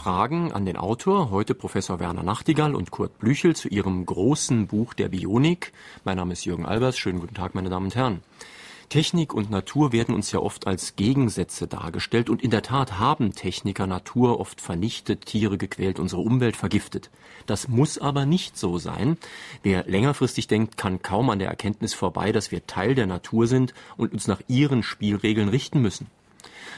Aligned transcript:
Fragen 0.00 0.50
an 0.50 0.64
den 0.64 0.78
Autor, 0.78 1.30
heute 1.30 1.54
Professor 1.54 2.00
Werner 2.00 2.22
Nachtigall 2.22 2.74
und 2.74 2.90
Kurt 2.90 3.18
Blüchel 3.18 3.54
zu 3.54 3.68
ihrem 3.68 4.06
großen 4.06 4.66
Buch 4.66 4.94
der 4.94 5.10
Bionik. 5.10 5.74
Mein 6.04 6.16
Name 6.16 6.32
ist 6.32 6.46
Jürgen 6.46 6.64
Albers. 6.64 6.96
Schönen 6.96 7.20
guten 7.20 7.34
Tag, 7.34 7.54
meine 7.54 7.68
Damen 7.68 7.84
und 7.84 7.94
Herren. 7.94 8.22
Technik 8.88 9.34
und 9.34 9.50
Natur 9.50 9.92
werden 9.92 10.14
uns 10.14 10.32
ja 10.32 10.38
oft 10.38 10.66
als 10.66 10.96
Gegensätze 10.96 11.66
dargestellt 11.66 12.30
und 12.30 12.40
in 12.40 12.50
der 12.50 12.62
Tat 12.62 12.98
haben 12.98 13.34
Techniker 13.34 13.86
Natur 13.86 14.40
oft 14.40 14.62
vernichtet, 14.62 15.26
Tiere 15.26 15.58
gequält, 15.58 16.00
unsere 16.00 16.22
Umwelt 16.22 16.56
vergiftet. 16.56 17.10
Das 17.44 17.68
muss 17.68 17.98
aber 17.98 18.24
nicht 18.24 18.56
so 18.56 18.78
sein. 18.78 19.18
Wer 19.62 19.84
längerfristig 19.84 20.46
denkt, 20.46 20.78
kann 20.78 21.02
kaum 21.02 21.28
an 21.28 21.40
der 21.40 21.48
Erkenntnis 21.48 21.92
vorbei, 21.92 22.32
dass 22.32 22.50
wir 22.50 22.66
Teil 22.66 22.94
der 22.94 23.06
Natur 23.06 23.46
sind 23.46 23.74
und 23.98 24.14
uns 24.14 24.28
nach 24.28 24.40
ihren 24.48 24.82
Spielregeln 24.82 25.50
richten 25.50 25.82
müssen. 25.82 26.06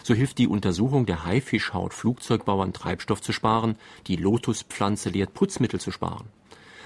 So 0.03 0.15
hilft 0.15 0.39
die 0.39 0.49
Untersuchung 0.49 1.07
der 1.07 1.25
Haifischhaut 1.25 1.95
Flugzeugbauern 1.95 2.73
Treibstoff 2.73 3.21
zu 3.21 3.33
sparen, 3.33 3.77
die 4.07 4.17
Lotuspflanze 4.17 5.11
lehrt 5.11 5.35
Putzmittel 5.35 5.81
zu 5.81 5.91
sparen. 5.93 6.27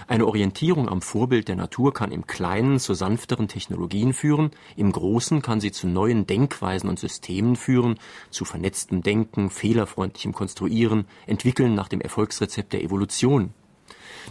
Eine 0.09 0.27
Orientierung 0.27 0.89
am 0.89 1.03
Vorbild 1.03 1.49
der 1.49 1.57
Natur 1.57 1.93
kann 1.93 2.13
im 2.13 2.27
Kleinen 2.27 2.79
zu 2.79 2.95
sanfteren 2.95 3.49
Technologien 3.49 4.13
führen, 4.13 4.51
im 4.77 4.93
Großen 4.93 5.43
kann 5.43 5.61
sie 5.61 5.73
zu 5.73 5.89
neuen 5.89 6.27
Denkweisen 6.27 6.89
und 6.89 7.01
Systemen 7.01 7.57
führen, 7.57 7.99
zu 8.31 8.45
vernetztem 8.45 9.03
Denken, 9.03 9.51
fehlerfreundlichem 9.51 10.33
Konstruieren, 10.33 11.07
Entwickeln 11.27 11.75
nach 11.75 11.89
dem 11.89 12.01
Erfolgsrezept 12.01 12.73
der 12.73 12.85
Evolution. 12.85 13.53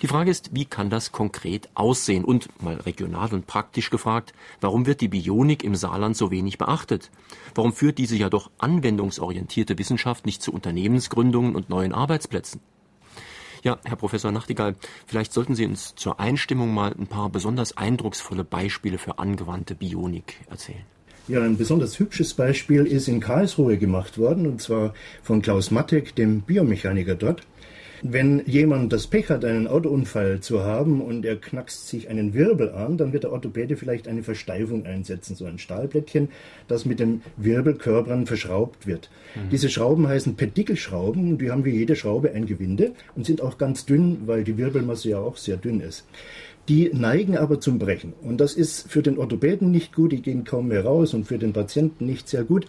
Die 0.02 0.08
Frage 0.08 0.30
ist, 0.30 0.54
wie 0.54 0.66
kann 0.66 0.90
das 0.90 1.12
konkret 1.12 1.70
aussehen? 1.74 2.26
Und 2.26 2.50
mal 2.62 2.76
regional 2.76 3.34
und 3.34 3.48
praktisch 3.48 3.90
gefragt, 3.90 4.34
warum 4.60 4.86
wird 4.86 5.02
die 5.02 5.08
Bionik 5.08 5.64
im 5.64 5.76
Saarland 5.76 6.18
so 6.18 6.32
wenig 6.32 6.58
beachtet? 6.58 7.12
Warum 7.54 7.72
führt 7.72 7.98
diese 7.98 8.18
ja 8.18 8.30
doch 8.30 8.52
anwendungsorientierte 8.58 9.78
Wissenschaft 9.78 10.26
nicht 10.26 10.42
zu 10.42 10.52
Unternehmensgründungen 10.52 11.56
und 11.56 11.70
neuen 11.70 11.94
Arbeitsplätzen? 11.94 12.60
Ja, 13.64 13.80
Herr 13.84 13.96
Professor 13.96 14.32
Nachtigall, 14.32 14.76
vielleicht 15.08 15.34
sollten 15.34 15.56
Sie 15.56 15.66
uns 15.66 15.96
zur 15.96 16.20
Einstimmung 16.20 16.74
mal 16.74 16.94
ein 16.94 17.08
paar 17.08 17.30
besonders 17.30 17.78
eindrucksvolle 17.78 18.44
Beispiele 18.44 19.00
für 19.00 19.18
angewandte 19.18 19.74
Bionik 19.74 20.36
erzählen. 20.50 20.84
Ja, 21.28 21.42
ein 21.42 21.58
besonders 21.58 21.98
hübsches 21.98 22.36
Beispiel 22.36 22.86
ist 22.86 23.08
in 23.08 23.20
Karlsruhe 23.20 23.80
gemacht 23.80 24.20
worden, 24.20 24.46
und 24.46 24.62
zwar 24.62 24.94
von 25.24 25.42
Klaus 25.42 25.72
Mattek, 25.72 26.16
dem 26.16 26.42
Biomechaniker 26.42 27.16
dort. 27.16 27.42
Wenn 28.08 28.46
jemand 28.46 28.94
das 28.94 29.08
Pech 29.08 29.30
hat, 29.30 29.44
einen 29.44 29.66
Autounfall 29.66 30.40
zu 30.40 30.62
haben 30.62 31.02
und 31.02 31.26
er 31.26 31.38
knackst 31.38 31.88
sich 31.88 32.08
einen 32.08 32.36
Wirbel 32.36 32.70
an, 32.70 32.98
dann 32.98 33.14
wird 33.14 33.24
der 33.24 33.32
Orthopäde 33.32 33.78
vielleicht 33.78 34.08
eine 34.08 34.22
Versteifung 34.22 34.86
einsetzen, 34.86 35.36
so 35.36 35.46
ein 35.46 35.58
Stahlblättchen, 35.58 36.30
das 36.68 36.86
mit 36.86 37.00
den 37.00 37.24
Wirbelkörpern 37.38 38.28
verschraubt 38.28 38.86
wird. 38.86 39.10
Mhm. 39.34 39.50
Diese 39.50 39.70
Schrauben 39.70 40.08
heißen 40.08 40.36
Pedikelschrauben 40.36 41.32
und 41.32 41.42
die 41.42 41.50
haben 41.50 41.66
wie 41.66 41.72
jede 41.72 41.96
Schraube 41.96 42.32
ein 42.32 42.46
Gewinde 42.46 42.92
und 43.16 43.26
sind 43.26 43.42
auch 43.42 43.58
ganz 43.58 43.88
dünn, 43.88 44.20
weil 44.28 44.44
die 44.44 44.60
Wirbelmasse 44.60 45.10
ja 45.10 45.18
auch 45.18 45.38
sehr 45.38 45.58
dünn 45.58 45.82
ist. 45.82 46.06
Die 46.70 46.92
neigen 46.94 47.36
aber 47.36 47.60
zum 47.60 47.80
Brechen. 47.80 48.14
Und 48.22 48.40
das 48.40 48.54
ist 48.54 48.88
für 48.88 49.02
den 49.02 49.18
Orthopäden 49.18 49.72
nicht 49.72 49.96
gut, 49.96 50.12
die 50.12 50.22
gehen 50.22 50.44
kaum 50.44 50.68
mehr 50.68 50.86
raus 50.86 51.16
und 51.16 51.26
für 51.26 51.40
den 51.40 51.54
Patienten 51.54 52.06
nicht 52.06 52.30
sehr 52.30 52.44
gut. 52.44 52.68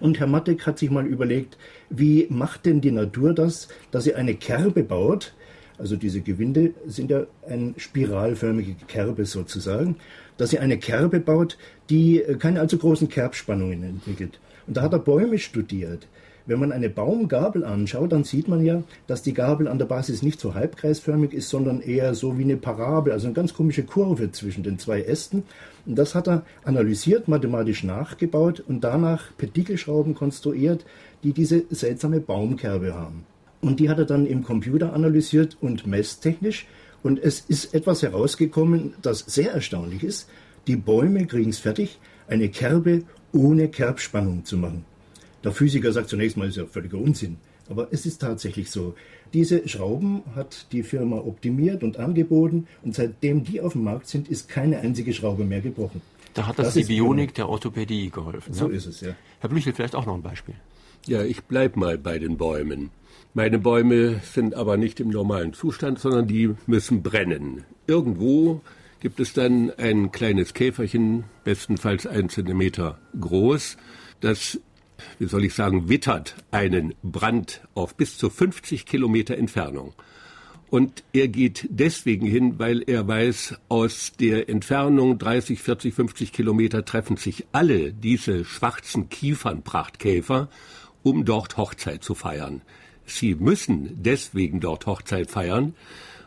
Und 0.00 0.18
Herr 0.18 0.26
Mattek 0.26 0.66
hat 0.66 0.78
sich 0.78 0.90
mal 0.90 1.06
überlegt, 1.06 1.56
wie 1.90 2.26
macht 2.30 2.66
denn 2.66 2.80
die 2.80 2.90
Natur 2.90 3.34
das, 3.34 3.68
dass 3.90 4.04
sie 4.04 4.14
eine 4.14 4.34
Kerbe 4.34 4.82
baut? 4.82 5.34
Also 5.78 5.96
diese 5.96 6.20
Gewinde 6.20 6.74
sind 6.86 7.10
ja 7.10 7.26
eine 7.48 7.74
spiralförmige 7.76 8.74
Kerbe 8.86 9.26
sozusagen, 9.26 9.96
dass 10.36 10.50
sie 10.50 10.58
eine 10.58 10.78
Kerbe 10.78 11.20
baut, 11.20 11.58
die 11.90 12.22
keine 12.38 12.60
allzu 12.60 12.78
großen 12.78 13.08
Kerbspannungen 13.08 13.82
entwickelt. 13.82 14.38
Und 14.66 14.76
da 14.76 14.82
hat 14.82 14.92
er 14.92 15.00
Bäume 15.00 15.38
studiert. 15.38 16.06
Wenn 16.46 16.60
man 16.60 16.72
eine 16.72 16.90
Baumgabel 16.90 17.64
anschaut, 17.64 18.12
dann 18.12 18.24
sieht 18.24 18.48
man 18.48 18.62
ja, 18.62 18.82
dass 19.06 19.22
die 19.22 19.32
Gabel 19.32 19.66
an 19.66 19.78
der 19.78 19.86
Basis 19.86 20.22
nicht 20.22 20.38
so 20.38 20.54
halbkreisförmig 20.54 21.32
ist, 21.32 21.48
sondern 21.48 21.80
eher 21.80 22.14
so 22.14 22.36
wie 22.36 22.42
eine 22.42 22.58
Parabel, 22.58 23.14
also 23.14 23.26
eine 23.26 23.34
ganz 23.34 23.54
komische 23.54 23.84
Kurve 23.84 24.30
zwischen 24.30 24.62
den 24.62 24.78
zwei 24.78 25.00
Ästen. 25.00 25.44
Und 25.86 25.96
das 25.96 26.14
hat 26.14 26.28
er 26.28 26.44
analysiert, 26.64 27.28
mathematisch 27.28 27.82
nachgebaut 27.82 28.62
und 28.66 28.84
danach 28.84 29.34
Partikelschrauben 29.38 30.14
konstruiert, 30.14 30.84
die 31.22 31.32
diese 31.32 31.64
seltsame 31.70 32.20
Baumkerbe 32.20 32.94
haben. 32.94 33.24
Und 33.62 33.80
die 33.80 33.88
hat 33.88 33.98
er 33.98 34.04
dann 34.04 34.26
im 34.26 34.44
Computer 34.44 34.92
analysiert 34.92 35.56
und 35.62 35.86
messtechnisch. 35.86 36.66
Und 37.02 37.18
es 37.22 37.40
ist 37.40 37.72
etwas 37.74 38.02
herausgekommen, 38.02 38.92
das 39.00 39.20
sehr 39.20 39.52
erstaunlich 39.52 40.04
ist. 40.04 40.28
Die 40.66 40.76
Bäume 40.76 41.26
kriegen 41.26 41.50
es 41.50 41.58
fertig, 41.58 41.98
eine 42.28 42.50
Kerbe 42.50 43.02
ohne 43.32 43.68
Kerbspannung 43.68 44.44
zu 44.44 44.58
machen. 44.58 44.84
Der 45.44 45.52
Physiker 45.52 45.92
sagt 45.92 46.08
zunächst 46.08 46.36
mal, 46.36 46.46
das 46.46 46.56
ist 46.56 46.62
ja 46.62 46.66
völliger 46.66 46.98
Unsinn. 46.98 47.36
Aber 47.68 47.88
es 47.90 48.06
ist 48.06 48.18
tatsächlich 48.18 48.70
so. 48.70 48.94
Diese 49.32 49.66
Schrauben 49.68 50.22
hat 50.34 50.66
die 50.72 50.82
Firma 50.82 51.16
optimiert 51.16 51.82
und 51.82 51.98
angeboten 51.98 52.66
und 52.82 52.94
seitdem 52.94 53.44
die 53.44 53.60
auf 53.60 53.72
dem 53.72 53.84
Markt 53.84 54.06
sind, 54.06 54.28
ist 54.28 54.48
keine 54.48 54.80
einzige 54.80 55.12
Schraube 55.12 55.44
mehr 55.44 55.60
gebrochen. 55.60 56.00
Da 56.34 56.46
hat 56.46 56.58
das, 56.58 56.68
das 56.68 56.74
die 56.74 56.84
Bionik 56.84 57.34
der 57.34 57.48
Orthopädie 57.48 58.10
geholfen. 58.10 58.52
So 58.52 58.68
ja? 58.68 58.76
ist 58.76 58.86
es, 58.86 59.00
ja. 59.00 59.14
Herr 59.40 59.50
Blüchel, 59.50 59.72
vielleicht 59.72 59.94
auch 59.94 60.06
noch 60.06 60.14
ein 60.14 60.22
Beispiel. 60.22 60.54
Ja, 61.06 61.22
ich 61.22 61.44
bleib 61.44 61.76
mal 61.76 61.98
bei 61.98 62.18
den 62.18 62.36
Bäumen. 62.36 62.90
Meine 63.34 63.58
Bäume 63.58 64.20
sind 64.22 64.54
aber 64.54 64.76
nicht 64.76 65.00
im 65.00 65.08
normalen 65.08 65.52
Zustand, 65.52 65.98
sondern 65.98 66.26
die 66.26 66.54
müssen 66.66 67.02
brennen. 67.02 67.64
Irgendwo 67.86 68.60
gibt 69.00 69.20
es 69.20 69.32
dann 69.32 69.70
ein 69.76 70.12
kleines 70.12 70.54
Käferchen, 70.54 71.24
bestenfalls 71.44 72.06
ein 72.06 72.28
Zentimeter 72.28 72.98
groß, 73.20 73.76
das 74.20 74.60
wie 75.18 75.26
soll 75.26 75.44
ich 75.44 75.54
sagen, 75.54 75.88
wittert 75.88 76.36
einen 76.50 76.94
Brand 77.02 77.60
auf 77.74 77.94
bis 77.96 78.18
zu 78.18 78.30
50 78.30 78.86
Kilometer 78.86 79.36
Entfernung. 79.36 79.94
Und 80.70 81.04
er 81.12 81.28
geht 81.28 81.68
deswegen 81.70 82.26
hin, 82.26 82.58
weil 82.58 82.82
er 82.86 83.06
weiß, 83.06 83.54
aus 83.68 84.12
der 84.18 84.48
Entfernung 84.48 85.18
30, 85.18 85.60
40, 85.60 85.94
50 85.94 86.32
Kilometer 86.32 86.84
treffen 86.84 87.16
sich 87.16 87.46
alle 87.52 87.92
diese 87.92 88.44
schwarzen 88.44 89.08
Kiefernprachtkäfer, 89.08 90.48
um 91.02 91.24
dort 91.24 91.56
Hochzeit 91.58 92.02
zu 92.02 92.14
feiern. 92.14 92.62
Sie 93.06 93.34
müssen 93.34 94.02
deswegen 94.02 94.60
dort 94.60 94.86
Hochzeit 94.86 95.30
feiern, 95.30 95.74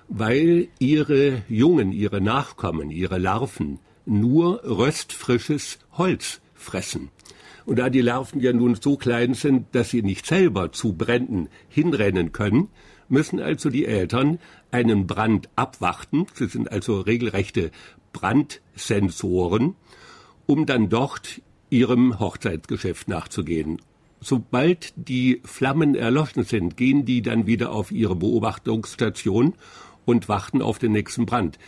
weil 0.07 0.69
ihre 0.79 1.41
Jungen, 1.49 1.91
ihre 1.91 2.21
Nachkommen, 2.21 2.91
ihre 2.91 3.17
Larven 3.17 3.79
nur 4.05 4.63
röstfrisches 4.63 5.79
Holz 5.97 6.39
fressen. 6.53 7.09
Und 7.67 7.79
da 7.79 7.89
die 7.89 7.99
Larven 7.99 8.39
ja 8.39 8.53
nun 8.53 8.75
so 8.75 8.95
klein 8.95 9.33
sind, 9.33 9.75
dass 9.75 9.89
sie 9.89 10.01
nicht 10.01 10.25
selber 10.25 10.71
zu 10.71 10.93
Bränden 10.93 11.49
hinrennen 11.67 12.31
können, 12.31 12.69
müssen 13.09 13.41
also 13.41 13.69
die 13.69 13.85
Eltern 13.85 14.39
einen 14.71 15.05
Brand 15.05 15.49
abwarten. 15.57 16.27
Sie 16.33 16.47
sind 16.47 16.71
also 16.71 17.01
regelrechte 17.01 17.71
Brandsensoren, 18.13 19.75
um 20.45 20.65
dann 20.65 20.87
dort 20.87 21.41
ihrem 21.69 22.17
Hochzeitsgeschäft 22.21 23.09
nachzugehen. 23.09 23.81
Sobald 24.21 24.93
die 24.95 25.41
Flammen 25.43 25.93
erloschen 25.93 26.45
sind, 26.45 26.77
gehen 26.77 27.03
die 27.03 27.21
dann 27.21 27.47
wieder 27.47 27.73
auf 27.73 27.91
ihre 27.91 28.15
Beobachtungsstation 28.15 29.55
und 30.05 30.29
warten 30.29 30.61
auf 30.61 30.79
den 30.79 30.93
nächsten 30.93 31.25
Brand 31.25 31.59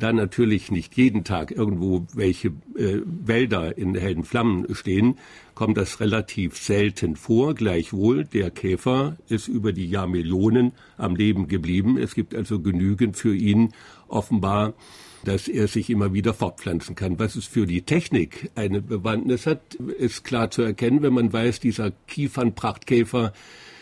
da 0.00 0.12
natürlich 0.12 0.70
nicht 0.70 0.96
jeden 0.96 1.24
Tag 1.24 1.50
irgendwo 1.52 2.06
welche 2.14 2.48
äh, 2.76 3.00
Wälder 3.04 3.78
in 3.78 3.94
hellen 3.94 4.24
Flammen 4.24 4.74
stehen, 4.74 5.18
kommt 5.54 5.76
das 5.76 6.00
relativ 6.00 6.56
selten 6.56 7.16
vor. 7.16 7.54
Gleichwohl, 7.54 8.24
der 8.24 8.50
Käfer 8.50 9.16
ist 9.28 9.46
über 9.46 9.72
die 9.72 9.88
Jahrmillionen 9.88 10.72
am 10.96 11.14
Leben 11.14 11.48
geblieben. 11.48 11.98
Es 11.98 12.14
gibt 12.14 12.34
also 12.34 12.60
genügend 12.60 13.16
für 13.16 13.34
ihn 13.34 13.72
offenbar, 14.08 14.74
dass 15.24 15.48
er 15.48 15.68
sich 15.68 15.90
immer 15.90 16.14
wieder 16.14 16.34
fortpflanzen 16.34 16.94
kann. 16.94 17.18
Was 17.18 17.36
es 17.36 17.46
für 17.46 17.66
die 17.66 17.82
Technik 17.82 18.50
eine 18.54 18.80
Bewandtnis 18.80 19.46
hat, 19.46 19.74
ist 19.74 20.24
klar 20.24 20.50
zu 20.50 20.62
erkennen, 20.62 21.02
wenn 21.02 21.12
man 21.12 21.32
weiß, 21.32 21.60
dieser 21.60 21.90
Kiefernprachtkäfer 22.08 23.32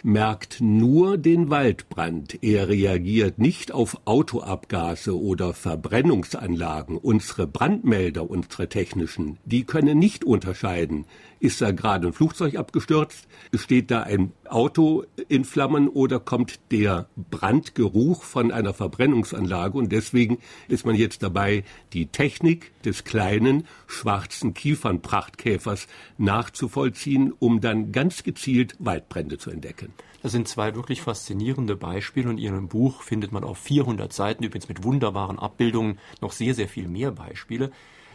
merkt 0.02 0.60
nur 0.60 1.18
den 1.18 1.50
Waldbrand. 1.50 2.42
Er 2.42 2.68
reagiert 2.68 3.38
nicht 3.38 3.72
auf 3.72 4.00
Autoabgase 4.04 5.18
oder 5.18 5.54
Verbrennungsanlagen. 5.54 6.96
Unsere 6.96 7.46
Brandmelder, 7.46 8.28
unsere 8.28 8.68
technischen, 8.68 9.38
die 9.44 9.64
können 9.64 9.98
nicht 9.98 10.24
unterscheiden. 10.24 11.06
Ist 11.40 11.60
da 11.60 11.70
gerade 11.70 12.08
ein 12.08 12.12
Flugzeug 12.12 12.56
abgestürzt? 12.56 13.28
Steht 13.54 13.90
da 13.90 14.02
ein 14.02 14.32
Auto 14.48 15.04
in 15.28 15.44
Flammen 15.44 15.88
oder 15.88 16.18
kommt 16.18 16.58
der 16.72 17.08
Brandgeruch 17.16 18.24
von 18.24 18.50
einer 18.50 18.74
Verbrennungsanlage? 18.74 19.78
Und 19.78 19.92
deswegen 19.92 20.38
ist 20.66 20.84
man 20.84 20.96
jetzt 20.96 21.22
dabei, 21.22 21.64
die 21.92 22.06
Technik 22.06 22.72
des 22.82 23.04
kleinen 23.04 23.66
schwarzen 23.86 24.52
Kiefernprachtkäfers 24.52 25.86
nachzuvollziehen, 26.16 27.32
um 27.38 27.60
dann 27.60 27.92
ganz 27.92 28.24
gezielt 28.24 28.74
Waldbrände 28.80 29.38
zu 29.38 29.50
entdecken. 29.50 29.92
Das 30.22 30.32
sind 30.32 30.48
zwei 30.48 30.74
wirklich 30.74 31.00
faszinierende 31.00 31.76
Beispiele 31.76 32.28
und 32.28 32.38
in 32.38 32.44
Ihrem 32.44 32.68
Buch 32.68 33.02
findet 33.02 33.30
man 33.30 33.44
auf 33.44 33.58
400 33.58 34.12
Seiten, 34.12 34.42
übrigens 34.42 34.68
mit 34.68 34.82
wunderbaren 34.82 35.38
Abbildungen, 35.38 35.98
noch 36.20 36.32
sehr, 36.32 36.54
sehr 36.54 36.68
viel 36.68 36.88
mehr 36.88 37.12
Beispiele. 37.12 37.70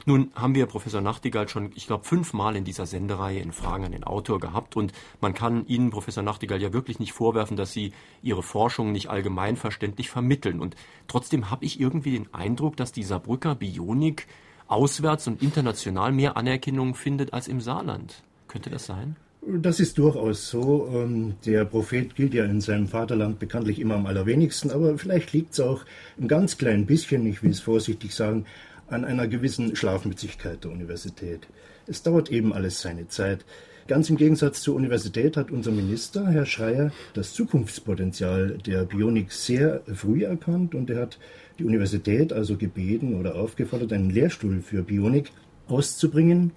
Nun 0.06 0.32
haben 0.36 0.56
wir 0.56 0.66
Professor 0.66 1.02
Nachtigall 1.02 1.48
schon, 1.48 1.72
ich 1.76 1.88
glaube, 1.88 2.04
fünfmal 2.04 2.56
in 2.56 2.66
dieser 2.66 2.86
Sendereihe 2.86 3.40
in 3.40 3.54
Fragen 3.54 3.86
an 3.86 3.94
den 3.94 4.04
Autor 4.04 4.40
gehabt 4.40 4.76
und 4.76 4.92
man 5.22 5.34
kann 5.34 5.66
Ihnen, 5.68 5.92
Professor 5.92 6.24
Nachtigall, 6.24 6.62
ja 6.62 6.74
wirklich 6.74 7.00
nicht 7.00 7.14
vorwerfen, 7.14 7.56
dass 7.56 7.72
Sie 7.72 7.94
Ihre 8.22 8.44
Forschung 8.44 8.92
nicht 8.92 9.10
allgemeinverständlich 9.10 10.10
vermitteln. 10.10 10.60
Und 10.60 10.76
trotzdem 11.08 11.50
habe 11.50 11.66
ich 11.66 11.80
irgendwie 11.80 12.12
den 12.12 12.34
Eindruck, 12.34 12.76
dass 12.76 12.92
die 12.92 13.04
Saarbrücker 13.04 13.56
Bionik 13.56 14.28
auswärts 14.68 15.28
und 15.28 15.42
international 15.42 16.12
mehr 16.12 16.36
Anerkennung 16.36 16.96
findet 16.96 17.34
als 17.34 17.48
im 17.48 17.62
Saarland. 17.62 18.24
Könnte 18.48 18.70
das 18.70 18.86
sein? 18.86 19.16
Das 19.46 19.80
ist 19.80 19.98
durchaus 19.98 20.50
so. 20.50 20.90
Ähm, 20.94 21.36
der 21.46 21.66
Prophet 21.66 22.16
gilt 22.16 22.34
ja 22.34 22.46
in 22.46 22.62
seinem 22.62 22.88
Vaterland 22.88 23.40
bekanntlich 23.40 23.80
immer 23.80 23.96
am 23.96 24.06
allerwenigsten, 24.06 24.72
aber 24.72 24.98
vielleicht 24.98 25.34
liegt 25.34 25.54
es 25.54 25.60
auch 25.60 25.84
ein 26.20 26.28
ganz 26.28 26.58
klein 26.58 26.86
bisschen, 26.86 27.26
ich 27.26 27.44
will 27.44 27.52
es 27.52 27.60
vorsichtig 27.60 28.16
sagen, 28.16 28.46
an 28.94 29.06
einer 29.06 29.28
gewissen 29.28 29.76
Schlafmützigkeit 29.76 30.64
der 30.64 30.72
Universität. 30.72 31.48
Es 31.88 32.04
dauert 32.04 32.32
eben 32.32 32.54
alles 32.54 32.82
seine 32.82 33.08
Zeit. 33.08 33.46
Ganz 33.88 34.10
im 34.10 34.16
Gegensatz 34.16 34.62
zur 34.62 34.76
Universität 34.76 35.36
hat 35.36 35.52
unser 35.52 35.72
Minister, 35.72 36.30
Herr 36.30 36.46
Schreier, 36.46 36.92
das 37.14 37.34
Zukunftspotenzial 37.34 38.58
der 38.66 38.86
Bionik 38.86 39.32
sehr 39.32 39.82
früh 39.94 40.24
erkannt 40.24 40.74
und 40.74 40.90
er 40.90 41.02
hat 41.02 41.20
die 41.60 41.66
Universität 41.66 42.32
also 42.32 42.56
gebeten 42.56 43.20
oder 43.20 43.36
aufgefordert, 43.36 43.92
einen 43.92 44.10
Lehrstuhl 44.10 44.62
für 44.62 44.84
Bionik 44.84 45.32
auszubringen 45.68 46.52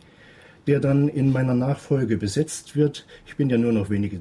der 0.66 0.80
dann 0.80 1.08
in 1.08 1.32
meiner 1.32 1.54
Nachfolge 1.54 2.16
besetzt 2.16 2.76
wird. 2.76 3.06
Ich 3.26 3.36
bin 3.36 3.50
ja 3.50 3.58
nur 3.58 3.72
noch 3.72 3.90
wenige 3.90 4.20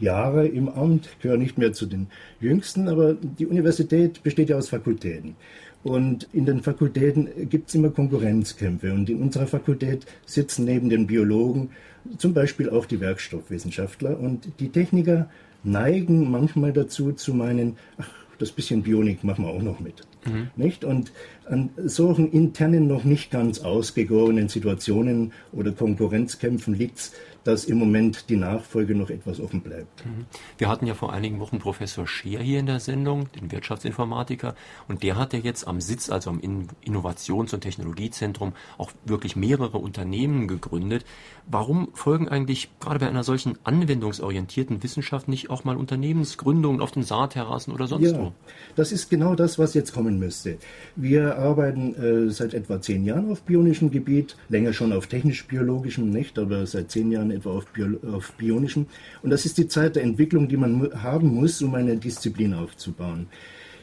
Jahre 0.00 0.46
im 0.46 0.68
Amt, 0.68 1.08
gehöre 1.22 1.36
nicht 1.36 1.56
mehr 1.56 1.72
zu 1.72 1.86
den 1.86 2.08
Jüngsten, 2.40 2.88
aber 2.88 3.14
die 3.14 3.46
Universität 3.46 4.22
besteht 4.22 4.48
ja 4.48 4.56
aus 4.56 4.68
Fakultäten. 4.68 5.36
Und 5.84 6.28
in 6.32 6.46
den 6.46 6.62
Fakultäten 6.62 7.28
gibt 7.50 7.68
es 7.68 7.74
immer 7.74 7.90
Konkurrenzkämpfe. 7.90 8.92
Und 8.92 9.10
in 9.10 9.20
unserer 9.20 9.46
Fakultät 9.46 10.06
sitzen 10.24 10.64
neben 10.64 10.88
den 10.88 11.06
Biologen 11.06 11.70
zum 12.18 12.34
Beispiel 12.34 12.70
auch 12.70 12.86
die 12.86 13.00
Werkstoffwissenschaftler. 13.00 14.18
Und 14.18 14.48
die 14.60 14.70
Techniker 14.70 15.28
neigen 15.62 16.30
manchmal 16.30 16.72
dazu 16.72 17.12
zu 17.12 17.34
meinen, 17.34 17.76
ach, 17.98 18.08
das 18.38 18.50
bisschen 18.50 18.82
Bionik 18.82 19.24
machen 19.24 19.44
wir 19.44 19.50
auch 19.50 19.62
noch 19.62 19.78
mit. 19.80 20.06
Mhm. 20.24 20.48
Nicht? 20.56 20.84
Und 20.84 21.12
an 21.46 21.70
solchen 21.76 22.32
internen, 22.32 22.88
noch 22.88 23.04
nicht 23.04 23.30
ganz 23.30 23.60
ausgegorenen 23.60 24.48
Situationen 24.48 25.32
oder 25.52 25.72
Konkurrenzkämpfen 25.72 26.74
liegt 26.74 26.98
es, 26.98 27.12
dass 27.44 27.64
im 27.66 27.78
Moment 27.78 28.28
die 28.28 28.36
Nachfolge 28.36 28.94
noch 28.94 29.10
etwas 29.10 29.38
offen 29.38 29.60
bleibt. 29.60 30.04
Mhm. 30.04 30.26
Wir 30.58 30.68
hatten 30.68 30.86
ja 30.86 30.94
vor 30.94 31.12
einigen 31.12 31.40
Wochen 31.40 31.58
Professor 31.58 32.06
Scheer 32.06 32.40
hier 32.40 32.58
in 32.58 32.66
der 32.66 32.80
Sendung, 32.80 33.30
den 33.32 33.52
Wirtschaftsinformatiker, 33.52 34.54
und 34.88 35.02
der 35.02 35.16
hat 35.16 35.32
ja 35.32 35.38
jetzt 35.38 35.68
am 35.68 35.80
Sitz, 35.80 36.10
also 36.10 36.30
am 36.30 36.40
Innovations- 36.40 37.54
und 37.54 37.60
Technologiezentrum, 37.60 38.54
auch 38.78 38.90
wirklich 39.04 39.36
mehrere 39.36 39.78
Unternehmen 39.78 40.48
gegründet. 40.48 41.04
Warum 41.46 41.88
folgen 41.92 42.28
eigentlich 42.28 42.70
gerade 42.80 43.00
bei 43.00 43.08
einer 43.08 43.24
solchen 43.24 43.58
anwendungsorientierten 43.64 44.82
Wissenschaft 44.82 45.28
nicht 45.28 45.50
auch 45.50 45.64
mal 45.64 45.76
Unternehmensgründungen 45.76 46.80
auf 46.80 46.92
den 46.92 47.02
Saatterrassen 47.02 47.72
oder 47.72 47.86
sonst 47.86 48.10
ja, 48.10 48.18
wo? 48.18 48.32
Das 48.76 48.92
ist 48.92 49.10
genau 49.10 49.34
das, 49.34 49.58
was 49.58 49.74
jetzt 49.74 49.92
kommen 49.92 50.18
müsste. 50.18 50.56
Wir 50.96 51.36
arbeiten 51.38 51.94
äh, 51.94 52.30
seit 52.30 52.54
etwa 52.54 52.80
zehn 52.80 53.04
Jahren 53.04 53.30
auf 53.30 53.42
bionischem 53.42 53.90
Gebiet, 53.90 54.36
länger 54.48 54.72
schon 54.72 54.92
auf 54.92 55.06
technisch-biologischem, 55.06 56.08
nicht, 56.08 56.38
aber 56.38 56.66
seit 56.66 56.90
zehn 56.90 57.12
Jahren 57.12 57.30
etwa 57.34 57.50
auf, 57.50 57.66
Bio, 57.66 57.98
auf 58.12 58.32
bionischem. 58.32 58.86
Und 59.22 59.30
das 59.30 59.44
ist 59.44 59.58
die 59.58 59.68
Zeit 59.68 59.96
der 59.96 60.02
Entwicklung, 60.02 60.48
die 60.48 60.56
man 60.56 61.02
haben 61.02 61.28
muss, 61.28 61.60
um 61.62 61.74
eine 61.74 61.96
Disziplin 61.96 62.54
aufzubauen. 62.54 63.26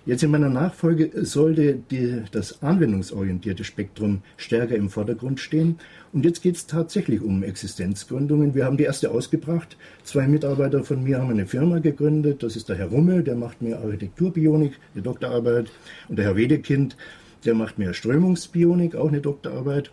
Jetzt 0.03 0.23
in 0.23 0.31
meiner 0.31 0.49
Nachfolge 0.49 1.11
sollte 1.23 1.75
die, 1.75 2.23
das 2.31 2.63
anwendungsorientierte 2.63 3.63
Spektrum 3.63 4.23
stärker 4.35 4.75
im 4.75 4.89
Vordergrund 4.89 5.39
stehen. 5.39 5.77
Und 6.11 6.25
jetzt 6.25 6.41
geht 6.41 6.55
es 6.55 6.65
tatsächlich 6.65 7.21
um 7.21 7.43
Existenzgründungen. 7.43 8.55
Wir 8.55 8.65
haben 8.65 8.77
die 8.77 8.85
erste 8.85 9.11
ausgebracht. 9.11 9.77
Zwei 10.03 10.27
Mitarbeiter 10.27 10.83
von 10.83 11.03
mir 11.03 11.19
haben 11.19 11.29
eine 11.29 11.45
Firma 11.45 11.77
gegründet. 11.77 12.41
Das 12.41 12.55
ist 12.55 12.69
der 12.69 12.77
Herr 12.77 12.87
Rummel, 12.87 13.21
der 13.21 13.35
macht 13.35 13.61
mir 13.61 13.77
Architekturbionik, 13.77 14.79
eine 14.95 15.03
Doktorarbeit. 15.03 15.69
Und 16.09 16.17
der 16.17 16.25
Herr 16.25 16.35
Wedekind, 16.35 16.97
der 17.45 17.53
macht 17.53 17.77
mir 17.77 17.93
Strömungsbionik, 17.93 18.95
auch 18.95 19.09
eine 19.09 19.21
Doktorarbeit. 19.21 19.91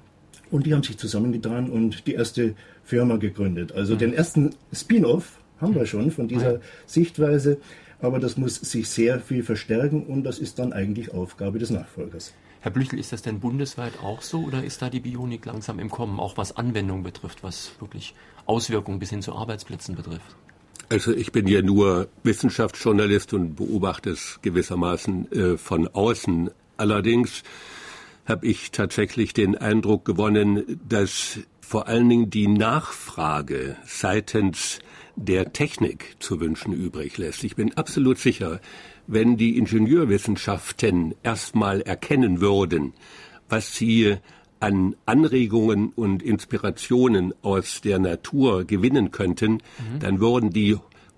Und 0.51 0.65
die 0.65 0.73
haben 0.73 0.83
sich 0.83 0.97
zusammengetan 0.97 1.69
und 1.69 2.07
die 2.07 2.15
erste 2.15 2.55
Firma 2.89 3.19
gegründet. 3.19 3.73
Also 3.73 3.95
mhm. 3.95 3.99
den 3.99 4.13
ersten 4.15 4.51
Spin-off 4.73 5.39
haben 5.61 5.75
wir 5.75 5.85
schon 5.85 6.11
von 6.11 6.27
dieser 6.27 6.55
mhm. 6.55 6.63
Sichtweise, 6.87 7.59
aber 8.01 8.19
das 8.19 8.39
muss 8.39 8.55
sich 8.57 8.89
sehr 8.89 9.21
viel 9.21 9.43
verstärken 9.43 10.05
und 10.05 10.25
das 10.25 10.39
ist 10.39 10.59
dann 10.59 10.73
eigentlich 10.73 11.13
Aufgabe 11.13 11.59
des 11.59 11.69
Nachfolgers. 11.69 12.33
Herr 12.61 12.71
Blüchel, 12.73 12.99
ist 12.99 13.13
das 13.13 13.21
denn 13.21 13.41
bundesweit 13.41 13.93
auch 14.03 14.23
so 14.23 14.41
oder 14.41 14.65
ist 14.65 14.81
da 14.81 14.89
die 14.89 15.01
Bionik 15.01 15.45
langsam 15.45 15.79
im 15.79 15.91
Kommen, 15.91 16.19
auch 16.19 16.39
was 16.39 16.57
Anwendung 16.57 17.03
betrifft, 17.03 17.43
was 17.43 17.73
wirklich 17.79 18.15
Auswirkungen 18.47 18.99
bis 18.99 19.11
hin 19.11 19.21
zu 19.21 19.35
Arbeitsplätzen 19.35 19.95
betrifft? 19.95 20.35
Also 20.89 21.13
ich 21.13 21.31
bin 21.31 21.47
ja 21.47 21.61
nur 21.61 22.09
Wissenschaftsjournalist 22.23 23.35
und 23.35 23.57
beobachte 23.57 24.11
es 24.11 24.39
gewissermaßen 24.41 25.33
äh, 25.33 25.59
von 25.59 25.89
außen. 25.89 26.51
Allerdings 26.79 27.43
habe 28.29 28.47
ich 28.47 28.71
tatsächlich 28.71 29.33
den 29.33 29.57
Eindruck 29.57 30.05
gewonnen, 30.05 30.81
dass 30.87 31.41
vor 31.61 31.87
allen 31.89 32.09
Dingen 32.09 32.31
die 32.31 32.49
Nachfrage 32.49 33.77
seitens 33.87 34.79
der 35.17 35.53
Technik 35.53 36.17
zu 36.21 36.41
wünschen 36.41 36.73
übrig 36.73 37.19
lässt. 37.19 37.43
Ich 37.45 37.57
bin 37.57 37.77
absolut 37.77 38.19
sicher, 38.19 38.61
wenn 39.07 39.37
die 39.37 39.59
Ingenieurwissenschaften 39.59 41.15
erstmal 41.23 41.81
erkennen 41.81 42.41
würden, 42.41 42.93
was 43.49 43.75
sie 43.75 44.17
an 44.61 44.97
Anregungen 45.07 45.93
und 45.95 46.23
Inspirationen 46.23 47.33
aus 47.43 47.81
der 47.81 47.99
Natur 47.99 48.65
gewinnen 48.65 49.11
könnten, 49.11 49.55
mhm. 49.55 50.01
dann 50.01 50.21
würden 50.21 50.51
die 50.51 50.77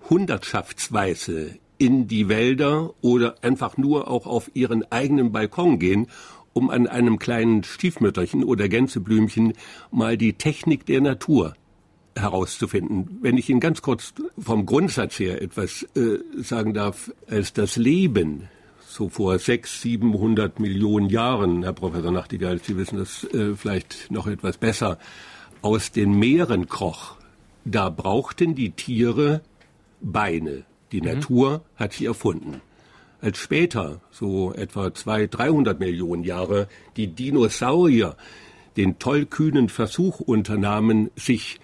hundertschaftsweise 0.09 1.57
in 1.77 2.07
die 2.07 2.29
Wälder 2.29 2.93
oder 3.01 3.35
einfach 3.41 3.77
nur 3.77 4.09
auch 4.09 4.27
auf 4.27 4.51
ihren 4.53 4.89
eigenen 4.91 5.31
Balkon 5.31 5.79
gehen 5.79 6.07
um 6.53 6.69
an 6.69 6.87
einem 6.87 7.19
kleinen 7.19 7.63
Stiefmütterchen 7.63 8.43
oder 8.43 8.67
Gänseblümchen 8.67 9.53
mal 9.91 10.17
die 10.17 10.33
Technik 10.33 10.85
der 10.85 11.01
Natur 11.01 11.53
herauszufinden. 12.15 13.19
Wenn 13.21 13.37
ich 13.37 13.49
Ihnen 13.49 13.59
ganz 13.59 13.81
kurz 13.81 14.13
vom 14.37 14.65
Grundsatz 14.65 15.19
her 15.19 15.41
etwas 15.41 15.83
äh, 15.95 16.17
sagen 16.41 16.73
darf, 16.73 17.11
als 17.27 17.53
das 17.53 17.77
Leben 17.77 18.49
so 18.85 19.07
vor 19.07 19.39
sechs, 19.39 19.81
siebenhundert 19.81 20.59
Millionen 20.59 21.09
Jahren, 21.09 21.63
Herr 21.63 21.71
Professor 21.71 22.11
Nachtigall, 22.11 22.59
Sie 22.59 22.75
wissen 22.75 22.97
das 22.97 23.23
äh, 23.33 23.55
vielleicht 23.55 24.11
noch 24.11 24.27
etwas 24.27 24.57
besser, 24.57 24.97
aus 25.61 25.91
den 25.91 26.17
Meeren 26.17 26.67
kroch, 26.67 27.15
da 27.63 27.89
brauchten 27.89 28.55
die 28.55 28.71
Tiere 28.71 29.41
Beine. 30.01 30.63
Die 30.91 30.99
mhm. 30.99 31.07
Natur 31.07 31.61
hat 31.77 31.93
sie 31.93 32.05
erfunden 32.05 32.61
als 33.21 33.37
später, 33.37 34.01
so 34.11 34.53
etwa 34.53 34.93
200, 34.93 35.37
300 35.37 35.79
Millionen 35.79 36.23
Jahre, 36.23 36.67
die 36.97 37.07
Dinosaurier 37.07 38.15
den 38.77 38.99
tollkühnen 38.99 39.69
Versuch 39.69 40.19
unternahmen, 40.19 41.09
sich 41.15 41.59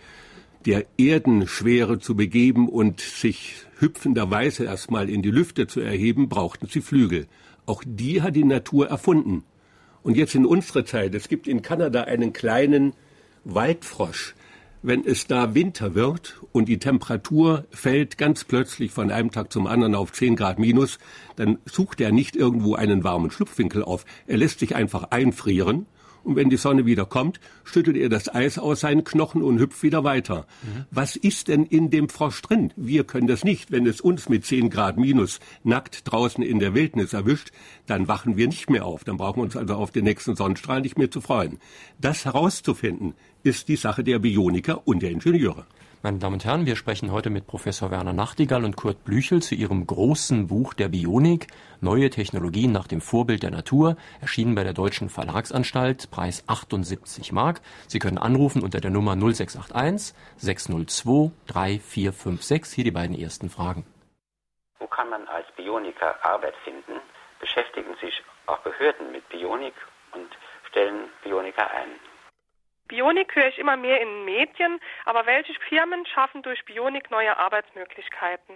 der 0.66 0.86
Erdenschwere 0.98 2.00
zu 2.00 2.16
begeben 2.16 2.68
und 2.68 3.00
sich 3.00 3.56
hüpfenderweise 3.80 4.66
erstmal 4.66 5.10
in 5.10 5.22
die 5.22 5.32
Lüfte 5.32 5.68
zu 5.68 5.80
erheben, 5.80 6.28
brauchten 6.28 6.68
sie 6.68 6.82
Flügel. 6.82 7.28
Auch 7.66 7.84
die 7.86 8.22
hat 8.22 8.36
die 8.36 8.44
Natur 8.44 8.88
erfunden. 8.88 9.44
Und 10.04 10.18
jetzt 10.18 10.36
in 10.36 10.46
unserer 10.46 10.86
Zeit, 10.86 11.16
es 11.16 11.28
gibt 11.28 11.48
in 11.48 11.62
Kanada 11.62 12.04
einen 12.04 12.34
kleinen 12.34 12.94
Waldfrosch, 13.44 14.36
wenn 14.82 15.06
es 15.06 15.28
da 15.28 15.56
Winter 15.56 15.96
wird 15.96 16.42
und 16.52 16.70
die 16.70 16.78
Temperatur 16.78 17.66
fällt 17.72 18.18
ganz 18.18 18.44
plötzlich 18.44 18.92
von 18.92 19.12
einem 19.12 19.32
Tag 19.32 19.52
zum 19.52 19.68
anderen 19.68 19.96
auf 19.96 20.12
10 20.12 20.36
Grad 20.36 20.60
minus, 20.60 21.00
dann 21.36 21.58
sucht 21.66 22.02
er 22.02 22.12
nicht 22.12 22.36
irgendwo 22.36 22.76
einen 22.76 23.04
warmen 23.04 23.32
Schlupfwinkel 23.32 23.84
auf. 23.84 24.06
Er 24.28 24.38
lässt 24.38 24.60
sich 24.60 24.76
einfach 24.76 25.12
einfrieren 25.12 25.86
und 26.28 26.36
wenn 26.36 26.50
die 26.50 26.58
Sonne 26.58 26.86
wieder 26.86 27.06
kommt, 27.06 27.40
schüttelt 27.64 27.96
er 27.96 28.10
das 28.10 28.28
Eis 28.34 28.60
aus 28.60 28.82
seinen 28.82 29.06
Knochen 29.06 29.42
und 29.42 29.60
hüpft 29.60 29.82
wieder 29.82 30.04
weiter. 30.04 30.46
Mhm. 30.62 30.86
Was 30.92 31.16
ist 31.16 31.48
denn 31.48 31.64
in 31.64 31.90
dem 31.90 32.10
Frosch 32.10 32.42
drin? 32.42 32.74
Wir 32.76 33.06
können 33.06 33.28
das 33.28 33.46
nicht. 33.46 33.72
Wenn 33.72 33.88
es 33.88 34.02
uns 34.02 34.28
mit 34.28 34.46
10 34.46 34.70
Grad 34.70 34.98
minus 34.98 35.40
nackt 35.64 36.02
draußen 36.12 36.44
in 36.44 36.60
der 36.60 36.74
Wildnis 36.74 37.14
erwischt, 37.14 37.52
dann 37.86 38.10
wachen 38.10 38.36
wir 38.36 38.48
nicht 38.48 38.70
mehr 38.70 38.86
auf. 38.86 39.06
Dann 39.06 39.16
brauchen 39.16 39.38
wir 39.38 39.44
uns 39.44 39.56
also 39.56 39.76
auf 39.76 39.92
den 39.92 40.04
nächsten 40.04 40.36
Sonnenstrahl 40.36 40.82
nicht 40.82 40.98
mehr 40.98 41.10
zu 41.10 41.22
freuen. 41.22 41.60
Das 42.00 42.26
herauszufinden, 42.26 43.14
ist 43.44 43.70
die 43.70 43.78
Sache 43.78 44.04
der 44.04 44.20
Bioniker 44.20 44.86
und 44.86 45.02
der 45.02 45.12
Ingenieure. 45.12 45.66
Meine 46.04 46.20
Damen 46.20 46.36
und 46.36 46.46
Herren, 46.46 46.68
wir 46.68 46.76
sprechen 46.76 47.12
heute 47.12 47.32
mit 47.32 47.48
Professor 47.48 47.90
Werner 47.90 48.14
Nachtigall 48.14 48.64
und 48.64 48.78
Kurt 48.78 49.04
Blüchel 49.04 49.42
zu 49.42 49.56
ihrem 49.56 49.88
großen 49.88 50.46
Buch 50.46 50.76
der 50.76 50.90
Bionik, 50.90 51.48
Neue 51.82 52.12
Technologien 52.12 52.72
nach 52.72 52.86
dem 52.86 53.02
Vorbild 53.02 53.42
der 53.42 53.50
Natur, 53.50 53.98
erschienen 54.22 54.54
bei 54.54 54.64
der 54.64 54.74
Deutschen 54.74 55.10
Verlagsanstalt, 55.10 56.12
Preis 56.12 56.44
78 56.46 57.32
Mark. 57.32 57.62
Sie 57.88 57.98
können 57.98 58.20
anrufen 58.20 58.62
unter 58.62 58.80
der 58.80 58.92
Nummer 58.92 59.16
0681 59.16 60.16
602 60.38 61.32
3456. 61.48 62.76
Hier 62.76 62.84
die 62.84 62.92
beiden 62.92 63.18
ersten 63.18 63.50
Fragen. 63.50 63.84
Wo 64.78 64.86
kann 64.86 65.10
man 65.10 65.28
als 65.28 65.48
Bioniker 65.56 66.24
Arbeit 66.24 66.56
finden? 66.64 67.02
Beschäftigen 67.40 67.96
sich 68.00 68.22
auch 68.46 68.60
Behörden 68.60 69.12
mit 69.12 69.28
Bionik 69.30 69.74
und 70.14 70.30
stellen 70.70 71.10
Bioniker 71.24 71.72
ein. 71.72 71.90
Bionik 72.88 73.36
höre 73.36 73.50
ich 73.50 73.58
immer 73.58 73.76
mehr 73.76 74.02
in 74.02 74.26
Medien, 74.26 74.80
aber 75.06 75.26
welche 75.26 75.54
Firmen 75.68 76.06
schaffen 76.06 76.42
durch 76.42 76.64
Bionik 76.66 77.12
neue 77.12 77.38
Arbeitsmöglichkeiten? 77.38 78.56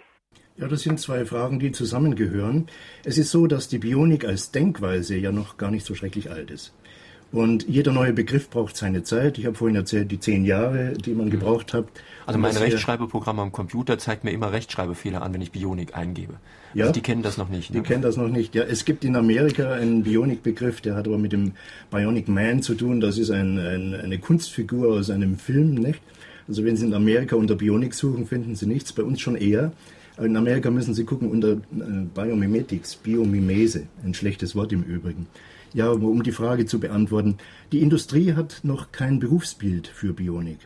Ja, 0.56 0.68
das 0.68 0.82
sind 0.82 1.00
zwei 1.00 1.26
Fragen, 1.26 1.60
die 1.60 1.72
zusammengehören. 1.72 2.70
Es 3.04 3.18
ist 3.18 3.32
so, 3.32 3.48
dass 3.48 3.68
die 3.68 3.80
Bionik 3.80 4.26
als 4.26 4.52
Denkweise 4.52 5.18
ja 5.18 5.32
noch 5.32 5.58
gar 5.58 5.72
nicht 5.72 5.86
so 5.86 5.96
schrecklich 5.96 6.30
alt 6.30 6.52
ist. 6.52 6.74
Und 7.32 7.66
jeder 7.68 7.94
neue 7.94 8.12
Begriff 8.12 8.50
braucht 8.50 8.76
seine 8.76 9.04
Zeit. 9.04 9.38
Ich 9.38 9.46
habe 9.46 9.56
vorhin 9.56 9.78
erzählt, 9.78 10.12
die 10.12 10.20
zehn 10.20 10.44
Jahre, 10.44 10.94
die 10.94 11.14
man 11.14 11.30
gebraucht 11.30 11.74
hat. 11.74 11.86
Also 12.26 12.38
mein 12.38 12.56
Rechtschreibeprogramm 12.56 13.40
am 13.40 13.54
Computer 13.54 13.98
zeigt 13.98 14.26
mir 14.26 14.32
immer 14.32 14.52
Rechtschreibfehler 14.52 15.22
an, 15.22 15.34
wenn 15.34 15.42
ich 15.42 15.52
Bionik 15.52 15.96
eingebe. 15.96 16.34
Ja, 16.74 16.86
also 16.86 16.94
die 16.94 17.02
kennen 17.02 17.24
das 17.24 17.38
noch 17.38 17.48
nicht. 17.48 17.74
Ne? 17.74 17.82
Die 17.82 17.88
kennen 17.88 18.02
das 18.02 18.18
noch 18.18 18.28
nicht. 18.28 18.54
Ja, 18.54 18.64
es 18.64 18.84
gibt 18.84 19.06
in 19.06 19.16
Amerika 19.16 19.72
einen 19.72 20.04
Bionik-Begriff, 20.04 20.82
der 20.82 20.96
hat 20.96 21.08
aber 21.08 21.18
mit 21.18 21.32
dem 21.32 21.54
Bionic 21.90 22.28
Man 22.28 22.62
zu 22.62 22.76
tun. 22.76 23.00
Das 23.00 23.18
ist 23.18 23.32
ein, 23.32 23.58
ein, 23.58 23.94
eine 23.96 24.20
Kunstfigur 24.20 24.94
aus 24.94 25.10
einem 25.10 25.38
Film, 25.38 25.76
nicht? 25.76 26.02
Also 26.50 26.66
wenn 26.66 26.76
Sie 26.76 26.86
in 26.86 26.94
Amerika 26.94 27.38
unter 27.38 27.56
Bionik 27.56 27.94
suchen, 27.94 28.28
finden 28.28 28.56
Sie 28.56 28.66
nichts. 28.66 28.92
Bei 28.92 29.04
uns 29.04 29.22
schon 29.22 29.36
eher. 29.36 29.72
In 30.18 30.36
Amerika 30.36 30.70
müssen 30.70 30.94
Sie 30.94 31.06
gucken 31.06 31.30
unter 31.30 31.54
äh, 31.54 31.58
Biomimetics, 32.14 32.98
Biomimese, 32.98 33.84
ein 34.04 34.14
schlechtes 34.14 34.54
Wort 34.56 34.74
im 34.74 34.84
Übrigen. 34.84 35.28
Ja, 35.74 35.90
um 35.90 36.24
die 36.24 36.32
Frage 36.32 36.66
zu 36.66 36.80
beantworten, 36.80 37.38
die 37.72 37.82
Industrie 37.82 38.34
hat 38.34 38.60
noch 38.64 38.92
kein 38.92 39.20
Berufsbild 39.20 39.88
für 39.88 40.14
Bionik. 40.14 40.60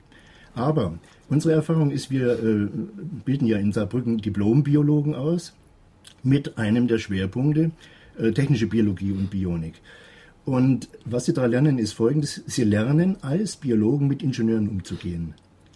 Aber 0.55 0.97
unsere 1.29 1.53
Erfahrung 1.53 1.91
ist, 1.91 2.09
wir 2.09 2.39
äh, 2.41 2.67
bilden 3.23 3.45
ja 3.45 3.57
in 3.57 3.71
Saarbrücken 3.71 4.17
Diplombiologen 4.17 5.13
aus 5.13 5.53
mit 6.23 6.57
einem 6.57 6.87
der 6.87 6.97
Schwerpunkte 6.97 7.71
äh, 8.17 8.31
technische 8.31 8.67
Biologie 8.67 9.11
und 9.11 9.29
Bionik. 9.29 9.75
Und 10.45 10.89
was 11.05 11.25
sie 11.25 11.33
da 11.33 11.45
lernen, 11.45 11.77
ist 11.77 11.93
folgendes. 11.93 12.43
Sie 12.45 12.63
lernen 12.63 13.17
als 13.21 13.57
Biologen 13.57 14.07
mit 14.07 14.23
Ingenieuren 14.23 14.69
umzugehen, 14.69 15.33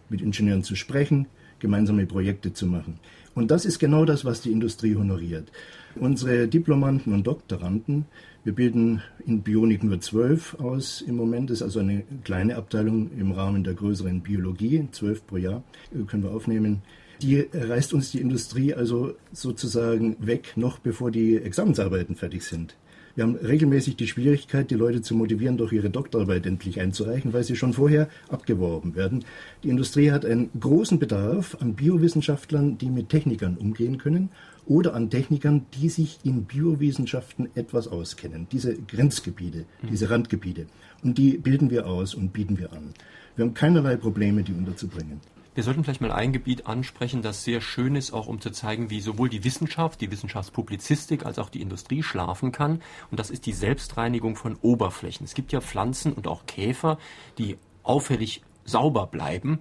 mit 0.09 0.21
Ingenieuren 0.21 0.63
zu 0.63 0.75
sprechen, 0.75 1.27
gemeinsame 1.59 2.05
Projekte 2.05 2.53
zu 2.53 2.65
machen. 2.65 2.99
Und 3.35 3.51
das 3.51 3.65
ist 3.65 3.79
genau 3.79 4.05
das, 4.05 4.25
was 4.25 4.41
die 4.41 4.51
Industrie 4.51 4.95
honoriert. 4.95 5.51
Unsere 5.95 6.47
Diplomanten 6.47 7.13
und 7.13 7.25
Doktoranden, 7.25 8.05
wir 8.49 8.55
bilden 8.55 9.03
in 9.27 9.43
Bionik 9.43 9.83
nur 9.83 10.01
zwölf 10.01 10.55
aus 10.55 11.01
im 11.01 11.15
Moment, 11.15 11.51
das 11.51 11.57
ist 11.57 11.61
also 11.61 11.81
eine 11.81 12.03
kleine 12.23 12.55
Abteilung 12.55 13.11
im 13.15 13.31
Rahmen 13.31 13.63
der 13.63 13.75
größeren 13.75 14.21
Biologie, 14.21 14.87
zwölf 14.91 15.27
pro 15.27 15.37
Jahr 15.37 15.61
äh, 15.93 16.03
können 16.05 16.23
wir 16.23 16.31
aufnehmen. 16.31 16.81
Die 17.21 17.45
reißt 17.53 17.93
uns 17.93 18.09
die 18.09 18.19
Industrie 18.19 18.73
also 18.73 19.13
sozusagen 19.31 20.15
weg, 20.17 20.53
noch 20.55 20.79
bevor 20.79 21.11
die 21.11 21.37
Examensarbeiten 21.37 22.15
fertig 22.15 22.43
sind. 22.43 22.75
Wir 23.13 23.23
haben 23.23 23.35
regelmäßig 23.35 23.97
die 23.97 24.07
Schwierigkeit, 24.07 24.71
die 24.71 24.75
Leute 24.75 25.03
zu 25.03 25.13
motivieren, 25.13 25.57
doch 25.57 25.71
ihre 25.71 25.91
Doktorarbeit 25.91 26.47
endlich 26.47 26.79
einzureichen, 26.79 27.33
weil 27.33 27.43
sie 27.43 27.55
schon 27.55 27.73
vorher 27.73 28.07
abgeworben 28.29 28.95
werden. 28.95 29.25
Die 29.63 29.69
Industrie 29.69 30.09
hat 30.09 30.25
einen 30.25 30.49
großen 30.59 30.97
Bedarf 30.97 31.55
an 31.59 31.75
Biowissenschaftlern, 31.75 32.79
die 32.79 32.89
mit 32.89 33.09
Technikern 33.09 33.57
umgehen 33.57 33.99
können 33.99 34.29
oder 34.69 34.93
an 34.93 35.09
Technikern, 35.09 35.65
die 35.73 35.89
sich 35.89 36.19
in 36.23 36.45
Biowissenschaften 36.45 37.49
etwas 37.55 37.87
auskennen. 37.87 38.47
Diese 38.51 38.75
Grenzgebiete, 38.75 39.65
diese 39.81 40.09
Randgebiete. 40.09 40.67
Und 41.03 41.17
die 41.17 41.37
bilden 41.37 41.71
wir 41.71 41.87
aus 41.87 42.13
und 42.13 42.31
bieten 42.31 42.57
wir 42.59 42.71
an. 42.71 42.93
Wir 43.35 43.45
haben 43.45 43.55
keinerlei 43.55 43.97
Probleme, 43.97 44.43
die 44.43 44.53
unterzubringen. 44.53 45.19
Wir 45.55 45.63
sollten 45.63 45.83
vielleicht 45.83 46.01
mal 46.01 46.11
ein 46.11 46.31
Gebiet 46.31 46.67
ansprechen, 46.67 47.23
das 47.23 47.43
sehr 47.43 47.61
schön 47.61 47.95
ist, 47.95 48.13
auch 48.13 48.27
um 48.27 48.39
zu 48.39 48.51
zeigen, 48.51 48.91
wie 48.91 49.01
sowohl 49.01 49.27
die 49.27 49.43
Wissenschaft, 49.43 49.99
die 49.99 50.11
Wissenschaftspublizistik 50.11 51.25
als 51.25 51.39
auch 51.39 51.49
die 51.49 51.61
Industrie 51.61 52.03
schlafen 52.03 52.51
kann. 52.51 52.81
Und 53.09 53.19
das 53.19 53.31
ist 53.31 53.47
die 53.47 53.53
Selbstreinigung 53.53 54.35
von 54.35 54.55
Oberflächen. 54.61 55.25
Es 55.25 55.33
gibt 55.33 55.51
ja 55.51 55.61
Pflanzen 55.61 56.13
und 56.13 56.27
auch 56.27 56.45
Käfer, 56.45 56.99
die 57.39 57.57
auffällig 57.81 58.43
sauber 58.65 59.07
bleiben. 59.07 59.59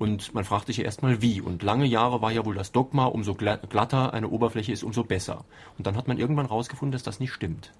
Und 0.00 0.32
man 0.32 0.44
fragt 0.44 0.68
sich 0.68 0.78
ja 0.78 0.84
erstmal 0.84 1.20
wie. 1.20 1.42
Und 1.42 1.62
lange 1.62 1.84
Jahre 1.84 2.22
war 2.22 2.32
ja 2.32 2.46
wohl 2.46 2.54
das 2.54 2.72
Dogma, 2.72 3.04
umso 3.04 3.34
glatter 3.34 4.14
eine 4.14 4.30
Oberfläche 4.30 4.72
ist, 4.72 4.82
umso 4.82 5.04
besser. 5.04 5.44
Und 5.76 5.86
dann 5.86 5.94
hat 5.94 6.08
man 6.08 6.16
irgendwann 6.16 6.46
herausgefunden, 6.46 6.92
dass 6.92 7.02
das 7.02 7.20
nicht 7.20 7.32
stimmt. 7.34 7.70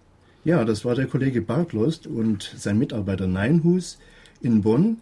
Ja, 0.44 0.66
das 0.66 0.84
war 0.84 0.94
der 0.94 1.06
Kollege 1.06 1.40
Bartlost 1.40 2.06
und 2.06 2.42
sein 2.58 2.76
Mitarbeiter 2.76 3.26
Neinhus 3.26 3.98
in 4.42 4.60
Bonn. 4.60 4.98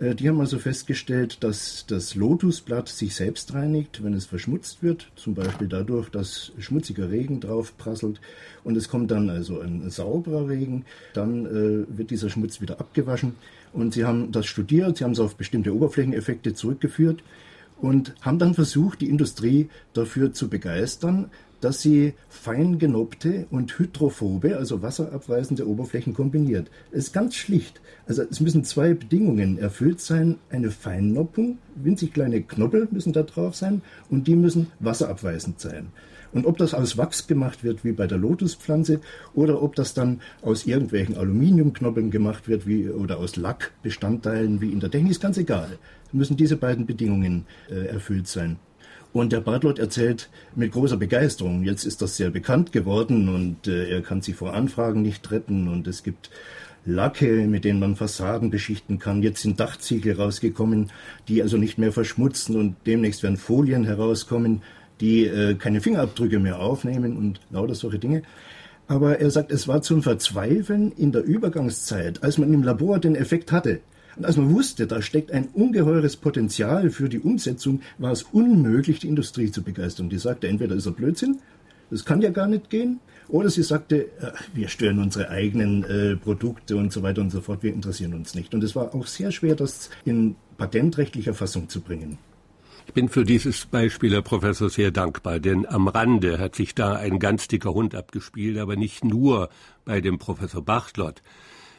Äh, 0.00 0.14
die 0.14 0.30
haben 0.30 0.40
also 0.40 0.58
festgestellt, 0.58 1.44
dass 1.44 1.84
das 1.86 2.14
Lotusblatt 2.14 2.88
sich 2.88 3.14
selbst 3.14 3.52
reinigt, 3.52 4.02
wenn 4.02 4.14
es 4.14 4.24
verschmutzt 4.24 4.82
wird, 4.82 5.12
zum 5.14 5.34
Beispiel 5.34 5.68
dadurch, 5.68 6.08
dass 6.08 6.52
schmutziger 6.58 7.10
Regen 7.10 7.40
drauf 7.40 7.76
prasselt 7.76 8.18
und 8.64 8.78
es 8.78 8.88
kommt 8.88 9.10
dann 9.10 9.28
also 9.28 9.60
ein 9.60 9.90
sauberer 9.90 10.48
Regen, 10.48 10.86
dann 11.12 11.44
äh, 11.44 11.98
wird 11.98 12.10
dieser 12.10 12.30
Schmutz 12.30 12.62
wieder 12.62 12.80
abgewaschen 12.80 13.34
und 13.72 13.94
sie 13.94 14.04
haben 14.04 14.32
das 14.32 14.46
studiert, 14.46 14.98
sie 14.98 15.04
haben 15.04 15.12
es 15.12 15.20
auf 15.20 15.36
bestimmte 15.36 15.74
Oberflächeneffekte 15.74 16.54
zurückgeführt 16.54 17.22
und 17.80 18.14
haben 18.20 18.38
dann 18.38 18.54
versucht, 18.54 19.00
die 19.00 19.08
Industrie 19.08 19.68
dafür 19.92 20.32
zu 20.32 20.48
begeistern, 20.48 21.30
dass 21.62 21.80
sie 21.80 22.14
fein 22.28 22.78
genobte 22.78 23.46
und 23.50 23.78
hydrophobe, 23.78 24.56
also 24.56 24.82
wasserabweisende 24.82 25.66
Oberflächen 25.68 26.12
kombiniert. 26.12 26.70
Es 26.90 27.06
ist 27.06 27.12
ganz 27.12 27.36
schlicht. 27.36 27.80
Also 28.06 28.22
es 28.22 28.40
müssen 28.40 28.64
zwei 28.64 28.94
Bedingungen 28.94 29.58
erfüllt 29.58 30.00
sein. 30.00 30.38
Eine 30.50 30.72
Feinnoppung, 30.72 31.58
winzig 31.76 32.12
kleine 32.12 32.42
Knoppel 32.42 32.88
müssen 32.90 33.12
da 33.12 33.22
drauf 33.22 33.54
sein 33.54 33.82
und 34.10 34.26
die 34.26 34.34
müssen 34.34 34.72
wasserabweisend 34.80 35.60
sein. 35.60 35.86
Und 36.32 36.46
ob 36.46 36.56
das 36.58 36.74
aus 36.74 36.96
Wachs 36.96 37.26
gemacht 37.26 37.62
wird, 37.62 37.84
wie 37.84 37.92
bei 37.92 38.06
der 38.06 38.18
Lotuspflanze, 38.18 39.00
oder 39.34 39.62
ob 39.62 39.74
das 39.74 39.94
dann 39.94 40.20
aus 40.40 40.66
irgendwelchen 40.66 41.16
Aluminiumknoppeln 41.16 42.10
gemacht 42.10 42.48
wird, 42.48 42.66
wie, 42.66 42.88
oder 42.88 43.18
aus 43.18 43.36
Lackbestandteilen, 43.36 44.60
wie 44.60 44.72
in 44.72 44.80
der 44.80 44.90
Technik, 44.90 45.12
ist 45.12 45.20
ganz 45.20 45.36
egal. 45.36 45.78
Es 46.06 46.12
müssen 46.12 46.36
diese 46.36 46.56
beiden 46.56 46.86
Bedingungen 46.86 47.46
äh, 47.70 47.86
erfüllt 47.86 48.28
sein. 48.28 48.56
Und 49.12 49.32
der 49.32 49.40
Bartlott 49.40 49.78
erzählt 49.78 50.30
mit 50.56 50.72
großer 50.72 50.96
Begeisterung, 50.96 51.64
jetzt 51.64 51.84
ist 51.84 52.00
das 52.00 52.16
sehr 52.16 52.30
bekannt 52.30 52.72
geworden 52.72 53.28
und 53.28 53.68
äh, 53.68 53.90
er 53.90 54.00
kann 54.00 54.22
sich 54.22 54.34
vor 54.34 54.54
Anfragen 54.54 55.02
nicht 55.02 55.30
retten 55.30 55.68
und 55.68 55.86
es 55.86 56.02
gibt 56.02 56.30
Lacke, 56.84 57.46
mit 57.46 57.64
denen 57.64 57.78
man 57.78 57.94
Fassaden 57.94 58.50
beschichten 58.50 58.98
kann. 58.98 59.22
Jetzt 59.22 59.42
sind 59.42 59.60
Dachziegel 59.60 60.14
rausgekommen, 60.14 60.90
die 61.28 61.42
also 61.42 61.58
nicht 61.58 61.78
mehr 61.78 61.92
verschmutzen 61.92 62.56
und 62.56 62.76
demnächst 62.86 63.22
werden 63.22 63.36
Folien 63.36 63.84
herauskommen, 63.84 64.62
die 65.02 65.26
äh, 65.26 65.54
keine 65.54 65.82
Fingerabdrücke 65.82 66.38
mehr 66.38 66.60
aufnehmen 66.60 67.18
und 67.18 67.40
lauter 67.50 67.74
solche 67.74 67.98
Dinge. 67.98 68.22
Aber 68.88 69.20
er 69.20 69.30
sagt, 69.30 69.52
es 69.52 69.68
war 69.68 69.82
zum 69.82 70.02
Verzweifeln 70.02 70.92
in 70.92 71.12
der 71.12 71.24
Übergangszeit, 71.24 72.22
als 72.22 72.38
man 72.38 72.52
im 72.54 72.62
Labor 72.62 72.98
den 72.98 73.14
Effekt 73.14 73.52
hatte, 73.52 73.80
und 74.16 74.26
als 74.26 74.36
man 74.36 74.52
wusste, 74.52 74.86
da 74.86 75.00
steckt 75.00 75.32
ein 75.32 75.48
ungeheures 75.54 76.16
Potenzial 76.16 76.90
für 76.90 77.08
die 77.08 77.20
Umsetzung, 77.20 77.80
war 77.98 78.12
es 78.12 78.22
unmöglich, 78.22 78.98
die 78.98 79.08
Industrie 79.08 79.50
zu 79.50 79.62
begeistern. 79.62 80.10
Die 80.10 80.18
sagte, 80.18 80.48
entweder 80.48 80.74
ist 80.74 80.86
er 80.86 80.92
Blödsinn, 80.92 81.40
das 81.90 82.04
kann 82.04 82.22
ja 82.22 82.30
gar 82.30 82.46
nicht 82.46 82.70
gehen, 82.70 83.00
oder 83.28 83.48
sie 83.48 83.62
sagte, 83.62 84.04
äh, 84.20 84.32
wir 84.54 84.68
stören 84.68 84.98
unsere 84.98 85.30
eigenen 85.30 85.84
äh, 85.84 86.16
Produkte 86.16 86.76
und 86.76 86.92
so 86.92 87.02
weiter 87.02 87.22
und 87.22 87.30
so 87.30 87.40
fort, 87.40 87.62
wir 87.62 87.72
interessieren 87.72 88.14
uns 88.14 88.34
nicht. 88.34 88.54
Und 88.54 88.62
es 88.64 88.76
war 88.76 88.94
auch 88.94 89.06
sehr 89.06 89.32
schwer, 89.32 89.54
das 89.54 89.88
in 90.04 90.36
patentrechtlicher 90.58 91.32
Fassung 91.32 91.68
zu 91.68 91.80
bringen. 91.80 92.18
Ich 92.86 92.94
bin 92.94 93.08
für 93.08 93.24
dieses 93.24 93.66
Beispiel, 93.66 94.12
Herr 94.12 94.22
Professor, 94.22 94.68
sehr 94.68 94.90
dankbar, 94.90 95.40
denn 95.40 95.66
am 95.66 95.88
Rande 95.88 96.38
hat 96.38 96.54
sich 96.54 96.74
da 96.74 96.94
ein 96.94 97.18
ganz 97.18 97.48
dicker 97.48 97.72
Hund 97.74 97.94
abgespielt, 97.94 98.58
aber 98.58 98.76
nicht 98.76 99.04
nur 99.04 99.48
bei 99.84 100.00
dem 100.00 100.18
Professor 100.18 100.62
Bachtlott 100.62 101.22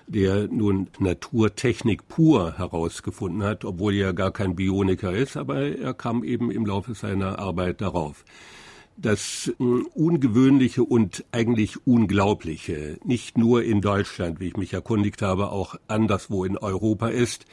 der 0.07 0.47
nun 0.47 0.89
Naturtechnik 0.99 2.07
pur 2.07 2.57
herausgefunden 2.57 3.43
hat, 3.43 3.65
obwohl 3.65 3.93
er 3.93 4.13
gar 4.13 4.31
kein 4.31 4.55
Bioniker 4.55 5.13
ist, 5.13 5.37
aber 5.37 5.61
er 5.61 5.93
kam 5.93 6.23
eben 6.23 6.51
im 6.51 6.65
Laufe 6.65 6.93
seiner 6.93 7.39
Arbeit 7.39 7.81
darauf. 7.81 8.25
Das 8.95 9.51
äh, 9.59 9.63
Ungewöhnliche 9.63 10.83
und 10.83 11.25
eigentlich 11.31 11.87
Unglaubliche, 11.87 12.99
nicht 13.03 13.37
nur 13.37 13.63
in 13.63 13.81
Deutschland, 13.81 14.39
wie 14.39 14.49
ich 14.49 14.57
mich 14.57 14.73
erkundigt 14.73 15.21
habe, 15.21 15.49
auch 15.49 15.75
anderswo 15.87 16.45
in 16.45 16.57
Europa 16.57 17.07
ist, 17.07 17.45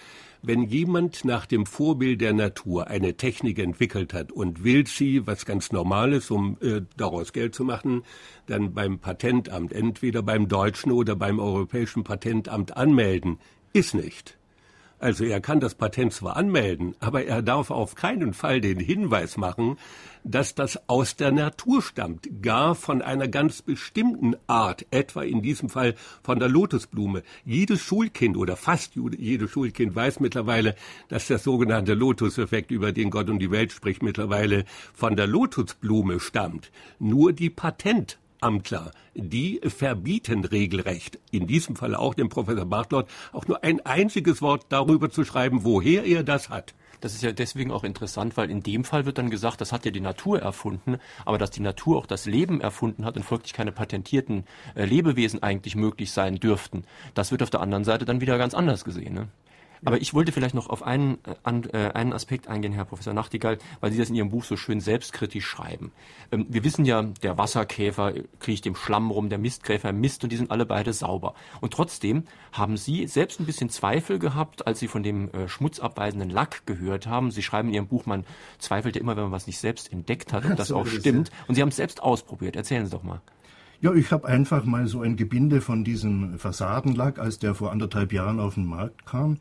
wenn 0.42 0.64
jemand 0.64 1.24
nach 1.24 1.46
dem 1.46 1.66
Vorbild 1.66 2.20
der 2.20 2.32
Natur 2.32 2.88
eine 2.88 3.16
Technik 3.16 3.58
entwickelt 3.58 4.14
hat 4.14 4.32
und 4.32 4.64
will 4.64 4.86
sie, 4.86 5.26
was 5.26 5.44
ganz 5.44 5.72
normal 5.72 6.12
ist, 6.12 6.30
um 6.30 6.56
äh, 6.60 6.82
daraus 6.96 7.32
Geld 7.32 7.54
zu 7.54 7.64
machen, 7.64 8.02
dann 8.46 8.72
beim 8.72 8.98
Patentamt, 8.98 9.72
entweder 9.72 10.22
beim 10.22 10.48
deutschen 10.48 10.92
oder 10.92 11.16
beim 11.16 11.38
europäischen 11.38 12.04
Patentamt 12.04 12.76
anmelden, 12.76 13.38
ist 13.72 13.94
nicht. 13.94 14.39
Also 15.00 15.24
er 15.24 15.40
kann 15.40 15.60
das 15.60 15.74
Patent 15.74 16.12
zwar 16.12 16.36
anmelden, 16.36 16.94
aber 17.00 17.24
er 17.24 17.40
darf 17.40 17.70
auf 17.70 17.94
keinen 17.94 18.34
Fall 18.34 18.60
den 18.60 18.78
Hinweis 18.78 19.38
machen, 19.38 19.78
dass 20.24 20.54
das 20.54 20.78
aus 20.88 21.16
der 21.16 21.32
Natur 21.32 21.80
stammt, 21.80 22.42
gar 22.42 22.74
von 22.74 23.00
einer 23.00 23.26
ganz 23.26 23.62
bestimmten 23.62 24.36
Art, 24.46 24.84
etwa 24.90 25.22
in 25.22 25.40
diesem 25.40 25.70
Fall 25.70 25.94
von 26.22 26.38
der 26.38 26.50
Lotusblume. 26.50 27.22
Jedes 27.46 27.80
Schulkind 27.80 28.36
oder 28.36 28.56
fast 28.56 28.92
jedes 28.94 29.50
Schulkind 29.50 29.94
weiß 29.96 30.20
mittlerweile, 30.20 30.76
dass 31.08 31.26
der 31.28 31.38
sogenannte 31.38 31.94
Lotuseffekt, 31.94 32.70
über 32.70 32.92
den 32.92 33.10
Gott 33.10 33.30
und 33.30 33.38
die 33.38 33.50
Welt 33.50 33.72
spricht, 33.72 34.02
mittlerweile 34.02 34.66
von 34.92 35.16
der 35.16 35.26
Lotusblume 35.26 36.20
stammt. 36.20 36.70
Nur 36.98 37.32
die 37.32 37.50
Patent 37.50 38.18
Amtler, 38.40 38.92
die 39.14 39.60
verbieten 39.64 40.44
regelrecht, 40.44 41.18
in 41.30 41.46
diesem 41.46 41.76
Fall 41.76 41.94
auch 41.94 42.14
dem 42.14 42.28
Professor 42.28 42.64
Bartlott, 42.64 43.08
auch 43.32 43.46
nur 43.46 43.62
ein 43.62 43.84
einziges 43.84 44.40
Wort 44.40 44.66
darüber 44.70 45.10
zu 45.10 45.24
schreiben, 45.24 45.64
woher 45.64 46.04
er 46.04 46.22
das 46.22 46.48
hat. 46.48 46.74
Das 47.00 47.14
ist 47.14 47.22
ja 47.22 47.32
deswegen 47.32 47.70
auch 47.70 47.84
interessant, 47.84 48.36
weil 48.36 48.50
in 48.50 48.62
dem 48.62 48.84
Fall 48.84 49.06
wird 49.06 49.18
dann 49.18 49.30
gesagt, 49.30 49.60
das 49.60 49.72
hat 49.72 49.84
ja 49.84 49.90
die 49.90 50.00
Natur 50.00 50.40
erfunden, 50.40 50.98
aber 51.24 51.38
dass 51.38 51.50
die 51.50 51.62
Natur 51.62 51.98
auch 51.98 52.06
das 52.06 52.26
Leben 52.26 52.60
erfunden 52.60 53.04
hat 53.04 53.16
und 53.16 53.24
folglich 53.24 53.52
keine 53.52 53.72
patentierten 53.72 54.44
äh, 54.74 54.84
Lebewesen 54.84 55.42
eigentlich 55.42 55.76
möglich 55.76 56.12
sein 56.12 56.36
dürften, 56.36 56.84
das 57.14 57.30
wird 57.30 57.42
auf 57.42 57.50
der 57.50 57.60
anderen 57.60 57.84
Seite 57.84 58.04
dann 58.04 58.20
wieder 58.20 58.38
ganz 58.38 58.54
anders 58.54 58.84
gesehen. 58.84 59.14
Ne? 59.14 59.28
Aber 59.84 60.00
ich 60.00 60.12
wollte 60.14 60.32
vielleicht 60.32 60.54
noch 60.54 60.68
auf 60.68 60.82
einen, 60.82 61.18
äh, 61.24 61.34
an, 61.42 61.64
äh, 61.72 61.90
einen 61.94 62.12
Aspekt 62.12 62.48
eingehen, 62.48 62.72
Herr 62.72 62.84
Professor 62.84 63.14
Nachtigall, 63.14 63.58
weil 63.80 63.92
Sie 63.92 63.98
das 63.98 64.10
in 64.10 64.14
Ihrem 64.14 64.30
Buch 64.30 64.44
so 64.44 64.56
schön 64.56 64.80
selbstkritisch 64.80 65.46
schreiben. 65.46 65.92
Ähm, 66.30 66.46
wir 66.48 66.64
wissen 66.64 66.84
ja, 66.84 67.02
der 67.02 67.38
Wasserkäfer 67.38 68.12
kriecht 68.40 68.66
im 68.66 68.76
Schlamm 68.76 69.10
rum, 69.10 69.28
der 69.28 69.38
Mistkäfer 69.38 69.92
misst 69.92 70.22
und 70.22 70.30
die 70.30 70.36
sind 70.36 70.50
alle 70.50 70.66
beide 70.66 70.92
sauber. 70.92 71.34
Und 71.60 71.72
trotzdem 71.72 72.24
haben 72.52 72.76
Sie 72.76 73.06
selbst 73.06 73.40
ein 73.40 73.46
bisschen 73.46 73.70
Zweifel 73.70 74.18
gehabt, 74.18 74.66
als 74.66 74.80
Sie 74.80 74.88
von 74.88 75.02
dem 75.02 75.30
äh, 75.32 75.48
schmutzabweisenden 75.48 76.30
Lack 76.30 76.66
gehört 76.66 77.06
haben. 77.06 77.30
Sie 77.30 77.42
schreiben 77.42 77.68
in 77.68 77.74
Ihrem 77.74 77.88
Buch, 77.88 78.06
man 78.06 78.24
zweifelt 78.58 78.96
ja 78.96 79.00
immer, 79.00 79.16
wenn 79.16 79.24
man 79.24 79.32
was 79.32 79.46
nicht 79.46 79.58
selbst 79.58 79.92
entdeckt 79.92 80.32
hat, 80.32 80.44
ob 80.44 80.56
das 80.56 80.68
so 80.68 80.76
auch 80.76 80.86
stimmt. 80.86 81.30
Und 81.48 81.54
Sie 81.54 81.62
haben 81.62 81.68
es 81.70 81.76
selbst 81.76 82.02
ausprobiert. 82.02 82.56
Erzählen 82.56 82.84
Sie 82.84 82.92
doch 82.92 83.02
mal. 83.02 83.20
Ja, 83.82 83.94
ich 83.94 84.12
habe 84.12 84.28
einfach 84.28 84.66
mal 84.66 84.86
so 84.88 85.00
ein 85.00 85.16
Gebinde 85.16 85.62
von 85.62 85.84
diesem 85.84 86.38
Fassadenlack, 86.38 87.18
als 87.18 87.38
der 87.38 87.54
vor 87.54 87.72
anderthalb 87.72 88.12
Jahren 88.12 88.38
auf 88.38 88.54
den 88.54 88.66
Markt 88.66 89.06
kam, 89.06 89.38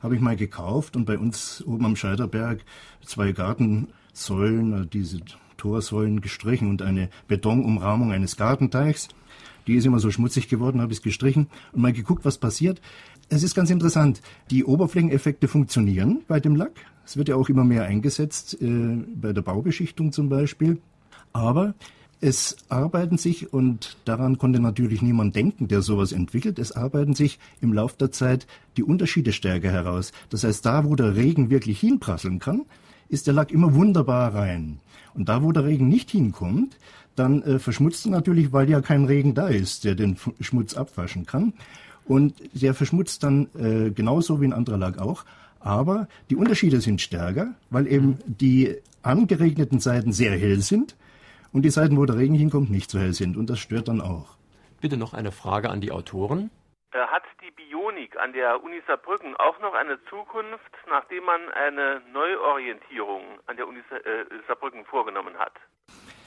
habe 0.00 0.14
ich 0.14 0.20
mal 0.20 0.36
gekauft 0.36 0.96
und 0.96 1.04
bei 1.04 1.18
uns 1.18 1.62
oben 1.66 1.84
am 1.84 1.96
Scheiderberg 1.96 2.64
zwei 3.04 3.32
Gartensäulen, 3.32 4.84
äh, 4.84 4.86
diese 4.86 5.20
Torsäulen 5.56 6.20
gestrichen 6.20 6.70
und 6.70 6.82
eine 6.82 7.10
Betonumrahmung 7.26 8.12
eines 8.12 8.36
Gartenteichs. 8.36 9.08
Die 9.66 9.74
ist 9.74 9.84
immer 9.84 9.98
so 9.98 10.10
schmutzig 10.10 10.48
geworden, 10.48 10.80
habe 10.80 10.92
ich 10.92 10.98
es 10.98 11.02
gestrichen 11.02 11.48
und 11.72 11.82
mal 11.82 11.92
geguckt, 11.92 12.24
was 12.24 12.38
passiert. 12.38 12.80
Es 13.28 13.42
ist 13.42 13.54
ganz 13.54 13.68
interessant. 13.68 14.22
Die 14.50 14.64
Oberflächeneffekte 14.64 15.48
funktionieren 15.48 16.22
bei 16.26 16.40
dem 16.40 16.56
Lack. 16.56 16.72
Es 17.04 17.16
wird 17.18 17.28
ja 17.28 17.36
auch 17.36 17.48
immer 17.48 17.64
mehr 17.64 17.84
eingesetzt, 17.84 18.56
äh, 18.62 19.04
bei 19.14 19.32
der 19.32 19.42
Baubeschichtung 19.42 20.12
zum 20.12 20.28
Beispiel. 20.28 20.80
Aber 21.32 21.74
es 22.20 22.56
arbeiten 22.68 23.16
sich, 23.16 23.52
und 23.52 23.96
daran 24.04 24.38
konnte 24.38 24.60
natürlich 24.60 25.02
niemand 25.02 25.36
denken, 25.36 25.68
der 25.68 25.82
sowas 25.82 26.12
entwickelt, 26.12 26.58
es 26.58 26.72
arbeiten 26.72 27.14
sich 27.14 27.38
im 27.60 27.72
Lauf 27.72 27.96
der 27.96 28.10
Zeit 28.10 28.46
die 28.76 28.82
Unterschiede 28.82 29.32
stärker 29.32 29.70
heraus. 29.70 30.12
Das 30.30 30.44
heißt, 30.44 30.66
da, 30.66 30.84
wo 30.84 30.96
der 30.96 31.14
Regen 31.14 31.50
wirklich 31.50 31.78
hinprasseln 31.80 32.38
kann, 32.40 32.62
ist 33.08 33.26
der 33.26 33.34
Lack 33.34 33.52
immer 33.52 33.74
wunderbar 33.74 34.34
rein. 34.34 34.80
Und 35.14 35.28
da, 35.28 35.42
wo 35.42 35.52
der 35.52 35.64
Regen 35.64 35.88
nicht 35.88 36.10
hinkommt, 36.10 36.76
dann 37.14 37.42
äh, 37.42 37.58
verschmutzt 37.58 38.06
er 38.06 38.10
natürlich, 38.10 38.52
weil 38.52 38.68
ja 38.68 38.80
kein 38.80 39.04
Regen 39.04 39.34
da 39.34 39.48
ist, 39.48 39.84
der 39.84 39.94
den 39.94 40.16
Schmutz 40.40 40.74
abwaschen 40.74 41.26
kann. 41.26 41.52
Und 42.04 42.34
der 42.52 42.74
verschmutzt 42.74 43.22
dann 43.22 43.48
äh, 43.58 43.90
genauso 43.90 44.40
wie 44.40 44.46
ein 44.46 44.52
anderer 44.52 44.78
Lack 44.78 44.98
auch. 44.98 45.24
Aber 45.60 46.08
die 46.30 46.36
Unterschiede 46.36 46.80
sind 46.80 47.00
stärker, 47.00 47.54
weil 47.70 47.86
eben 47.86 48.18
die 48.26 48.76
angeregneten 49.02 49.80
Seiten 49.80 50.12
sehr 50.12 50.32
hell 50.32 50.60
sind 50.60 50.96
und 51.52 51.62
die 51.62 51.70
Seiten, 51.70 51.96
wo 51.96 52.04
der 52.04 52.16
Regen 52.16 52.34
hinkommt, 52.34 52.70
nicht 52.70 52.90
so 52.90 52.98
hell 52.98 53.12
sind. 53.12 53.36
Und 53.36 53.50
das 53.50 53.58
stört 53.58 53.88
dann 53.88 54.00
auch. 54.00 54.36
Bitte 54.80 54.96
noch 54.96 55.14
eine 55.14 55.32
Frage 55.32 55.70
an 55.70 55.80
die 55.80 55.90
Autoren. 55.90 56.50
Hat 56.92 57.24
die 57.42 57.50
Bionik 57.50 58.16
an 58.18 58.32
der 58.32 58.62
Uni 58.62 58.80
Saarbrücken 58.86 59.36
auch 59.36 59.60
noch 59.60 59.74
eine 59.74 59.98
Zukunft, 60.08 60.72
nachdem 60.88 61.24
man 61.24 61.40
eine 61.50 62.00
Neuorientierung 62.12 63.22
an 63.46 63.56
der 63.56 63.68
Uni 63.68 63.78
äh, 63.78 64.24
Saarbrücken 64.46 64.84
vorgenommen 64.84 65.34
hat? 65.36 65.52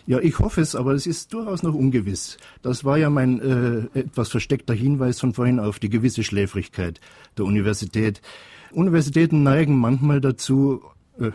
Ja, 0.08 0.20
ich 0.20 0.40
hoffe 0.40 0.62
es, 0.62 0.76
aber 0.76 0.92
es 0.92 1.06
ist 1.06 1.34
durchaus 1.34 1.64
noch 1.64 1.76
ungewiss. 1.76 2.38
Das 2.64 2.84
war 2.84 2.98
ja 2.98 3.10
mein 3.10 3.90
äh, 3.94 4.00
etwas 4.00 4.30
versteckter 4.30 4.74
Hinweis 4.74 5.20
von 5.20 5.34
vorhin 5.34 5.60
auf 5.60 5.80
die 5.80 5.90
gewisse 5.90 6.24
Schläfrigkeit 6.24 7.00
der 7.38 7.46
Universität. 7.46 8.22
Universitäten 8.72 9.44
neigen 9.44 9.80
manchmal 9.80 10.20
dazu, 10.20 10.84
äh, 11.20 11.32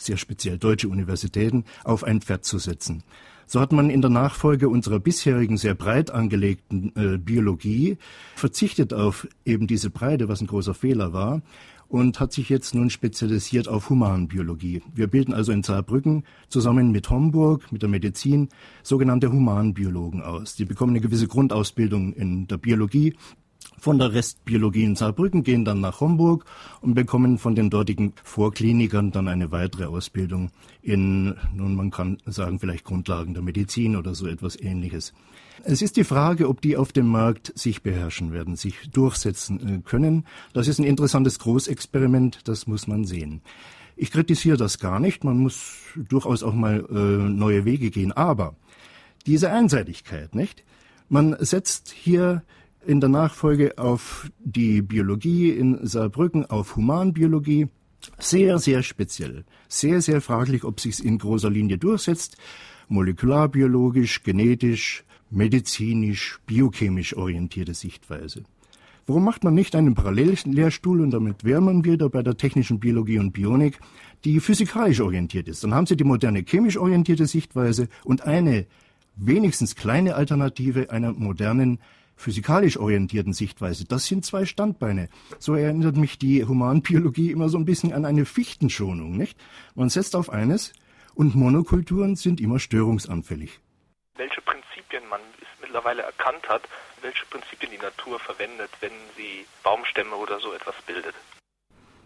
sehr 0.00 0.16
speziell 0.16 0.58
deutsche 0.58 0.88
Universitäten, 0.88 1.64
auf 1.84 2.04
ein 2.04 2.20
Pferd 2.20 2.44
zu 2.44 2.58
setzen. 2.58 3.02
So 3.46 3.60
hat 3.60 3.72
man 3.72 3.90
in 3.90 4.00
der 4.00 4.10
Nachfolge 4.10 4.68
unserer 4.68 5.00
bisherigen 5.00 5.56
sehr 5.56 5.74
breit 5.74 6.12
angelegten 6.12 6.92
äh, 6.94 7.18
Biologie 7.18 7.98
verzichtet 8.36 8.94
auf 8.94 9.26
eben 9.44 9.66
diese 9.66 9.90
Breite, 9.90 10.28
was 10.28 10.40
ein 10.40 10.46
großer 10.46 10.72
Fehler 10.72 11.12
war, 11.12 11.42
und 11.88 12.20
hat 12.20 12.32
sich 12.32 12.48
jetzt 12.48 12.76
nun 12.76 12.88
spezialisiert 12.88 13.66
auf 13.66 13.90
Humanbiologie. 13.90 14.82
Wir 14.94 15.08
bilden 15.08 15.34
also 15.34 15.50
in 15.50 15.64
Saarbrücken 15.64 16.22
zusammen 16.48 16.92
mit 16.92 17.10
Homburg, 17.10 17.72
mit 17.72 17.82
der 17.82 17.88
Medizin, 17.88 18.50
sogenannte 18.84 19.32
Humanbiologen 19.32 20.22
aus. 20.22 20.54
Die 20.54 20.64
bekommen 20.64 20.92
eine 20.92 21.00
gewisse 21.00 21.26
Grundausbildung 21.26 22.12
in 22.12 22.46
der 22.46 22.58
Biologie, 22.58 23.16
von 23.78 23.98
der 23.98 24.12
Restbiologie 24.12 24.84
in 24.84 24.96
Saarbrücken, 24.96 25.42
gehen 25.42 25.64
dann 25.64 25.80
nach 25.80 26.00
Homburg 26.00 26.44
und 26.80 26.94
bekommen 26.94 27.38
von 27.38 27.54
den 27.54 27.70
dortigen 27.70 28.12
Vorklinikern 28.22 29.10
dann 29.10 29.28
eine 29.28 29.50
weitere 29.50 29.86
Ausbildung 29.86 30.50
in, 30.82 31.34
nun 31.54 31.74
man 31.74 31.90
kann 31.90 32.18
sagen, 32.26 32.58
vielleicht 32.58 32.84
Grundlagen 32.84 33.34
der 33.34 33.42
Medizin 33.42 33.96
oder 33.96 34.14
so 34.14 34.26
etwas 34.26 34.60
ähnliches. 34.60 35.12
Es 35.62 35.82
ist 35.82 35.96
die 35.96 36.04
Frage, 36.04 36.48
ob 36.48 36.60
die 36.60 36.76
auf 36.76 36.92
dem 36.92 37.06
Markt 37.06 37.52
sich 37.54 37.82
beherrschen 37.82 38.32
werden, 38.32 38.56
sich 38.56 38.90
durchsetzen 38.90 39.78
äh, 39.78 39.82
können. 39.82 40.24
Das 40.52 40.68
ist 40.68 40.78
ein 40.78 40.84
interessantes 40.84 41.38
Großexperiment, 41.38 42.48
das 42.48 42.66
muss 42.66 42.86
man 42.86 43.04
sehen. 43.04 43.42
Ich 43.96 44.10
kritisiere 44.10 44.56
das 44.56 44.78
gar 44.78 45.00
nicht, 45.00 45.24
man 45.24 45.38
muss 45.38 45.74
durchaus 45.94 46.42
auch 46.42 46.54
mal 46.54 46.86
äh, 46.90 46.94
neue 46.94 47.66
Wege 47.66 47.90
gehen, 47.90 48.12
aber 48.12 48.56
diese 49.26 49.50
Einseitigkeit, 49.50 50.34
nicht? 50.34 50.64
Man 51.10 51.36
setzt 51.40 51.90
hier 51.90 52.42
in 52.86 53.00
der 53.00 53.08
Nachfolge 53.08 53.78
auf 53.78 54.30
die 54.38 54.82
Biologie 54.82 55.50
in 55.50 55.86
Saarbrücken, 55.86 56.46
auf 56.46 56.76
Humanbiologie. 56.76 57.68
Sehr, 58.18 58.58
sehr 58.58 58.82
speziell. 58.82 59.44
Sehr, 59.68 60.00
sehr 60.00 60.20
fraglich, 60.20 60.64
ob 60.64 60.80
sich's 60.80 61.00
in 61.00 61.18
großer 61.18 61.50
Linie 61.50 61.78
durchsetzt. 61.78 62.36
Molekularbiologisch, 62.88 64.22
genetisch, 64.22 65.04
medizinisch, 65.30 66.40
biochemisch 66.46 67.16
orientierte 67.16 67.74
Sichtweise. 67.74 68.44
Warum 69.06 69.24
macht 69.24 69.44
man 69.44 69.54
nicht 69.54 69.74
einen 69.74 69.94
Parallellehrstuhl 69.94 71.00
und 71.00 71.10
damit 71.10 71.44
wäre 71.44 71.60
man 71.60 71.84
wieder 71.84 72.08
bei 72.08 72.22
der 72.22 72.36
technischen 72.36 72.80
Biologie 72.80 73.18
und 73.18 73.32
Bionik, 73.32 73.80
die 74.24 74.40
physikalisch 74.40 75.00
orientiert 75.00 75.48
ist? 75.48 75.64
Dann 75.64 75.74
haben 75.74 75.86
Sie 75.86 75.96
die 75.96 76.04
moderne 76.04 76.44
chemisch 76.44 76.76
orientierte 76.76 77.26
Sichtweise 77.26 77.88
und 78.04 78.22
eine 78.22 78.66
wenigstens 79.16 79.74
kleine 79.74 80.14
Alternative 80.14 80.90
einer 80.90 81.12
modernen 81.12 81.78
physikalisch 82.20 82.76
orientierten 82.76 83.32
Sichtweise. 83.32 83.86
Das 83.86 84.06
sind 84.06 84.24
zwei 84.24 84.44
Standbeine. 84.44 85.08
So 85.38 85.54
erinnert 85.54 85.96
mich 85.96 86.18
die 86.18 86.44
Humanbiologie 86.44 87.30
immer 87.30 87.48
so 87.48 87.58
ein 87.58 87.64
bisschen 87.64 87.92
an 87.92 88.04
eine 88.04 88.26
Fichtenschonung, 88.26 89.16
nicht? 89.16 89.38
Man 89.74 89.88
setzt 89.88 90.14
auf 90.14 90.30
eines 90.30 90.72
und 91.14 91.34
Monokulturen 91.34 92.16
sind 92.16 92.40
immer 92.40 92.58
störungsanfällig. 92.58 93.58
Welche 94.16 94.42
Prinzipien 94.42 95.08
man 95.08 95.20
mittlerweile 95.60 96.02
erkannt 96.02 96.46
hat, 96.48 96.62
welche 97.00 97.24
Prinzipien 97.26 97.72
die 97.72 97.78
Natur 97.78 98.20
verwendet, 98.20 98.70
wenn 98.80 98.92
sie 99.16 99.46
Baumstämme 99.62 100.14
oder 100.14 100.38
so 100.40 100.52
etwas 100.52 100.74
bildet. 100.86 101.14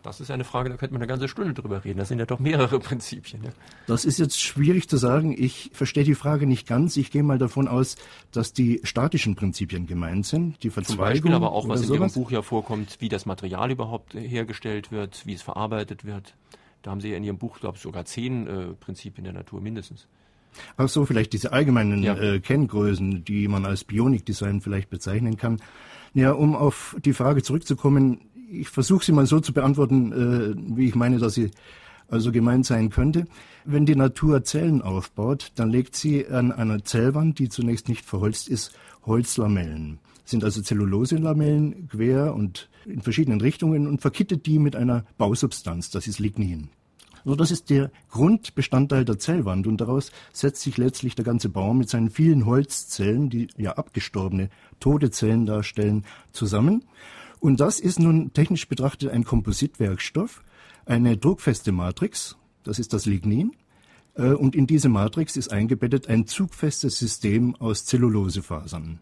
Das 0.05 0.21
ist 0.21 0.31
eine 0.31 0.45
Frage, 0.45 0.69
da 0.69 0.77
könnte 0.77 0.93
man 0.93 1.01
eine 1.01 1.09
ganze 1.09 1.29
Stunde 1.29 1.55
drüber 1.55 1.83
reden. 1.83 1.99
Das 1.99 2.09
sind 2.09 2.19
ja 2.19 2.27
doch 2.27 2.39
mehrere 2.39 2.79
Prinzipien. 2.81 3.43
Ja. 3.43 3.51
Das 3.87 4.05
ist 4.05 4.19
jetzt 4.19 4.39
schwierig 4.39 4.87
zu 4.87 4.99
sagen. 4.99 5.35
Ich 5.37 5.71
verstehe 5.73 6.05
die 6.05 6.15
Frage 6.15 6.47
nicht 6.47 6.67
ganz. 6.67 6.99
Ich 6.99 7.11
gehe 7.11 7.23
mal 7.23 7.39
davon 7.39 7.69
aus, 7.69 7.97
dass 8.31 8.53
die 8.53 8.83
statischen 8.85 9.35
Prinzipien 9.35 9.87
gemeint 9.87 10.27
sind, 10.27 10.63
die 10.63 10.69
Verzweigung. 10.69 10.97
Zum 10.97 11.05
Beispiel 11.07 11.33
aber 11.33 11.53
auch, 11.53 11.69
was 11.69 11.81
in 11.81 11.87
sowas. 11.87 12.15
Ihrem 12.15 12.23
Buch 12.23 12.31
ja 12.31 12.43
vorkommt, 12.43 12.99
wie 13.01 13.09
das 13.09 13.25
Material 13.25 13.71
überhaupt 13.71 14.13
hergestellt 14.13 14.93
wird, 14.93 15.27
wie 15.27 15.33
es 15.33 15.41
verarbeitet 15.41 16.05
wird. 16.05 16.35
Da 16.83 16.91
haben 16.91 17.01
Sie 17.01 17.09
ja 17.09 17.17
in 17.17 17.25
Ihrem 17.25 17.39
Buch, 17.39 17.59
glaube 17.59 17.77
ich, 17.77 17.83
sogar 17.83 18.05
zehn 18.05 18.47
äh, 18.47 18.67
Prinzipien 18.75 19.25
der 19.25 19.33
Natur 19.33 19.63
mindestens. 19.63 20.07
Ach 20.77 20.89
so, 20.91 21.07
vielleicht 21.07 21.33
diese 21.33 21.53
allgemeinen 21.53 22.03
ja. 22.03 22.15
äh, 22.15 22.41
Kenngrößen, 22.41 23.25
die 23.25 23.49
man 23.49 23.65
als 23.65 23.85
Bionikdesign 23.85 24.61
vielleicht 24.61 24.91
bezeichnen 24.91 25.39
kann. 25.39 25.63
Ja, 26.13 26.33
um 26.33 26.55
auf 26.55 26.95
die 27.03 27.15
Frage 27.15 27.43
zurückzukommen, 27.43 28.21
ich 28.51 28.69
versuche 28.69 29.05
sie 29.05 29.13
mal 29.13 29.27
so 29.27 29.41
zu 29.41 29.53
beantworten, 29.53 30.13
äh, 30.13 30.77
wie 30.77 30.89
ich 30.89 30.95
meine, 30.95 31.19
dass 31.19 31.35
sie 31.35 31.51
also 32.09 32.33
gemeint 32.33 32.67
sein 32.67 32.91
könnte. 32.91 33.27
Wenn 33.65 33.87
die 33.87 33.97
Natur 33.97 34.45
Zellen 34.45 34.83
aufbaut, 34.83 35.53
dann 35.55 35.71
legt 35.71 35.97
sie 35.97 36.27
an 36.27 36.53
einer 36.53 36.85
Zellwand, 36.85 37.39
die 37.39 37.49
zunächst 37.49 37.89
nicht 37.89 38.05
verholzt 38.05 38.49
ist, 38.49 38.73
Holzlamellen. 39.07 39.99
Sind 40.25 40.45
also 40.45 40.63
Zelluloselamellen 40.63 41.89
quer 41.89 42.35
und 42.35 42.69
in 42.87 43.03
verschiedenen 43.03 43.41
Richtungen 43.41 43.87
und 43.87 44.01
verkittet 44.01 44.47
die 44.47 44.59
mit 44.59 44.77
einer 44.77 45.05
Bausubstanz, 45.19 45.91
das 45.91 46.07
ist 46.07 46.19
Lignin. 46.19 46.69
So, 47.27 47.35
das 47.35 47.51
ist 47.51 47.71
der 47.71 47.91
Grundbestandteil 48.11 49.07
der 49.07 49.19
Zellwand 49.19 49.67
und 49.67 49.81
daraus 49.81 50.13
setzt 50.33 50.61
sich 50.61 50.77
letztlich 50.77 51.15
der 51.15 51.25
ganze 51.25 51.49
Baum 51.49 51.79
mit 51.79 51.89
seinen 51.89 52.11
vielen 52.11 52.45
Holzzellen, 52.45 53.31
die 53.31 53.49
ja 53.57 53.73
abgestorbene, 53.73 54.51
tote 54.79 55.11
Zellen 55.11 55.47
darstellen, 55.47 56.05
zusammen. 56.33 56.85
Und 57.45 57.61
das 57.61 57.79
ist 57.79 57.99
nun 57.99 58.33
technisch 58.33 58.69
betrachtet 58.69 59.11
ein 59.11 59.25
Kompositwerkstoff, 59.25 60.43
eine 60.87 61.19
druckfeste 61.19 61.73
Matrix, 61.73 62.39
das 62.63 62.79
ist 62.79 62.95
das 62.95 63.05
Lignin, 63.05 63.53
Äh, 64.15 64.33
und 64.33 64.55
in 64.55 64.67
diese 64.67 64.89
Matrix 64.89 65.37
ist 65.37 65.53
eingebettet 65.53 66.09
ein 66.09 66.27
zugfestes 66.27 66.99
System 66.99 67.55
aus 67.57 67.85
Zellulosefasern. 67.85 69.01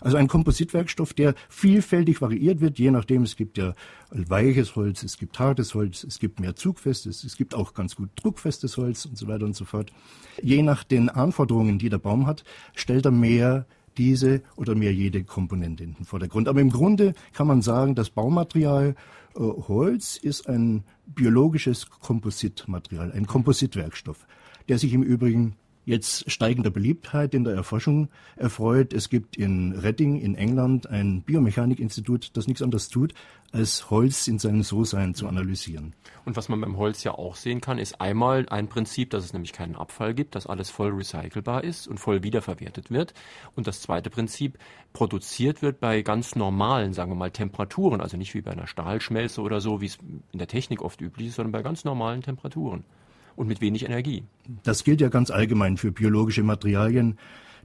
Also 0.00 0.16
ein 0.16 0.28
Kompositwerkstoff, 0.28 1.14
der 1.14 1.34
vielfältig 1.48 2.20
variiert 2.20 2.60
wird, 2.60 2.78
je 2.78 2.90
nachdem, 2.90 3.22
es 3.22 3.36
gibt 3.36 3.56
ja 3.56 3.74
weiches 4.10 4.76
Holz, 4.76 5.02
es 5.02 5.16
gibt 5.18 5.38
hartes 5.38 5.74
Holz, 5.74 6.04
es 6.04 6.18
gibt 6.18 6.40
mehr 6.40 6.56
zugfestes, 6.56 7.24
es 7.24 7.36
gibt 7.36 7.54
auch 7.54 7.72
ganz 7.72 7.96
gut 7.96 8.10
druckfestes 8.16 8.76
Holz 8.76 9.06
und 9.06 9.16
so 9.16 9.28
weiter 9.28 9.46
und 9.46 9.56
so 9.56 9.64
fort. 9.64 9.92
Je 10.42 10.62
nach 10.62 10.84
den 10.84 11.08
Anforderungen, 11.08 11.78
die 11.78 11.88
der 11.88 11.98
Baum 11.98 12.26
hat, 12.26 12.44
stellt 12.74 13.06
er 13.06 13.12
mehr 13.12 13.66
diese 13.96 14.42
oder 14.56 14.74
mehr 14.74 14.92
jede 14.92 15.24
Komponente 15.24 15.84
in 15.84 15.94
den 15.94 16.04
Vordergrund. 16.04 16.48
Aber 16.48 16.60
im 16.60 16.70
Grunde 16.70 17.14
kann 17.32 17.46
man 17.46 17.62
sagen, 17.62 17.94
das 17.94 18.10
Baumaterial 18.10 18.94
äh, 19.34 19.38
Holz 19.38 20.16
ist 20.16 20.48
ein 20.48 20.84
biologisches 21.06 21.90
Kompositmaterial, 21.90 23.12
ein 23.12 23.26
Kompositwerkstoff, 23.26 24.26
der 24.68 24.78
sich 24.78 24.92
im 24.92 25.02
Übrigen 25.02 25.56
jetzt 25.84 26.30
steigender 26.30 26.70
Beliebtheit 26.70 27.34
in 27.34 27.44
der 27.44 27.54
Erforschung 27.54 28.08
erfreut. 28.36 28.92
Es 28.92 29.08
gibt 29.08 29.36
in 29.36 29.72
Redding 29.72 30.20
in 30.20 30.34
England 30.34 30.88
ein 30.88 31.22
Biomechanikinstitut, 31.22 32.36
das 32.36 32.46
nichts 32.46 32.62
anderes 32.62 32.88
tut, 32.88 33.14
als 33.52 33.88
Holz 33.90 34.26
in 34.26 34.38
seinem 34.38 34.62
So-Sein 34.62 35.14
zu 35.14 35.28
analysieren. 35.28 35.94
Und 36.24 36.36
was 36.36 36.48
man 36.48 36.60
beim 36.60 36.76
Holz 36.76 37.04
ja 37.04 37.12
auch 37.12 37.36
sehen 37.36 37.60
kann, 37.60 37.78
ist 37.78 38.00
einmal 38.00 38.46
ein 38.48 38.68
Prinzip, 38.68 39.10
dass 39.10 39.24
es 39.24 39.32
nämlich 39.32 39.52
keinen 39.52 39.76
Abfall 39.76 40.14
gibt, 40.14 40.34
dass 40.34 40.46
alles 40.46 40.70
voll 40.70 40.90
recycelbar 40.90 41.62
ist 41.62 41.86
und 41.86 42.00
voll 42.00 42.22
wiederverwertet 42.22 42.90
wird. 42.90 43.14
Und 43.54 43.66
das 43.66 43.80
zweite 43.80 44.10
Prinzip, 44.10 44.58
produziert 44.92 45.62
wird 45.62 45.80
bei 45.80 46.02
ganz 46.02 46.34
normalen, 46.34 46.94
sagen 46.94 47.10
wir 47.10 47.16
mal, 47.16 47.30
Temperaturen, 47.30 48.00
also 48.00 48.16
nicht 48.16 48.34
wie 48.34 48.40
bei 48.40 48.52
einer 48.52 48.66
Stahlschmelze 48.66 49.40
oder 49.40 49.60
so, 49.60 49.80
wie 49.80 49.86
es 49.86 49.98
in 50.32 50.38
der 50.38 50.48
Technik 50.48 50.82
oft 50.82 51.00
üblich 51.00 51.28
ist, 51.28 51.36
sondern 51.36 51.52
bei 51.52 51.62
ganz 51.62 51.84
normalen 51.84 52.22
Temperaturen 52.22 52.84
und 53.36 53.48
mit 53.48 53.60
wenig 53.60 53.84
Energie. 53.84 54.24
Das 54.62 54.84
gilt 54.84 55.00
ja 55.00 55.08
ganz 55.08 55.30
allgemein 55.30 55.76
für 55.76 55.92
biologische 55.92 56.42
Materialien. 56.42 57.18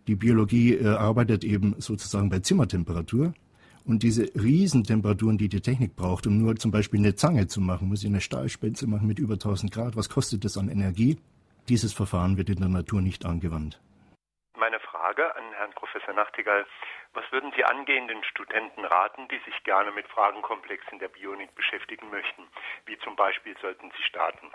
Die 0.08 0.16
Biologie 0.16 0.76
äh, 0.76 0.88
arbeitet 0.88 1.44
eben 1.44 1.76
sozusagen 1.80 2.30
bei 2.30 2.40
Zimmertemperatur. 2.40 3.34
Und 3.86 4.04
diese 4.04 4.30
Riesentemperaturen, 4.36 5.38
die 5.38 5.50
die 5.50 5.62
Technik 5.62 5.96
braucht, 5.96 6.28
um 6.28 6.38
nur 6.38 6.56
zum 6.58 6.72
Beispiel 6.72 7.00
eine 7.00 7.16
Zange 7.16 7.48
zu 7.48 7.62
machen, 7.62 7.88
muss 7.88 8.04
ich 8.04 8.10
eine 8.10 8.22
Stahlspitze 8.22 8.88
machen 8.88 9.08
mit 9.08 9.20
über 9.20 9.34
1000 9.34 9.72
Grad. 9.72 9.96
Was 9.96 10.10
kostet 10.10 10.46
das 10.46 10.58
an 10.58 10.70
Energie? 10.70 11.18
Dieses 11.70 11.94
Verfahren 11.94 12.38
wird 12.38 12.50
in 12.50 12.60
der 12.60 12.70
Natur 12.70 13.02
nicht 13.02 13.26
angewandt. 13.26 13.80
Meine 14.58 14.80
Frage 14.80 15.36
an 15.36 15.44
Herrn 15.54 15.72
Professor 15.72 16.14
Nachtigall. 16.14 16.66
Was 17.14 17.26
würden 17.32 17.52
Sie 17.56 17.64
angehenden 17.64 18.24
Studenten 18.24 18.86
raten, 18.86 19.28
die 19.30 19.40
sich 19.46 19.64
gerne 19.64 19.92
mit 19.92 20.08
Fragenkomplexen 20.08 21.00
der 21.00 21.08
Bionik 21.08 21.56
beschäftigen 21.56 22.10
möchten? 22.12 22.44
Wie 22.86 22.98
zum 23.00 23.16
Beispiel 23.16 23.56
sollten 23.62 23.90
sie 23.98 24.04
starten? 24.04 24.52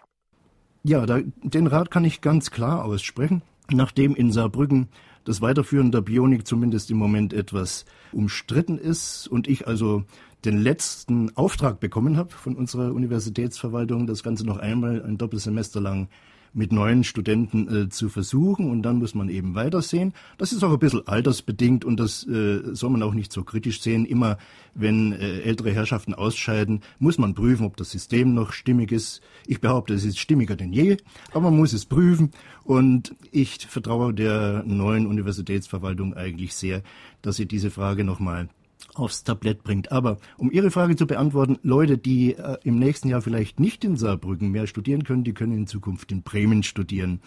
Ja, 0.86 1.06
da, 1.06 1.20
den 1.42 1.66
Rat 1.66 1.90
kann 1.90 2.04
ich 2.04 2.20
ganz 2.20 2.50
klar 2.50 2.84
aussprechen. 2.84 3.40
Nachdem 3.70 4.14
in 4.14 4.30
Saarbrücken 4.30 4.88
das 5.24 5.40
Weiterführen 5.40 5.90
der 5.90 6.02
Bionik 6.02 6.46
zumindest 6.46 6.90
im 6.90 6.98
Moment 6.98 7.32
etwas 7.32 7.86
umstritten 8.12 8.76
ist 8.76 9.26
und 9.26 9.48
ich 9.48 9.66
also 9.66 10.04
den 10.44 10.58
letzten 10.58 11.34
Auftrag 11.38 11.80
bekommen 11.80 12.18
habe 12.18 12.30
von 12.32 12.54
unserer 12.54 12.92
Universitätsverwaltung, 12.92 14.06
das 14.06 14.22
Ganze 14.22 14.44
noch 14.44 14.58
einmal 14.58 15.02
ein 15.02 15.16
Doppelsemester 15.16 15.80
lang 15.80 16.08
mit 16.54 16.72
neuen 16.72 17.04
Studenten 17.04 17.68
äh, 17.68 17.88
zu 17.88 18.08
versuchen 18.08 18.70
und 18.70 18.82
dann 18.82 18.98
muss 18.98 19.14
man 19.14 19.28
eben 19.28 19.54
weitersehen. 19.54 20.14
Das 20.38 20.52
ist 20.52 20.62
auch 20.62 20.72
ein 20.72 20.78
bisschen 20.78 21.06
altersbedingt 21.06 21.84
und 21.84 21.98
das 21.98 22.26
äh, 22.26 22.60
soll 22.72 22.90
man 22.90 23.02
auch 23.02 23.12
nicht 23.12 23.32
so 23.32 23.42
kritisch 23.42 23.82
sehen. 23.82 24.06
Immer 24.06 24.38
wenn 24.74 25.12
äh, 25.12 25.40
ältere 25.40 25.72
Herrschaften 25.72 26.14
ausscheiden, 26.14 26.80
muss 26.98 27.18
man 27.18 27.34
prüfen, 27.34 27.66
ob 27.66 27.76
das 27.76 27.90
System 27.90 28.34
noch 28.34 28.52
stimmig 28.52 28.92
ist. 28.92 29.20
Ich 29.46 29.60
behaupte, 29.60 29.94
es 29.94 30.04
ist 30.04 30.18
stimmiger 30.18 30.56
denn 30.56 30.72
je, 30.72 30.96
aber 31.32 31.50
man 31.50 31.56
muss 31.56 31.72
es 31.72 31.84
prüfen 31.84 32.30
und 32.62 33.14
ich 33.32 33.66
vertraue 33.66 34.14
der 34.14 34.62
neuen 34.64 35.06
Universitätsverwaltung 35.06 36.14
eigentlich 36.14 36.54
sehr, 36.54 36.82
dass 37.20 37.36
sie 37.36 37.46
diese 37.46 37.70
Frage 37.70 38.04
nochmal 38.04 38.48
aufs 38.94 39.24
Tablett 39.24 39.62
bringt. 39.62 39.92
Aber 39.92 40.18
um 40.36 40.50
Ihre 40.50 40.70
Frage 40.70 40.96
zu 40.96 41.06
beantworten, 41.06 41.58
Leute, 41.62 41.98
die 41.98 42.34
äh, 42.34 42.58
im 42.64 42.78
nächsten 42.78 43.08
Jahr 43.08 43.22
vielleicht 43.22 43.60
nicht 43.60 43.84
in 43.84 43.96
Saarbrücken 43.96 44.50
mehr 44.50 44.66
studieren 44.66 45.04
können, 45.04 45.24
die 45.24 45.34
können 45.34 45.52
in 45.52 45.66
Zukunft 45.66 46.12
in 46.12 46.22
Bremen 46.22 46.62
studieren. 46.62 47.20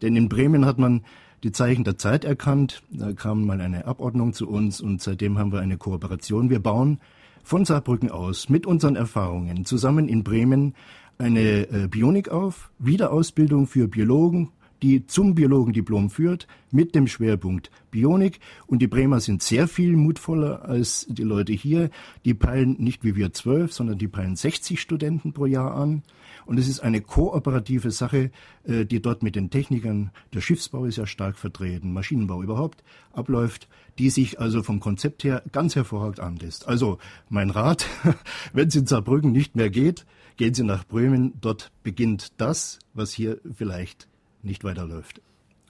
Denn 0.00 0.16
in 0.16 0.28
Bremen 0.28 0.66
hat 0.66 0.78
man 0.78 1.02
die 1.42 1.52
Zeichen 1.52 1.84
der 1.84 1.98
Zeit 1.98 2.24
erkannt. 2.24 2.82
Da 2.90 3.12
kam 3.12 3.46
mal 3.46 3.60
eine 3.60 3.86
Abordnung 3.86 4.32
zu 4.32 4.48
uns 4.48 4.80
und 4.80 5.02
seitdem 5.02 5.38
haben 5.38 5.52
wir 5.52 5.60
eine 5.60 5.76
Kooperation. 5.76 6.50
Wir 6.50 6.60
bauen 6.60 7.00
von 7.42 7.64
Saarbrücken 7.64 8.10
aus 8.10 8.48
mit 8.48 8.66
unseren 8.66 8.96
Erfahrungen 8.96 9.64
zusammen 9.64 10.08
in 10.08 10.22
Bremen 10.22 10.74
eine 11.18 11.68
äh, 11.68 11.88
Bionik 11.88 12.30
auf, 12.30 12.70
Wiederausbildung 12.78 13.66
für 13.66 13.88
Biologen, 13.88 14.50
die 14.82 15.06
zum 15.06 15.34
Biologendiplom 15.34 16.10
führt, 16.10 16.46
mit 16.70 16.94
dem 16.94 17.06
Schwerpunkt 17.06 17.70
Bionik. 17.90 18.40
Und 18.66 18.82
die 18.82 18.88
Bremer 18.88 19.20
sind 19.20 19.42
sehr 19.42 19.68
viel 19.68 19.96
mutvoller 19.96 20.64
als 20.64 21.06
die 21.08 21.22
Leute 21.22 21.52
hier. 21.52 21.90
Die 22.24 22.34
peilen 22.34 22.76
nicht 22.78 23.04
wie 23.04 23.14
wir 23.14 23.32
zwölf, 23.32 23.72
sondern 23.72 23.98
die 23.98 24.08
peilen 24.08 24.36
60 24.36 24.80
Studenten 24.80 25.32
pro 25.32 25.46
Jahr 25.46 25.74
an. 25.74 26.02
Und 26.44 26.58
es 26.58 26.68
ist 26.68 26.80
eine 26.80 27.00
kooperative 27.00 27.90
Sache, 27.92 28.30
äh, 28.64 28.84
die 28.84 29.00
dort 29.00 29.22
mit 29.22 29.36
den 29.36 29.50
Technikern, 29.50 30.10
der 30.34 30.40
Schiffsbau 30.40 30.86
ist 30.86 30.96
ja 30.96 31.06
stark 31.06 31.38
vertreten, 31.38 31.92
Maschinenbau 31.92 32.42
überhaupt, 32.42 32.82
abläuft, 33.12 33.68
die 33.98 34.10
sich 34.10 34.40
also 34.40 34.62
vom 34.62 34.80
Konzept 34.80 35.22
her 35.22 35.42
ganz 35.52 35.76
hervorragend 35.76 36.20
anlässt. 36.20 36.66
Also 36.66 36.98
mein 37.28 37.50
Rat, 37.50 37.86
wenn 38.52 38.68
es 38.68 38.74
in 38.74 38.86
Saarbrücken 38.86 39.30
nicht 39.30 39.54
mehr 39.54 39.70
geht, 39.70 40.04
gehen 40.36 40.54
Sie 40.54 40.64
nach 40.64 40.84
Bremen. 40.84 41.34
Dort 41.40 41.70
beginnt 41.82 42.32
das, 42.40 42.78
was 42.94 43.12
hier 43.12 43.38
vielleicht 43.54 44.08
nicht 44.42 44.64
weiterläuft. 44.64 45.20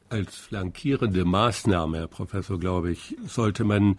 Als 0.09 0.37
flankierende 0.37 1.25
Maßnahme, 1.25 1.99
Herr 1.99 2.09
Professor, 2.09 2.59
glaube 2.59 2.93
ich, 2.93 3.17
sollte 3.27 3.65
man 3.65 3.99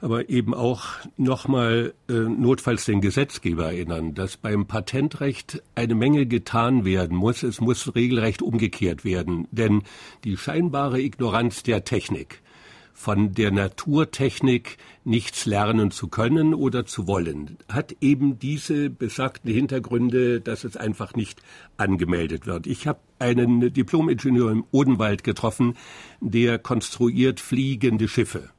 aber 0.00 0.28
eben 0.28 0.54
auch 0.54 0.84
nochmal 1.16 1.92
äh, 2.08 2.12
notfalls 2.12 2.84
den 2.84 3.00
Gesetzgeber 3.00 3.66
erinnern, 3.66 4.14
dass 4.14 4.36
beim 4.36 4.66
Patentrecht 4.66 5.62
eine 5.74 5.96
Menge 5.96 6.26
getan 6.26 6.84
werden 6.84 7.16
muss. 7.16 7.42
Es 7.42 7.60
muss 7.60 7.94
regelrecht 7.96 8.42
umgekehrt 8.42 9.04
werden, 9.04 9.48
denn 9.50 9.82
die 10.22 10.36
scheinbare 10.36 11.00
Ignoranz 11.00 11.64
der 11.64 11.84
Technik 11.84 12.42
von 12.98 13.32
der 13.32 13.52
Naturtechnik 13.52 14.76
nichts 15.04 15.46
lernen 15.46 15.92
zu 15.92 16.08
können 16.08 16.52
oder 16.52 16.84
zu 16.84 17.06
wollen, 17.06 17.56
hat 17.68 17.94
eben 18.00 18.40
diese 18.40 18.90
besagten 18.90 19.52
Hintergründe, 19.52 20.40
dass 20.40 20.64
es 20.64 20.76
einfach 20.76 21.14
nicht 21.14 21.40
angemeldet 21.76 22.46
wird. 22.46 22.66
Ich 22.66 22.88
habe 22.88 22.98
einen 23.20 23.72
Diplomingenieur 23.72 24.50
im 24.50 24.64
Odenwald 24.72 25.22
getroffen, 25.22 25.76
der 26.20 26.58
konstruiert 26.58 27.38
fliegende 27.38 28.08
Schiffe. 28.08 28.50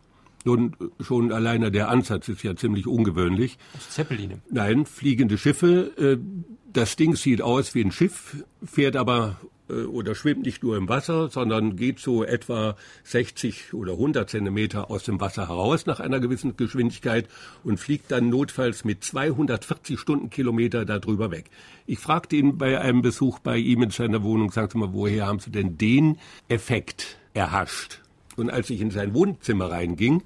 Nun, 0.45 0.73
schon 1.01 1.33
alleine 1.33 1.69
der 1.69 1.89
Ansatz 1.89 2.29
ist 2.29 2.41
ja 2.41 2.55
ziemlich 2.55 2.87
ungewöhnlich. 2.87 3.57
Zeppeline? 3.89 4.39
Nein, 4.49 4.85
fliegende 4.85 5.37
Schiffe. 5.37 5.91
Äh, 5.97 6.17
das 6.71 6.95
Ding 6.95 7.17
sieht 7.17 7.41
aus 7.41 7.75
wie 7.75 7.83
ein 7.83 7.91
Schiff, 7.91 8.45
fährt 8.63 8.95
aber 8.95 9.35
oder 9.69 10.15
schwimmt 10.15 10.43
nicht 10.43 10.63
nur 10.63 10.77
im 10.77 10.89
Wasser, 10.89 11.29
sondern 11.29 11.75
geht 11.75 11.99
so 11.99 12.23
etwa 12.23 12.75
60 13.03 13.73
oder 13.73 13.93
100 13.93 14.29
Zentimeter 14.29 14.89
aus 14.89 15.03
dem 15.03 15.21
Wasser 15.21 15.47
heraus 15.47 15.85
nach 15.85 15.99
einer 15.99 16.19
gewissen 16.19 16.57
Geschwindigkeit 16.57 17.27
und 17.63 17.79
fliegt 17.79 18.11
dann 18.11 18.29
notfalls 18.29 18.83
mit 18.83 19.03
240 19.03 19.99
Stundenkilometer 19.99 20.85
darüber 20.85 21.31
weg. 21.31 21.49
Ich 21.85 21.99
fragte 21.99 22.35
ihn 22.35 22.57
bei 22.57 22.79
einem 22.79 23.01
Besuch 23.01 23.39
bei 23.39 23.57
ihm 23.57 23.83
in 23.83 23.91
seiner 23.91 24.23
Wohnung, 24.23 24.51
sagte 24.51 24.77
mal, 24.77 24.93
woher 24.93 25.27
haben 25.27 25.39
Sie 25.39 25.51
denn 25.51 25.77
den 25.77 26.17
Effekt 26.47 27.17
erhascht? 27.33 28.01
Und 28.35 28.49
als 28.49 28.69
ich 28.69 28.81
in 28.81 28.91
sein 28.91 29.13
Wohnzimmer 29.13 29.69
reinging, 29.71 30.23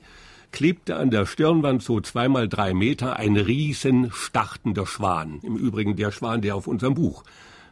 klebte 0.51 0.95
an 0.95 1.09
der 1.09 1.25
Stirnwand 1.25 1.81
so 1.81 1.99
zweimal 1.99 2.47
drei 2.47 2.73
Meter 2.73 3.17
ein 3.17 3.35
riesen 3.35 4.11
startender 4.13 4.85
Schwan. 4.85 5.39
Im 5.41 5.57
Übrigen 5.57 5.95
der 5.95 6.11
Schwan, 6.11 6.41
der 6.41 6.55
auf 6.55 6.67
unserem 6.67 6.93
Buch 6.93 7.23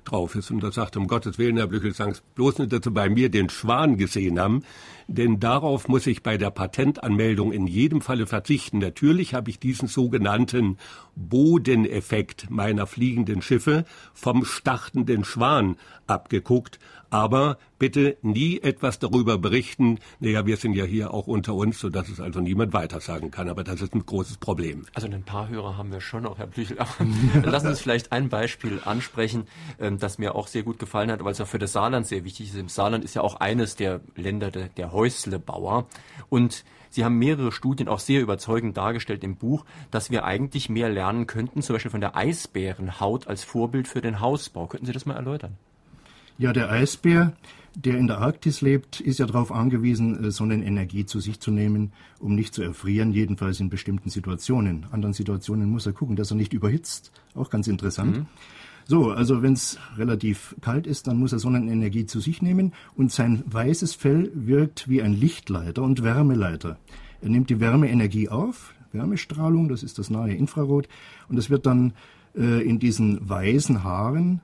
drauf 0.06 0.36
ist. 0.36 0.52
Und 0.52 0.64
er 0.64 0.72
sagt, 0.72 0.98
um 0.98 1.08
Gottes 1.08 1.38
Willen, 1.38 1.58
Herr 1.58 1.68
Blüchel, 1.68 1.94
sagen 1.94 2.14
Sie 2.14 2.22
bloß 2.36 2.60
nicht, 2.60 2.74
dass 2.74 2.84
Sie 2.84 2.92
bei 2.92 3.10
mir 3.10 3.30
den 3.30 3.50
Schwan 3.50 3.98
gesehen 3.98 4.40
haben, 4.40 4.64
denn 5.08 5.40
darauf 5.40 5.88
muss 5.88 6.08
ich 6.08 6.24
bei 6.24 6.38
der 6.38 6.52
Patentanmeldung 6.52 7.52
in 7.52 7.68
jedem 7.68 8.02
Falle 8.02 8.28
verzichten. 8.28 8.80
Natürlich 8.80 9.34
habe 9.34 9.50
ich 9.50 9.60
diesen 9.60 9.88
sogenannten 9.88 10.78
Bodeneffekt 11.16 12.50
meiner 12.50 12.88
fliegenden 12.88 13.42
Schiffe 13.42 13.86
vom 14.14 14.46
startenden 14.46 15.24
Schwan 15.24 15.76
abgeguckt, 16.08 16.80
aber 17.12 17.58
bitte 17.78 18.18
nie 18.22 18.60
etwas 18.60 18.98
darüber 18.98 19.38
berichten. 19.38 20.00
Naja, 20.20 20.46
wir 20.46 20.58
sind 20.58 20.74
ja 20.74 20.86
hier 20.86 21.14
auch 21.14 21.28
unter 21.28 21.54
uns, 21.54 21.80
sodass 21.80 22.10
es 22.10 22.20
also 22.20 22.40
niemand 22.40 22.74
weitersagen 22.74 23.30
kann. 23.30 23.50
Aber 23.50 23.64
das 23.64 23.82
ist 23.82 23.94
ein 23.94 24.06
großes 24.06 24.38
Problem. 24.38 24.86
Also 24.94 25.08
ein 25.08 25.24
paar 25.24 25.50
Hörer 25.50 25.78
haben 25.78 25.92
wir 25.92 26.02
schon 26.02 26.24
noch, 26.24 26.40
Herr 26.40 26.48
Blüchel. 26.48 26.80
Aber 26.80 26.90
lassen 27.44 27.66
Sie 27.66 27.72
uns 27.72 27.82
vielleicht 27.82 28.12
ein 28.12 28.30
Beispiel 28.30 28.80
ansprechen, 28.84 29.44
ähm, 29.80 30.00
das 30.00 30.18
mir 30.18 30.36
auch 30.36 30.48
sehr 30.48 30.64
gut 30.64 30.80
gefallen 30.80 31.12
hat, 31.12 31.24
weil 31.24 31.34
es 31.34 31.38
ja 31.38 31.46
für 31.46 31.60
das 31.60 31.74
Saarland 31.74 32.08
sehr 32.08 32.24
wichtig 32.24 32.48
ist. 32.48 32.56
Im 32.56 32.70
Saarland 32.70 33.04
ist 33.04 33.14
ja 33.14 33.22
auch 33.22 33.36
eines 33.36 33.76
der 33.76 34.00
Länder 34.16 34.50
der, 34.50 34.70
der 34.70 34.92
Häuslebauer. 34.92 35.88
Und 36.30 36.64
Sie 36.90 37.06
haben 37.06 37.18
mehrere 37.18 37.54
Studien 37.54 37.88
auch 37.88 38.00
sehr 38.00 38.22
überzeugend 38.22 38.76
dargestellt 38.76 39.24
im 39.24 39.38
Buch, 39.38 39.64
dass 39.92 40.12
wir 40.12 40.26
eigentlich 40.26 40.68
mehr 40.68 40.90
lernen 40.90 41.26
könnten, 41.26 41.62
zum 41.62 41.74
Beispiel 41.74 41.92
von 41.92 42.02
der 42.02 42.18
Eisbärenhaut 42.18 43.28
als 43.28 43.46
Vorbild 43.46 43.88
für 43.88 44.02
den 44.02 44.20
Hausbau. 44.20 44.68
Könnten 44.68 44.86
Sie 44.86 44.92
das 44.92 45.06
mal 45.06 45.16
erläutern? 45.16 45.58
Ja, 46.42 46.54
der 46.54 46.72
Eisbär, 46.72 47.34
der 47.76 48.00
in 48.00 48.08
der 48.08 48.18
Arktis 48.18 48.62
lebt, 48.62 49.00
ist 49.00 49.20
ja 49.20 49.28
darauf 49.28 49.52
angewiesen, 49.52 50.24
äh, 50.24 50.32
Sonnenenergie 50.32 51.06
zu 51.06 51.20
sich 51.20 51.40
zu 51.40 51.52
nehmen, 51.52 51.94
um 52.20 52.34
nicht 52.34 52.56
zu 52.56 52.64
erfrieren, 52.64 53.14
jedenfalls 53.14 53.60
in 53.60 53.70
bestimmten 53.70 54.10
Situationen. 54.10 54.88
Anderen 54.90 55.14
Situationen 55.14 55.70
muss 55.70 55.86
er 55.86 55.94
gucken, 55.94 56.16
dass 56.16 56.32
er 56.32 56.38
nicht 56.38 56.54
überhitzt. 56.54 57.12
Auch 57.36 57.52
ganz 57.52 57.68
interessant. 57.68 58.18
Mhm. 58.18 58.26
So, 58.88 59.12
also 59.12 59.44
wenn 59.44 59.54
es 59.54 59.78
relativ 59.98 60.56
kalt 60.62 60.88
ist, 60.88 61.06
dann 61.06 61.18
muss 61.18 61.32
er 61.32 61.38
Sonnenenergie 61.38 62.08
zu 62.08 62.20
sich 62.20 62.42
nehmen 62.42 62.74
und 62.96 63.12
sein 63.12 63.44
weißes 63.46 63.94
Fell 63.94 64.32
wirkt 64.34 64.90
wie 64.90 65.04
ein 65.04 65.14
Lichtleiter 65.14 65.84
und 65.84 66.02
Wärmeleiter. 66.02 66.80
Er 67.22 67.30
nimmt 67.30 67.52
die 67.52 67.60
Wärmeenergie 67.60 68.30
auf, 68.30 68.74
Wärmestrahlung, 68.94 69.70
das 69.70 69.84
ist 69.84 70.00
das 70.00 70.10
nahe 70.10 70.34
Infrarot, 70.34 70.88
und 71.30 71.38
es 71.38 71.52
wird 71.52 71.68
dann 71.68 71.94
äh, 72.36 72.68
in 72.68 72.80
diesen 72.80 73.30
weißen 73.30 73.84
Haaren 73.84 74.42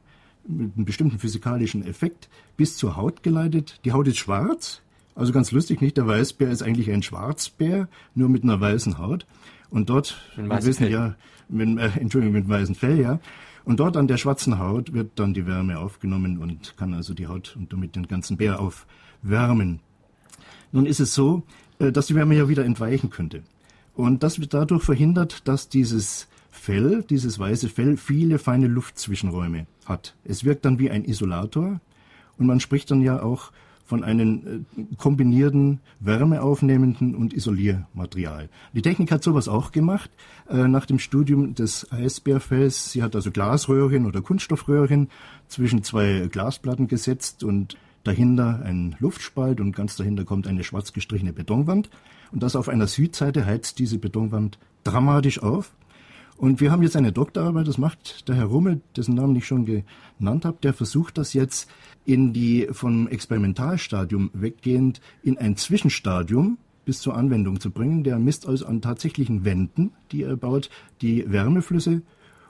mit 0.48 0.76
einem 0.76 0.86
bestimmten 0.86 1.20
physikalischen 1.20 1.86
Effekt 1.86 2.30
bis 2.56 2.78
zur 2.78 2.96
Haut 2.96 3.24
geleitet. 3.24 3.80
Die 3.86 3.92
Haut 3.92 4.08
ist 4.08 4.18
schwarz, 4.18 4.82
also 5.18 5.34
ganz 5.34 5.52
lustig, 5.52 5.82
nicht? 5.82 5.98
Der 5.98 6.06
Weißbär 6.06 6.52
ist 6.52 6.62
eigentlich 6.62 6.92
ein 6.92 7.02
Schwarzbär, 7.02 7.88
nur 8.14 8.30
mit 8.30 8.44
einer 8.44 8.62
weißen 8.62 9.00
Haut. 9.00 9.26
Und 9.70 9.90
dort, 9.90 10.22
wir 10.36 10.50
wissen 10.64 10.86
Fell. 10.86 10.92
ja, 10.92 11.16
mit, 11.50 11.80
äh, 11.80 11.90
Entschuldigung, 12.00 12.34
mit 12.34 12.48
weißem 12.48 12.76
Fell, 12.76 13.00
ja. 13.00 13.20
Und 13.66 13.80
dort 13.80 13.98
an 13.98 14.08
der 14.08 14.18
schwarzen 14.18 14.60
Haut 14.60 14.94
wird 14.94 15.12
dann 15.16 15.34
die 15.34 15.46
Wärme 15.46 15.80
aufgenommen 15.80 16.38
und 16.38 16.78
kann 16.78 16.94
also 16.94 17.14
die 17.14 17.28
Haut 17.28 17.56
und 17.58 17.74
damit 17.74 17.96
den 17.96 18.08
ganzen 18.08 18.38
Bär 18.38 18.60
aufwärmen. 18.62 19.80
Nun 20.72 20.86
ist 20.86 21.00
es 21.00 21.14
so, 21.14 21.44
äh, 21.80 21.92
dass 21.92 22.08
die 22.08 22.16
Wärme 22.16 22.36
ja 22.36 22.48
wieder 22.48 22.64
entweichen 22.64 23.10
könnte. 23.10 23.42
Und 23.96 24.22
das 24.22 24.40
wird 24.40 24.54
dadurch 24.54 24.84
verhindert, 24.84 25.48
dass 25.48 25.68
dieses 25.68 26.28
Fell, 26.52 27.04
dieses 27.10 27.40
weiße 27.40 27.70
Fell, 27.70 27.98
viele 27.98 28.38
feine 28.38 28.68
Luftzwischenräume 28.68 29.66
hat. 29.88 30.16
Es 30.24 30.44
wirkt 30.44 30.66
dann 30.66 30.80
wie 30.80 30.90
ein 30.92 31.06
Isolator 31.06 31.80
und 32.38 32.46
man 32.46 32.60
spricht 32.60 32.92
dann 32.92 33.02
ja 33.02 33.22
auch 33.22 33.52
von 33.88 34.04
einem 34.04 34.66
äh, 34.78 34.96
kombinierten 34.98 35.80
wärmeaufnehmenden 36.02 37.16
und 37.16 37.34
Isoliermaterial. 37.34 38.50
Die 38.74 38.82
Technik 38.82 39.12
hat 39.12 39.24
sowas 39.24 39.48
auch 39.48 39.72
gemacht 39.72 40.12
äh, 40.50 40.68
nach 40.68 40.86
dem 40.86 41.00
Studium 41.00 41.56
des 41.56 41.90
Eisbärfells. 41.92 42.92
Sie 42.92 43.02
hat 43.02 43.16
also 43.16 43.32
Glasröhrchen 43.32 44.06
oder 44.06 44.22
Kunststoffröhrchen 44.22 45.10
zwischen 45.48 45.84
zwei 45.84 46.28
Glasplatten 46.30 46.88
gesetzt 46.88 47.46
und 47.46 47.78
dahinter 48.04 48.62
ein 48.64 48.96
Luftspalt 49.00 49.62
und 49.62 49.76
ganz 49.76 49.96
dahinter 49.96 50.26
kommt 50.26 50.48
eine 50.48 50.64
schwarz 50.64 50.92
gestrichene 50.92 51.32
Betonwand. 51.32 51.90
Und 52.32 52.44
das 52.44 52.58
auf 52.58 52.68
einer 52.68 52.88
Südseite 52.88 53.46
heizt 53.46 53.80
diese 53.80 54.00
Betonwand 54.00 54.60
dramatisch 54.84 55.42
auf. 55.42 55.72
Und 56.38 56.62
wir 56.62 56.72
haben 56.72 56.84
jetzt 56.84 56.96
eine 56.96 57.12
Doktorarbeit, 57.12 57.68
das 57.68 57.80
macht 57.80 58.28
der 58.28 58.36
Herr 58.36 58.46
Rummel, 58.46 58.82
dessen 58.96 59.16
Namen 59.16 59.36
ich 59.36 59.48
schon 59.48 59.66
genannt 59.66 60.46
habe, 60.46 60.58
der 60.62 60.74
versucht 60.74 61.18
das 61.18 61.34
jetzt 61.34 61.70
in 62.06 62.32
die 62.32 62.68
vom 62.72 63.08
Experimentalstadium 63.08 64.30
weggehend 64.34 65.02
in 65.24 65.40
ein 65.40 65.58
Zwischenstadium 65.58 66.60
bis 66.86 67.02
zur 67.02 67.18
Anwendung 67.18 67.60
zu 67.60 67.72
bringen. 67.72 68.04
Der 68.04 68.20
misst 68.20 68.48
also 68.48 68.68
an 68.68 68.82
tatsächlichen 68.82 69.46
Wänden, 69.46 69.92
die 70.12 70.24
er 70.24 70.38
baut, 70.38 70.70
die 71.02 71.30
Wärmeflüsse 71.30 72.04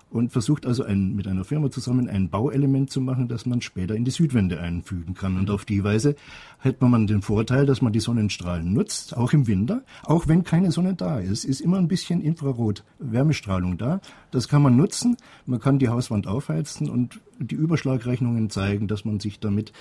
und 0.10 0.32
versucht 0.32 0.66
also 0.66 0.84
ein, 0.84 1.16
mit 1.16 1.28
einer 1.28 1.44
Firma 1.44 1.70
zusammen 1.70 2.10
ein 2.10 2.30
Bauelement 2.30 2.90
zu 2.90 3.02
machen, 3.02 3.28
das 3.28 3.46
man 3.46 3.62
später 3.62 3.96
in 3.96 4.06
die 4.06 4.12
Südwände 4.12 4.60
einfügen 4.60 5.14
kann. 5.14 5.38
Und 5.38 5.50
auf 5.50 5.66
die 5.66 5.84
Weise 5.84 6.16
hätte 6.60 6.86
man 6.86 7.08
den 7.08 7.22
Vorteil, 7.22 7.66
dass 7.66 7.82
man 7.82 7.94
die 7.94 8.00
Sonnenstrahlen 8.00 8.74
nutzt, 8.74 9.18
auch 9.18 9.34
im 9.34 9.48
Winter, 9.48 9.84
auch 10.04 10.28
wenn 10.28 10.44
keine 10.44 10.72
Sonne 10.72 10.94
da 10.94 11.20
ist, 11.20 11.44
ist 11.44 11.62
immer 11.62 11.78
ein 11.78 11.88
bisschen 11.88 12.22
Infrarot-Wärmestrahlung 12.22 13.78
da. 13.78 14.00
Das 14.32 14.48
kann 14.48 14.62
man 14.62 14.76
nutzen. 14.76 15.18
Man 15.46 15.60
kann 15.60 15.80
die 15.80 15.90
Hauswand 15.90 16.28
aufheizen 16.28 16.90
und 16.90 17.20
die 17.40 17.56
Überschlagrechnungen 17.56 18.50
zeigen, 18.50 18.88
dass 18.88 19.06
man 19.06 19.20
sich 19.20 19.40
damit 19.40 19.74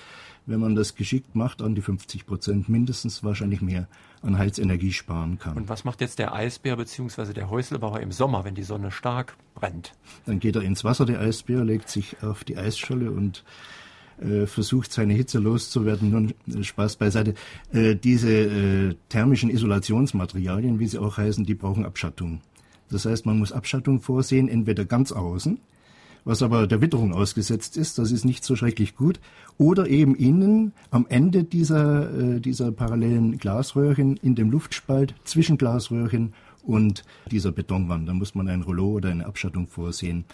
wenn 0.47 0.59
man 0.61 0.75
das 0.75 0.95
geschickt 0.95 1.35
macht, 1.35 1.61
an 1.61 1.75
die 1.75 1.81
50 1.81 2.25
Prozent 2.25 2.69
mindestens 2.69 3.23
wahrscheinlich 3.23 3.61
mehr 3.61 3.87
an 4.21 4.37
Heizenergie 4.37 4.93
sparen 4.93 5.37
kann. 5.37 5.57
Und 5.57 5.69
was 5.69 5.83
macht 5.83 6.01
jetzt 6.01 6.19
der 6.19 6.33
Eisbär 6.33 6.77
bzw. 6.77 7.33
der 7.33 7.49
Häuslebauer 7.49 7.99
im 7.99 8.11
Sommer, 8.11 8.45
wenn 8.45 8.55
die 8.55 8.63
Sonne 8.63 8.89
stark 8.89 9.35
brennt? 9.53 9.93
Dann 10.25 10.39
geht 10.39 10.55
er 10.55 10.63
ins 10.63 10.83
Wasser, 10.83 11.05
der 11.05 11.19
Eisbär, 11.19 11.63
legt 11.63 11.89
sich 11.89 12.23
auf 12.23 12.43
die 12.43 12.57
Eisscholle 12.57 13.11
und 13.11 13.43
äh, 14.21 14.47
versucht 14.47 14.91
seine 14.91 15.13
Hitze 15.13 15.37
loszuwerden. 15.37 16.09
Nun 16.09 16.33
äh, 16.47 16.63
Spaß 16.63 16.95
beiseite. 16.95 17.35
Äh, 17.71 17.95
diese 17.95 18.31
äh, 18.31 18.95
thermischen 19.09 19.49
Isolationsmaterialien, 19.49 20.79
wie 20.79 20.87
sie 20.87 20.97
auch 20.97 21.17
heißen, 21.17 21.45
die 21.45 21.55
brauchen 21.55 21.85
Abschattung. 21.85 22.41
Das 22.89 23.05
heißt, 23.05 23.25
man 23.25 23.39
muss 23.39 23.51
Abschattung 23.51 24.01
vorsehen, 24.01 24.47
entweder 24.47 24.85
ganz 24.85 25.11
außen, 25.11 25.59
was 26.27 26.43
aber 26.43 26.67
der 26.67 26.81
Witterung 26.81 27.13
ausgesetzt 27.13 27.77
ist, 27.77 27.97
das 27.97 28.11
ist 28.11 28.25
nicht 28.25 28.43
so 28.43 28.55
schrecklich 28.55 28.95
gut. 28.95 29.19
Oder 29.57 29.87
eben 29.87 30.13
innen 30.13 30.73
am 30.91 31.05
Ende 31.07 31.45
dieser, 31.45 32.11
äh, 32.11 32.39
dieser 32.41 32.71
parallelen 32.71 33.37
Glasröhrchen 33.37 34.17
in 34.17 34.35
dem 34.35 34.51
Luftspalt 34.51 35.15
zwischen 35.23 35.57
Glasröhrchen 35.57 36.33
und 36.63 37.03
dieser 37.31 37.53
Betonwand. 37.53 38.09
Da 38.09 38.13
muss 38.13 38.35
man 38.35 38.49
ein 38.49 38.61
Rollo 38.61 38.91
oder 38.91 39.09
eine 39.09 39.25
Abschattung 39.25 39.67
vorsehen. 39.67 40.25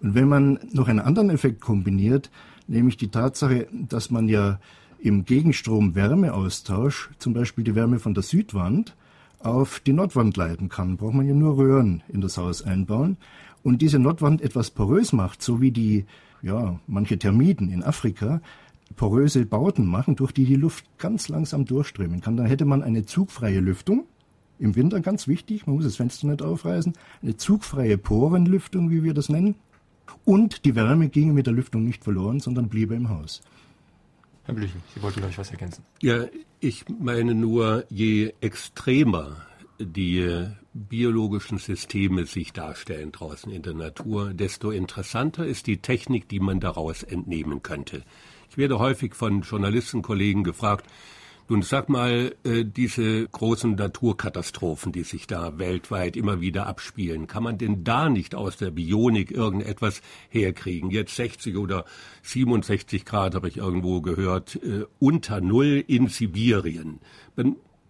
Und 0.00 0.14
wenn 0.14 0.28
man 0.28 0.58
noch 0.72 0.88
einen 0.88 0.98
anderen 0.98 1.30
Effekt 1.30 1.60
kombiniert, 1.60 2.30
nämlich 2.66 2.96
die 2.96 3.08
Tatsache, 3.08 3.68
dass 3.88 4.10
man 4.10 4.28
ja 4.28 4.58
im 4.98 5.24
Gegenstrom 5.24 5.94
Wärmeaustausch, 5.94 7.10
zum 7.18 7.34
Beispiel 7.34 7.62
die 7.62 7.76
Wärme 7.76 8.00
von 8.00 8.14
der 8.14 8.24
Südwand, 8.24 8.96
auf 9.46 9.80
die 9.80 9.92
Nordwand 9.92 10.36
leiten 10.36 10.68
kann, 10.68 10.96
braucht 10.96 11.14
man 11.14 11.26
ja 11.26 11.34
nur 11.34 11.56
Röhren 11.56 12.02
in 12.08 12.20
das 12.20 12.36
Haus 12.36 12.62
einbauen 12.62 13.16
und 13.62 13.80
diese 13.80 13.98
Nordwand 13.98 14.42
etwas 14.42 14.70
porös 14.70 15.12
macht, 15.12 15.42
so 15.42 15.60
wie 15.60 15.70
die, 15.70 16.04
ja, 16.42 16.80
manche 16.86 17.18
Termiten 17.18 17.70
in 17.70 17.82
Afrika 17.82 18.40
poröse 18.96 19.46
Bauten 19.46 19.86
machen, 19.86 20.16
durch 20.16 20.32
die 20.32 20.44
die 20.44 20.56
Luft 20.56 20.84
ganz 20.98 21.28
langsam 21.28 21.64
durchströmen 21.64 22.20
kann, 22.20 22.36
dann 22.36 22.46
hätte 22.46 22.64
man 22.64 22.82
eine 22.82 23.04
zugfreie 23.04 23.60
Lüftung. 23.60 24.04
Im 24.58 24.74
Winter 24.74 25.00
ganz 25.00 25.28
wichtig, 25.28 25.66
man 25.66 25.76
muss 25.76 25.84
das 25.84 25.96
Fenster 25.96 26.26
nicht 26.26 26.42
aufreißen, 26.42 26.94
eine 27.22 27.36
zugfreie 27.36 27.98
Porenlüftung, 27.98 28.90
wie 28.90 29.02
wir 29.02 29.14
das 29.14 29.28
nennen. 29.28 29.56
Und 30.24 30.64
die 30.64 30.74
Wärme 30.74 31.08
ginge 31.08 31.32
mit 31.32 31.46
der 31.46 31.54
Lüftung 31.54 31.84
nicht 31.84 32.04
verloren, 32.04 32.40
sondern 32.40 32.68
bliebe 32.68 32.94
im 32.94 33.10
Haus. 33.10 33.42
Herr 34.46 34.54
Blüchen, 34.54 34.82
Sie 34.94 35.02
wollten, 35.02 35.18
glaube 35.20 35.32
ich, 35.32 35.38
was 35.38 35.50
ergänzen. 35.50 35.84
Ja, 36.00 36.24
ich 36.60 36.84
meine 36.88 37.34
nur, 37.34 37.84
je 37.90 38.32
extremer 38.40 39.36
die 39.78 40.46
biologischen 40.72 41.58
Systeme 41.58 42.26
sich 42.26 42.52
darstellen 42.52 43.12
draußen 43.12 43.50
in 43.50 43.62
der 43.62 43.74
Natur, 43.74 44.32
desto 44.32 44.70
interessanter 44.70 45.46
ist 45.46 45.66
die 45.66 45.78
Technik, 45.78 46.28
die 46.28 46.40
man 46.40 46.60
daraus 46.60 47.02
entnehmen 47.02 47.62
könnte. 47.62 48.02
Ich 48.50 48.56
werde 48.56 48.78
häufig 48.78 49.14
von 49.14 49.42
Journalistenkollegen 49.42 50.44
gefragt, 50.44 50.86
nun 51.48 51.62
sag 51.62 51.88
mal, 51.88 52.34
äh, 52.44 52.64
diese 52.64 53.26
großen 53.28 53.74
Naturkatastrophen, 53.74 54.92
die 54.92 55.04
sich 55.04 55.26
da 55.26 55.58
weltweit 55.58 56.16
immer 56.16 56.40
wieder 56.40 56.66
abspielen, 56.66 57.26
kann 57.26 57.42
man 57.42 57.58
denn 57.58 57.84
da 57.84 58.08
nicht 58.08 58.34
aus 58.34 58.56
der 58.56 58.70
Bionik 58.70 59.30
irgendetwas 59.30 60.02
herkriegen? 60.28 60.90
Jetzt 60.90 61.16
60 61.16 61.56
oder 61.56 61.84
67 62.22 63.04
Grad 63.04 63.34
habe 63.34 63.48
ich 63.48 63.58
irgendwo 63.58 64.00
gehört, 64.00 64.56
äh, 64.56 64.84
unter 64.98 65.40
Null 65.40 65.84
in 65.86 66.08
Sibirien. 66.08 67.00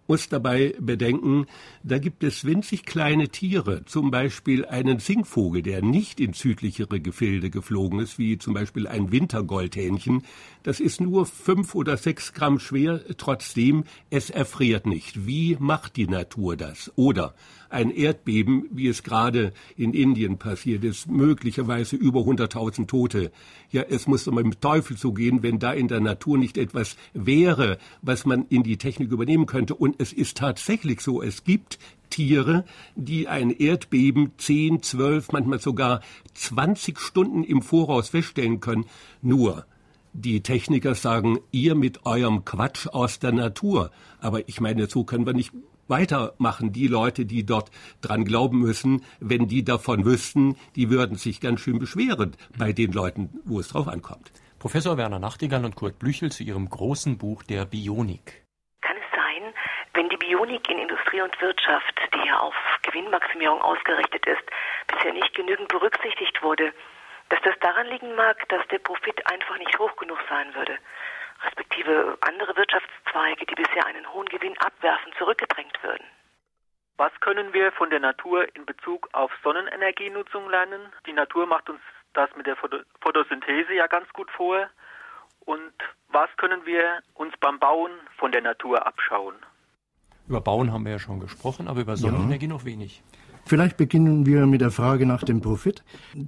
Muss 0.07 0.29
dabei 0.29 0.75
bedenken, 0.79 1.45
da 1.83 1.99
gibt 1.99 2.23
es 2.23 2.45
winzig 2.45 2.85
kleine 2.85 3.29
Tiere, 3.29 3.85
zum 3.85 4.11
Beispiel 4.11 4.65
einen 4.65 4.99
Singvogel, 4.99 5.61
der 5.61 5.81
nicht 5.81 6.19
in 6.19 6.33
südlichere 6.33 6.99
Gefilde 6.99 7.49
geflogen 7.49 7.99
ist, 7.99 8.17
wie 8.17 8.37
zum 8.37 8.53
Beispiel 8.53 8.87
ein 8.87 9.11
Wintergoldhähnchen. 9.11 10.23
Das 10.63 10.79
ist 10.79 11.01
nur 11.01 11.25
fünf 11.25 11.75
oder 11.75 11.97
sechs 11.97 12.33
Gramm 12.33 12.59
schwer, 12.59 13.01
trotzdem, 13.17 13.83
es 14.09 14.29
erfriert 14.29 14.85
nicht. 14.85 15.27
Wie 15.27 15.57
macht 15.59 15.95
die 15.95 16.07
Natur 16.07 16.57
das? 16.57 16.91
Oder 16.95 17.35
ein 17.69 17.91
Erdbeben, 17.91 18.65
wie 18.71 18.87
es 18.87 19.03
gerade 19.03 19.53
in 19.75 19.93
Indien 19.93 20.37
passiert 20.37 20.83
ist, 20.83 21.09
möglicherweise 21.09 21.95
über 21.95 22.21
100.000 22.21 22.87
Tote. 22.87 23.31
Ja, 23.71 23.83
es 23.83 24.07
muss 24.07 24.23
doch 24.23 24.33
mit 24.33 24.45
dem 24.45 24.59
Teufel 24.59 24.97
zugehen, 24.97 25.43
wenn 25.43 25.59
da 25.59 25.73
in 25.73 25.87
der 25.87 25.99
Natur 25.99 26.37
nicht 26.37 26.57
etwas 26.57 26.97
wäre, 27.13 27.77
was 28.01 28.25
man 28.25 28.45
in 28.49 28.63
die 28.63 28.77
Technik 28.77 29.11
übernehmen 29.11 29.45
könnte. 29.45 29.75
Und 29.75 29.95
es 29.99 30.13
ist 30.13 30.37
tatsächlich 30.37 31.01
so, 31.01 31.21
es 31.21 31.43
gibt 31.43 31.79
Tiere, 32.09 32.63
die 32.95 33.27
ein 33.27 33.49
Erdbeben 33.49 34.31
10, 34.37 34.81
12, 34.81 35.31
manchmal 35.31 35.59
sogar 35.59 36.01
20 36.33 36.99
Stunden 36.99 37.43
im 37.43 37.61
Voraus 37.61 38.09
feststellen 38.09 38.59
können. 38.59 38.85
Nur, 39.21 39.65
die 40.13 40.41
Techniker 40.41 40.95
sagen, 40.95 41.39
ihr 41.51 41.75
mit 41.75 42.05
eurem 42.05 42.43
Quatsch 42.43 42.87
aus 42.87 43.19
der 43.19 43.33
Natur. 43.33 43.91
Aber 44.19 44.47
ich 44.49 44.59
meine, 44.59 44.87
so 44.87 45.03
können 45.03 45.25
wir 45.25 45.33
nicht 45.33 45.51
weitermachen. 45.89 46.71
Die 46.71 46.87
Leute, 46.87 47.25
die 47.25 47.45
dort 47.45 47.69
dran 48.01 48.23
glauben 48.23 48.59
müssen, 48.59 49.03
wenn 49.19 49.47
die 49.47 49.63
davon 49.65 50.05
wüssten, 50.05 50.55
die 50.75 50.89
würden 50.89 51.17
sich 51.17 51.41
ganz 51.41 51.59
schön 51.59 51.79
beschweren 51.79 52.35
bei 52.57 52.71
den 52.71 52.93
Leuten, 52.93 53.29
wo 53.43 53.59
es 53.59 53.67
drauf 53.67 53.87
ankommt. 53.87 54.31
Professor 54.59 54.97
Werner 54.97 55.19
Nachtigall 55.19 55.65
und 55.65 55.75
Kurt 55.75 55.99
Blüchel 55.99 56.31
zu 56.31 56.43
ihrem 56.43 56.69
großen 56.69 57.17
Buch 57.17 57.43
der 57.43 57.65
Bionik. 57.65 58.43
Kann 58.81 58.95
es 58.95 59.11
sein, 59.11 59.53
wenn 59.93 60.09
die 60.09 60.17
Bionik 60.17 60.69
in 60.69 60.79
Industrie 60.79 61.21
und 61.21 61.39
Wirtschaft, 61.41 61.99
die 62.13 62.27
ja 62.27 62.39
auf 62.39 62.55
Gewinnmaximierung 62.83 63.61
ausgerichtet 63.61 64.25
ist, 64.25 64.43
bisher 64.87 65.13
nicht 65.13 65.33
genügend 65.35 65.67
berücksichtigt 65.67 66.41
wurde, 66.41 66.73
dass 67.29 67.39
das 67.43 67.55
daran 67.59 67.87
liegen 67.87 68.15
mag, 68.15 68.47
dass 68.47 68.65
der 68.69 68.79
Profit 68.79 69.19
einfach 69.29 69.57
nicht 69.57 69.77
hoch 69.77 69.93
genug 69.97 70.17
sei? 70.29 70.37
sein 70.37 70.53
würde, 70.55 70.77
respektive 71.43 72.17
andere 72.21 72.55
Wirtschaftszweige, 72.55 73.45
die 73.45 73.55
bisher 73.55 73.85
einen 73.85 74.11
hohen 74.13 74.27
Gewinn 74.27 74.57
abwerfen, 74.57 75.11
zurückgedrängt 75.17 75.77
würden. 75.83 76.05
Was 76.97 77.11
können 77.19 77.53
wir 77.53 77.71
von 77.73 77.89
der 77.89 77.99
Natur 77.99 78.47
in 78.55 78.65
Bezug 78.65 79.09
auf 79.13 79.31
Sonnenenergienutzung 79.43 80.49
lernen? 80.49 80.81
Die 81.05 81.13
Natur 81.13 81.45
macht 81.45 81.69
uns 81.69 81.79
das 82.13 82.29
mit 82.35 82.47
der 82.47 82.55
Photosynthese 83.01 83.73
ja 83.75 83.85
ganz 83.87 84.07
gut 84.13 84.29
vor. 84.31 84.67
Und 85.45 85.73
was 86.09 86.29
können 86.37 86.65
wir 86.65 86.99
uns 87.13 87.33
beim 87.39 87.59
Bauen 87.59 87.91
von 88.17 88.31
der 88.31 88.41
Natur 88.41 88.85
abschauen? 88.85 89.35
Über 90.27 90.41
Bauen 90.41 90.73
haben 90.73 90.83
wir 90.85 90.93
ja 90.93 90.99
schon 90.99 91.19
gesprochen, 91.19 91.67
aber 91.67 91.81
über 91.81 91.95
Sonnenenergie 91.95 92.47
ja. 92.47 92.53
noch 92.53 92.65
wenig. 92.65 93.03
Vielleicht 93.45 93.77
beginnen 93.77 94.25
wir 94.25 94.45
mit 94.45 94.59
der 94.59 94.71
Frage 94.71 95.05
nach 95.05 95.23
dem 95.23 95.39
Profit. 95.39 95.83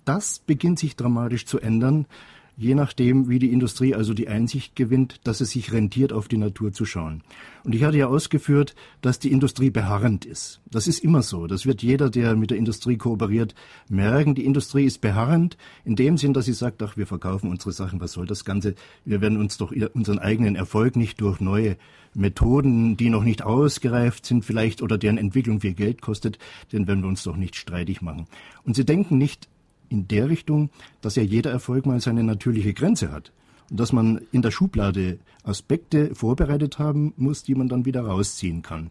Das 0.05 0.39
beginnt 0.39 0.79
sich 0.79 0.95
dramatisch 0.95 1.45
zu 1.45 1.59
ändern 1.59 2.05
je 2.59 2.75
nachdem, 2.75 3.29
wie 3.29 3.39
die 3.39 3.53
Industrie 3.53 3.95
also 3.95 4.13
die 4.13 4.27
Einsicht 4.27 4.75
gewinnt, 4.75 5.21
dass 5.23 5.39
es 5.39 5.51
sich 5.51 5.71
rentiert, 5.71 6.11
auf 6.11 6.27
die 6.27 6.37
Natur 6.37 6.73
zu 6.73 6.83
schauen. 6.83 7.23
Und 7.63 7.73
ich 7.73 7.83
hatte 7.83 7.97
ja 7.97 8.07
ausgeführt, 8.07 8.75
dass 9.01 9.17
die 9.17 9.31
Industrie 9.31 9.69
beharrend 9.69 10.25
ist. 10.25 10.59
Das 10.69 10.85
ist 10.85 10.99
immer 10.99 11.23
so. 11.23 11.47
Das 11.47 11.65
wird 11.65 11.81
jeder, 11.81 12.09
der 12.09 12.35
mit 12.35 12.51
der 12.51 12.57
Industrie 12.57 12.97
kooperiert, 12.97 13.55
merken. 13.87 14.35
Die 14.35 14.43
Industrie 14.43 14.83
ist 14.83 14.99
beharrend 14.99 15.57
in 15.85 15.95
dem 15.95 16.17
Sinn, 16.17 16.33
dass 16.33 16.45
sie 16.45 16.53
sagt, 16.53 16.83
ach, 16.83 16.97
wir 16.97 17.07
verkaufen 17.07 17.49
unsere 17.49 17.71
Sachen, 17.71 18.01
was 18.01 18.11
soll 18.11 18.27
das 18.27 18.43
Ganze? 18.43 18.75
Wir 19.05 19.21
werden 19.21 19.39
uns 19.39 19.57
doch 19.57 19.71
unseren 19.93 20.19
eigenen 20.19 20.57
Erfolg 20.57 20.97
nicht 20.97 21.21
durch 21.21 21.39
neue 21.39 21.77
Methoden, 22.13 22.97
die 22.97 23.09
noch 23.09 23.23
nicht 23.23 23.41
ausgereift 23.41 24.25
sind 24.25 24.43
vielleicht 24.43 24.81
oder 24.81 24.97
deren 24.97 25.17
Entwicklung 25.17 25.61
viel 25.61 25.75
Geld 25.75 26.01
kostet, 26.01 26.39
denn 26.73 26.87
werden 26.87 27.03
wir 27.03 27.07
uns 27.07 27.23
doch 27.23 27.37
nicht 27.37 27.55
streitig 27.55 28.01
machen. 28.01 28.27
Und 28.65 28.75
sie 28.75 28.83
denken 28.83 29.17
nicht 29.17 29.47
in 29.89 30.07
der 30.07 30.29
Richtung, 30.29 30.69
dass 31.01 31.15
ja 31.15 31.23
jeder 31.23 31.51
Erfolg 31.51 31.85
mal 31.85 31.99
seine 31.99 32.23
natürliche 32.23 32.73
Grenze 32.73 33.11
hat. 33.11 33.31
Und 33.69 33.79
dass 33.79 33.93
man 33.93 34.21
in 34.31 34.41
der 34.41 34.51
Schublade 34.51 35.19
Aspekte 35.43 36.15
vorbereitet 36.15 36.79
haben 36.79 37.13
muss, 37.17 37.43
die 37.43 37.55
man 37.55 37.69
dann 37.69 37.85
wieder 37.85 38.01
rausziehen 38.01 38.61
kann. 38.61 38.89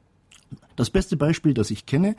Das 0.76 0.90
beste 0.90 1.16
Beispiel, 1.16 1.54
das 1.54 1.70
ich 1.70 1.86
kenne, 1.86 2.16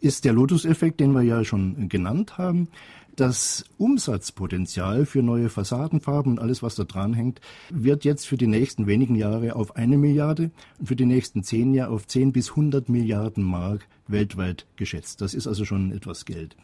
ist 0.00 0.24
der 0.24 0.32
Lotus-Effekt, 0.32 1.00
den 1.00 1.12
wir 1.12 1.22
ja 1.22 1.44
schon 1.44 1.88
genannt 1.88 2.38
haben. 2.38 2.68
Das 3.16 3.64
Umsatzpotenzial 3.76 5.04
für 5.04 5.22
neue 5.22 5.48
Fassadenfarben 5.48 6.32
und 6.32 6.38
alles, 6.38 6.62
was 6.62 6.76
da 6.76 6.84
dran 6.84 7.12
hängt, 7.12 7.40
wird 7.70 8.04
jetzt 8.04 8.26
für 8.26 8.38
die 8.38 8.46
nächsten 8.46 8.86
wenigen 8.86 9.16
Jahre 9.16 9.54
auf 9.54 9.76
eine 9.76 9.98
Milliarde 9.98 10.50
und 10.78 10.86
für 10.86 10.96
die 10.96 11.06
nächsten 11.06 11.42
zehn 11.42 11.74
Jahre 11.74 11.92
auf 11.92 12.06
zehn 12.06 12.32
bis 12.32 12.56
hundert 12.56 12.88
Milliarden 12.88 13.44
Mark 13.44 13.86
weltweit 14.08 14.66
geschätzt. 14.76 15.20
Das 15.20 15.34
ist 15.34 15.46
also 15.46 15.64
schon 15.64 15.92
etwas 15.92 16.24
Geld. 16.24 16.56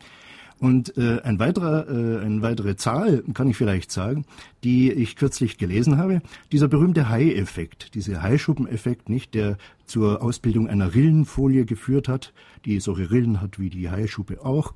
Und 0.61 0.97
äh, 0.97 1.21
ein 1.23 1.39
weiterer, 1.39 1.89
äh, 1.89 2.25
eine 2.25 2.43
weitere 2.43 2.77
Zahl 2.77 3.23
kann 3.33 3.49
ich 3.49 3.57
vielleicht 3.57 3.93
sagen, 3.93 4.25
die 4.65 4.91
ich 4.91 5.15
kürzlich 5.15 5.57
gelesen 5.57 5.99
habe, 5.99 6.21
dieser 6.51 6.67
berühmte 6.67 7.09
Hai-Effekt, 7.09 7.95
dieser 7.95 8.23
Haischuppeneffekt, 8.23 9.09
nicht, 9.09 9.35
der 9.35 9.57
zur 9.87 10.21
Ausbildung 10.21 10.69
einer 10.69 10.95
Rillenfolie 10.95 11.65
geführt 11.65 12.09
hat, 12.09 12.33
die 12.65 12.81
solche 12.81 13.11
Rillen 13.11 13.41
hat 13.41 13.59
wie 13.61 13.71
die 13.71 13.89
Haischuppe 13.89 14.45
auch. 14.45 14.75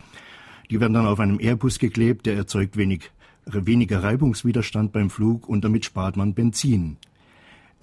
Die 0.70 0.80
werden 0.80 0.94
dann 0.94 1.06
auf 1.06 1.18
einem 1.18 1.40
Airbus 1.40 1.78
geklebt, 1.78 2.26
der 2.26 2.36
erzeugt 2.36 2.76
wenig, 2.76 3.10
weniger 3.44 4.02
Reibungswiderstand 4.02 4.92
beim 4.92 5.10
Flug 5.10 5.48
und 5.48 5.64
damit 5.64 5.84
spart 5.84 6.16
man 6.16 6.34
Benzin. 6.34 6.96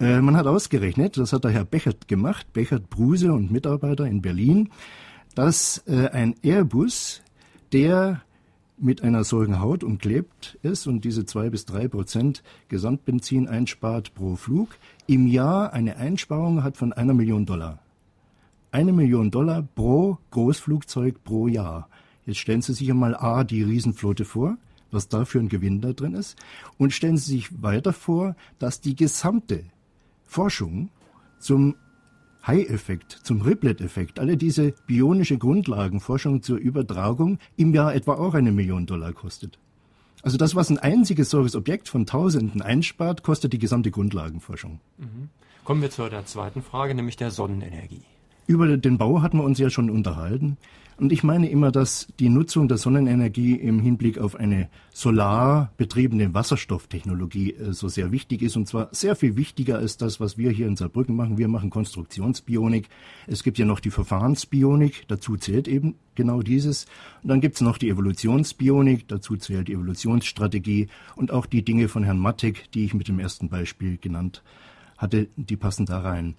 Äh, 0.00 0.22
man 0.22 0.36
hat 0.36 0.46
ausgerechnet, 0.46 1.18
das 1.18 1.34
hat 1.34 1.44
der 1.44 1.50
Herr 1.50 1.66
Bechert 1.66 2.08
gemacht, 2.08 2.52
Bechert 2.54 2.88
Bruse 2.88 3.32
und 3.32 3.50
Mitarbeiter 3.50 4.06
in 4.06 4.22
Berlin, 4.22 4.70
dass 5.34 5.84
äh, 5.86 6.08
ein 6.08 6.34
Airbus 6.42 7.22
der 7.72 8.22
mit 8.78 9.02
einer 9.02 9.24
solchen 9.24 9.60
Haut 9.60 9.84
umklebt 9.84 10.58
ist 10.62 10.86
und 10.86 11.04
diese 11.04 11.26
zwei 11.26 11.50
bis 11.50 11.66
drei 11.66 11.86
Prozent 11.86 12.42
Gesamtbenzin 12.68 13.46
einspart 13.46 14.14
pro 14.14 14.36
Flug, 14.36 14.70
im 15.06 15.26
Jahr 15.26 15.72
eine 15.72 15.96
Einsparung 15.96 16.62
hat 16.62 16.76
von 16.76 16.92
einer 16.92 17.12
Million 17.12 17.44
Dollar. 17.44 17.78
Eine 18.72 18.92
Million 18.92 19.30
Dollar 19.30 19.62
pro 19.74 20.18
Großflugzeug 20.30 21.22
pro 21.24 21.46
Jahr. 21.46 21.88
Jetzt 22.24 22.38
stellen 22.38 22.62
Sie 22.62 22.72
sich 22.72 22.90
einmal 22.90 23.14
A, 23.14 23.44
die 23.44 23.62
Riesenflotte 23.62 24.24
vor, 24.24 24.56
was 24.90 25.08
da 25.08 25.24
für 25.24 25.38
ein 25.38 25.48
Gewinn 25.48 25.80
da 25.80 25.92
drin 25.92 26.14
ist, 26.14 26.36
und 26.78 26.92
stellen 26.92 27.16
Sie 27.16 27.32
sich 27.32 27.62
weiter 27.62 27.92
vor, 27.92 28.34
dass 28.58 28.80
die 28.80 28.96
gesamte 28.96 29.64
Forschung 30.24 30.88
zum 31.38 31.74
High-Effekt, 32.46 33.12
zum 33.22 33.42
Riplet-Effekt, 33.42 34.18
alle 34.18 34.36
diese 34.36 34.72
bionische 34.86 35.38
Grundlagenforschung 35.38 36.42
zur 36.42 36.58
Übertragung 36.58 37.38
im 37.56 37.74
Jahr 37.74 37.94
etwa 37.94 38.14
auch 38.14 38.34
eine 38.34 38.52
Million 38.52 38.86
Dollar 38.86 39.12
kostet. 39.12 39.58
Also 40.22 40.36
das, 40.36 40.54
was 40.54 40.70
ein 40.70 40.78
einziges 40.78 41.30
solches 41.30 41.56
Objekt 41.56 41.88
von 41.88 42.06
Tausenden 42.06 42.62
einspart, 42.62 43.22
kostet 43.22 43.52
die 43.52 43.58
gesamte 43.58 43.90
Grundlagenforschung. 43.90 44.80
Mhm. 44.98 45.28
Kommen 45.64 45.82
wir 45.82 45.90
zu 45.90 46.08
der 46.08 46.26
zweiten 46.26 46.62
Frage, 46.62 46.94
nämlich 46.94 47.16
der 47.16 47.30
Sonnenenergie. 47.30 48.02
Über 48.46 48.76
den 48.76 48.98
Bau 48.98 49.22
hatten 49.22 49.38
wir 49.38 49.44
uns 49.44 49.58
ja 49.58 49.70
schon 49.70 49.90
unterhalten. 49.90 50.56
Und 51.00 51.12
ich 51.12 51.22
meine 51.22 51.48
immer, 51.48 51.72
dass 51.72 52.08
die 52.18 52.28
Nutzung 52.28 52.68
der 52.68 52.76
Sonnenenergie 52.76 53.54
im 53.54 53.80
Hinblick 53.80 54.18
auf 54.18 54.36
eine 54.36 54.68
solarbetriebene 54.92 56.34
Wasserstofftechnologie 56.34 57.54
äh, 57.54 57.72
so 57.72 57.88
sehr 57.88 58.12
wichtig 58.12 58.42
ist. 58.42 58.54
Und 58.56 58.68
zwar 58.68 58.90
sehr 58.92 59.16
viel 59.16 59.34
wichtiger 59.34 59.78
als 59.78 59.96
das, 59.96 60.20
was 60.20 60.36
wir 60.36 60.50
hier 60.50 60.66
in 60.66 60.76
Saarbrücken 60.76 61.16
machen. 61.16 61.38
Wir 61.38 61.48
machen 61.48 61.70
Konstruktionsbionik. 61.70 62.90
Es 63.26 63.42
gibt 63.42 63.56
ja 63.56 63.64
noch 63.64 63.80
die 63.80 63.90
Verfahrensbionik. 63.90 65.06
Dazu 65.08 65.38
zählt 65.38 65.68
eben 65.68 65.94
genau 66.16 66.42
dieses. 66.42 66.84
Und 67.22 67.30
dann 67.30 67.40
gibt 67.40 67.54
es 67.54 67.62
noch 67.62 67.78
die 67.78 67.88
Evolutionsbionik. 67.88 69.08
Dazu 69.08 69.36
zählt 69.36 69.68
die 69.68 69.72
Evolutionsstrategie 69.72 70.88
und 71.16 71.30
auch 71.30 71.46
die 71.46 71.64
Dinge 71.64 71.88
von 71.88 72.04
Herrn 72.04 72.18
Mattek, 72.18 72.70
die 72.72 72.84
ich 72.84 72.92
mit 72.92 73.08
dem 73.08 73.20
ersten 73.20 73.48
Beispiel 73.48 73.96
genannt 73.96 74.42
hatte, 74.98 75.28
die 75.36 75.56
passen 75.56 75.86
da 75.86 76.00
rein. 76.00 76.34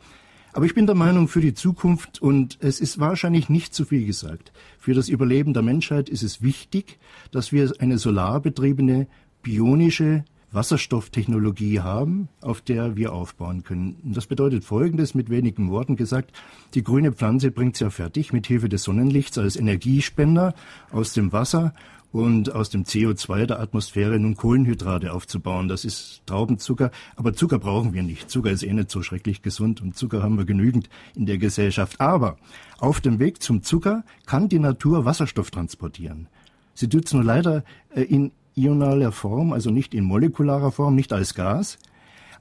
Aber 0.54 0.66
ich 0.66 0.76
bin 0.76 0.86
der 0.86 0.96
Meinung, 0.96 1.28
für 1.28 1.42
die 1.42 1.54
Zukunft, 1.54 2.22
und 2.22 2.58
es 2.62 2.80
ist 2.80 3.00
wahrscheinlich 3.00 3.50
nicht 3.50 3.74
zu 3.74 3.86
viel 3.86 4.06
gesagt, 4.06 4.52
für 4.80 4.94
das 4.94 5.08
Überleben 5.08 5.54
der 5.54 5.64
Menschheit 5.64 6.10
ist 6.10 6.24
es 6.24 6.42
wichtig, 6.42 7.00
dass 7.32 7.52
wir 7.52 7.72
eine 7.80 7.98
solarbetriebene, 7.98 9.08
bionische 9.44 10.26
Wasserstofftechnologie 10.52 11.80
haben, 11.80 12.28
auf 12.42 12.62
der 12.62 12.98
wir 12.98 13.14
aufbauen 13.14 13.64
können. 13.64 13.96
Das 14.04 14.28
bedeutet 14.28 14.66
Folgendes, 14.66 15.16
mit 15.16 15.30
wenigen 15.30 15.72
Worten 15.72 15.96
gesagt, 15.96 16.32
die 16.74 16.84
grüne 16.84 17.14
Pflanze 17.14 17.52
bringt 17.52 17.76
es 17.76 17.80
ja 17.80 17.90
fertig, 17.90 18.34
mit 18.34 18.48
Hilfe 18.48 18.68
des 18.68 18.84
Sonnenlichts 18.84 19.38
als 19.38 19.56
Energiespender 19.56 20.54
aus 20.92 21.14
dem 21.14 21.32
Wasser 21.32 21.74
und 22.12 22.54
aus 22.54 22.70
dem 22.70 22.84
CO2 22.84 23.46
der 23.46 23.60
Atmosphäre 23.60 24.20
nun 24.20 24.36
Kohlenhydrate 24.36 25.14
aufzubauen. 25.14 25.68
Das 25.68 25.86
ist 25.86 26.22
Traubenzucker, 26.26 26.92
aber 27.16 27.34
Zucker 27.34 27.60
brauchen 27.60 27.94
wir 27.94 28.04
nicht. 28.04 28.30
Zucker 28.30 28.52
ist 28.52 28.64
eh 28.64 28.74
nicht 28.74 28.92
so 28.92 29.02
schrecklich 29.02 29.42
gesund 29.42 29.82
und 29.82 29.96
Zucker 29.96 30.22
haben 30.22 30.38
wir 30.38 30.46
genügend 30.46 30.90
in 31.16 31.26
der 31.26 31.38
Gesellschaft. 31.38 32.02
Aber 32.02 32.38
auf 32.80 33.00
dem 33.00 33.20
Weg 33.20 33.42
zum 33.42 33.64
Zucker 33.64 34.04
kann 34.26 34.50
die 34.50 34.60
Natur 34.60 35.06
Wasserstoff 35.06 35.52
transportieren. 35.52 36.28
Sie 36.74 36.90
tut 36.90 37.06
es 37.06 37.14
nur 37.14 37.24
leider 37.24 37.64
äh, 37.94 38.02
in 38.02 38.32
ionaler 38.56 39.12
Form, 39.12 39.54
also 39.54 39.70
nicht 39.70 39.94
in 39.94 40.04
molekularer 40.04 40.72
Form, 40.72 40.96
nicht 40.96 41.14
als 41.14 41.34
Gas, 41.34 41.78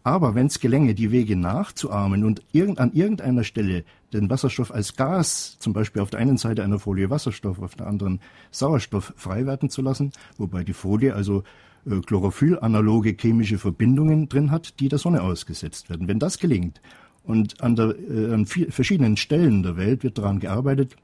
aber 0.03 0.35
wenn 0.35 0.47
es 0.47 0.61
gelänge, 0.61 0.95
die 0.95 1.11
Wege 1.11 1.37
nachzuahmen 1.37 2.25
und 2.25 2.43
irgend, 2.53 2.79
an 2.79 2.93
irgendeiner 2.93 3.45
Stelle 3.45 3.85
den 4.13 4.31
Wasserstoff 4.31 4.73
als 4.73 4.97
Gas, 4.97 5.57
zum 5.59 5.73
Beispiel 5.73 6.03
auf 6.03 6.11
der 6.11 6.21
einen 6.21 6.39
Seite 6.39 6.65
einer 6.65 6.79
Folie 6.79 7.11
Wasserstoff, 7.11 7.61
auf 7.61 7.75
der 7.75 7.87
anderen 7.87 8.21
Sauerstoff 8.51 9.13
frei 9.17 9.47
werden 9.47 9.69
zu 9.69 9.83
lassen, 9.83 10.13
wobei 10.39 10.65
die 10.65 10.73
Folie 10.73 11.15
also 11.15 11.43
äh, 11.87 12.01
Chlorophyll-analoge 12.01 13.17
chemische 13.19 13.59
Verbindungen 13.59 14.29
drin 14.29 14.51
hat, 14.51 14.81
die 14.81 14.89
der 14.89 14.99
Sonne 14.99 15.23
ausgesetzt 15.23 15.91
werden. 15.91 16.09
Wenn 16.09 16.19
das 16.19 16.39
gelingt 16.39 16.81
und 17.23 17.61
an, 17.61 17.77
der, 17.77 17.95
äh, 17.99 18.33
an 18.33 18.47
verschiedenen 18.47 19.17
Stellen 19.17 19.63
der 19.63 19.77
Welt 19.77 20.03
wird 20.03 20.19
daran 20.19 20.41
gearbeitet, 20.41 20.97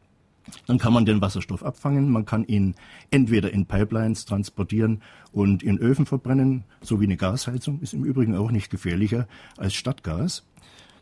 dann 0.66 0.78
kann 0.78 0.92
man 0.92 1.06
den 1.06 1.20
Wasserstoff 1.20 1.64
abfangen, 1.64 2.10
man 2.10 2.24
kann 2.24 2.44
ihn 2.44 2.74
entweder 3.10 3.52
in 3.52 3.66
Pipelines 3.66 4.24
transportieren 4.24 5.02
und 5.32 5.62
in 5.62 5.78
Öfen 5.78 6.06
verbrennen, 6.06 6.64
so 6.80 7.00
wie 7.00 7.04
eine 7.04 7.16
Gasheizung, 7.16 7.80
ist 7.80 7.94
im 7.94 8.04
Übrigen 8.04 8.36
auch 8.36 8.50
nicht 8.50 8.70
gefährlicher 8.70 9.26
als 9.56 9.74
Stadtgas. 9.74 10.44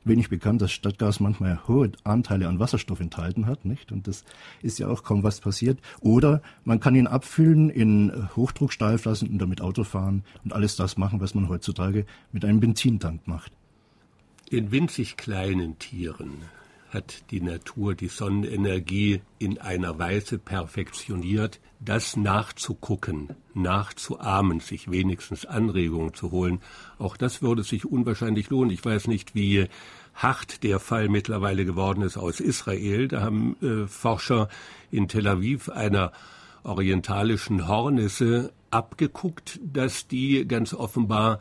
Wenig 0.07 0.28
bekannt, 0.28 0.61
dass 0.61 0.70
Stadtgas 0.70 1.18
manchmal 1.18 1.66
hohe 1.66 1.92
Anteile 2.04 2.46
an 2.48 2.59
Wasserstoff 2.59 3.00
enthalten 3.00 3.46
hat, 3.46 3.64
nicht? 3.64 3.90
Und 3.90 4.07
das 4.07 4.24
ist 4.61 4.78
ja 4.78 4.87
auch 4.88 5.02
kaum 5.02 5.22
was 5.22 5.40
passiert. 5.40 5.80
Oder 6.01 6.42
man 6.64 6.78
kann 6.78 6.95
ihn 6.95 7.07
abfüllen 7.07 7.70
in 7.70 8.28
Hochdruckstahlflaschen 8.36 9.30
und 9.30 9.38
damit 9.38 9.62
Auto 9.62 9.82
fahren 9.82 10.22
und 10.45 10.53
alles 10.53 10.76
das 10.76 10.99
machen, 10.99 11.20
was 11.20 11.34
man 11.34 11.49
heutzutage 11.49 12.05
mit 12.32 12.45
einem 12.45 12.61
Benzintank 12.61 13.26
macht. 13.26 13.53
In 14.51 14.72
winzig 14.72 15.16
kleinen 15.16 15.78
Tieren 15.78 16.32
hat 16.95 17.30
die 17.30 17.40
Natur 17.40 17.95
die 17.95 18.09
Sonnenenergie 18.09 19.20
in 19.38 19.59
einer 19.61 19.99
Weise 19.99 20.38
perfektioniert, 20.38 21.61
das 21.80 22.16
nachzugucken, 22.16 23.34
nachzuahmen, 23.53 24.61
sich 24.61 24.90
wenigstens 24.90 25.45
Anregungen 25.45 26.14
zu 26.14 26.30
holen, 26.30 26.61
auch 26.99 27.16
das 27.16 27.42
würde 27.42 27.64
sich 27.64 27.84
unwahrscheinlich 27.84 28.49
lohnen. 28.49 28.70
Ich 28.70 28.84
weiß 28.84 29.09
nicht, 29.09 29.34
wie 29.34 29.66
hart 30.14 30.62
der 30.62 30.78
Fall 30.78 31.09
mittlerweile 31.09 31.64
geworden 31.64 32.03
ist 32.03 32.16
aus 32.16 32.40
Israel. 32.40 33.09
Da 33.09 33.20
haben 33.20 33.57
äh, 33.61 33.86
Forscher 33.88 34.49
in 34.90 35.09
Tel 35.09 35.26
Aviv 35.26 35.68
einer 35.68 36.12
orientalischen 36.62 37.68
Hornisse 37.68 38.53
abgeguckt, 38.70 39.61
dass 39.62 40.07
die 40.07 40.47
ganz 40.47 40.72
offenbar 40.72 41.40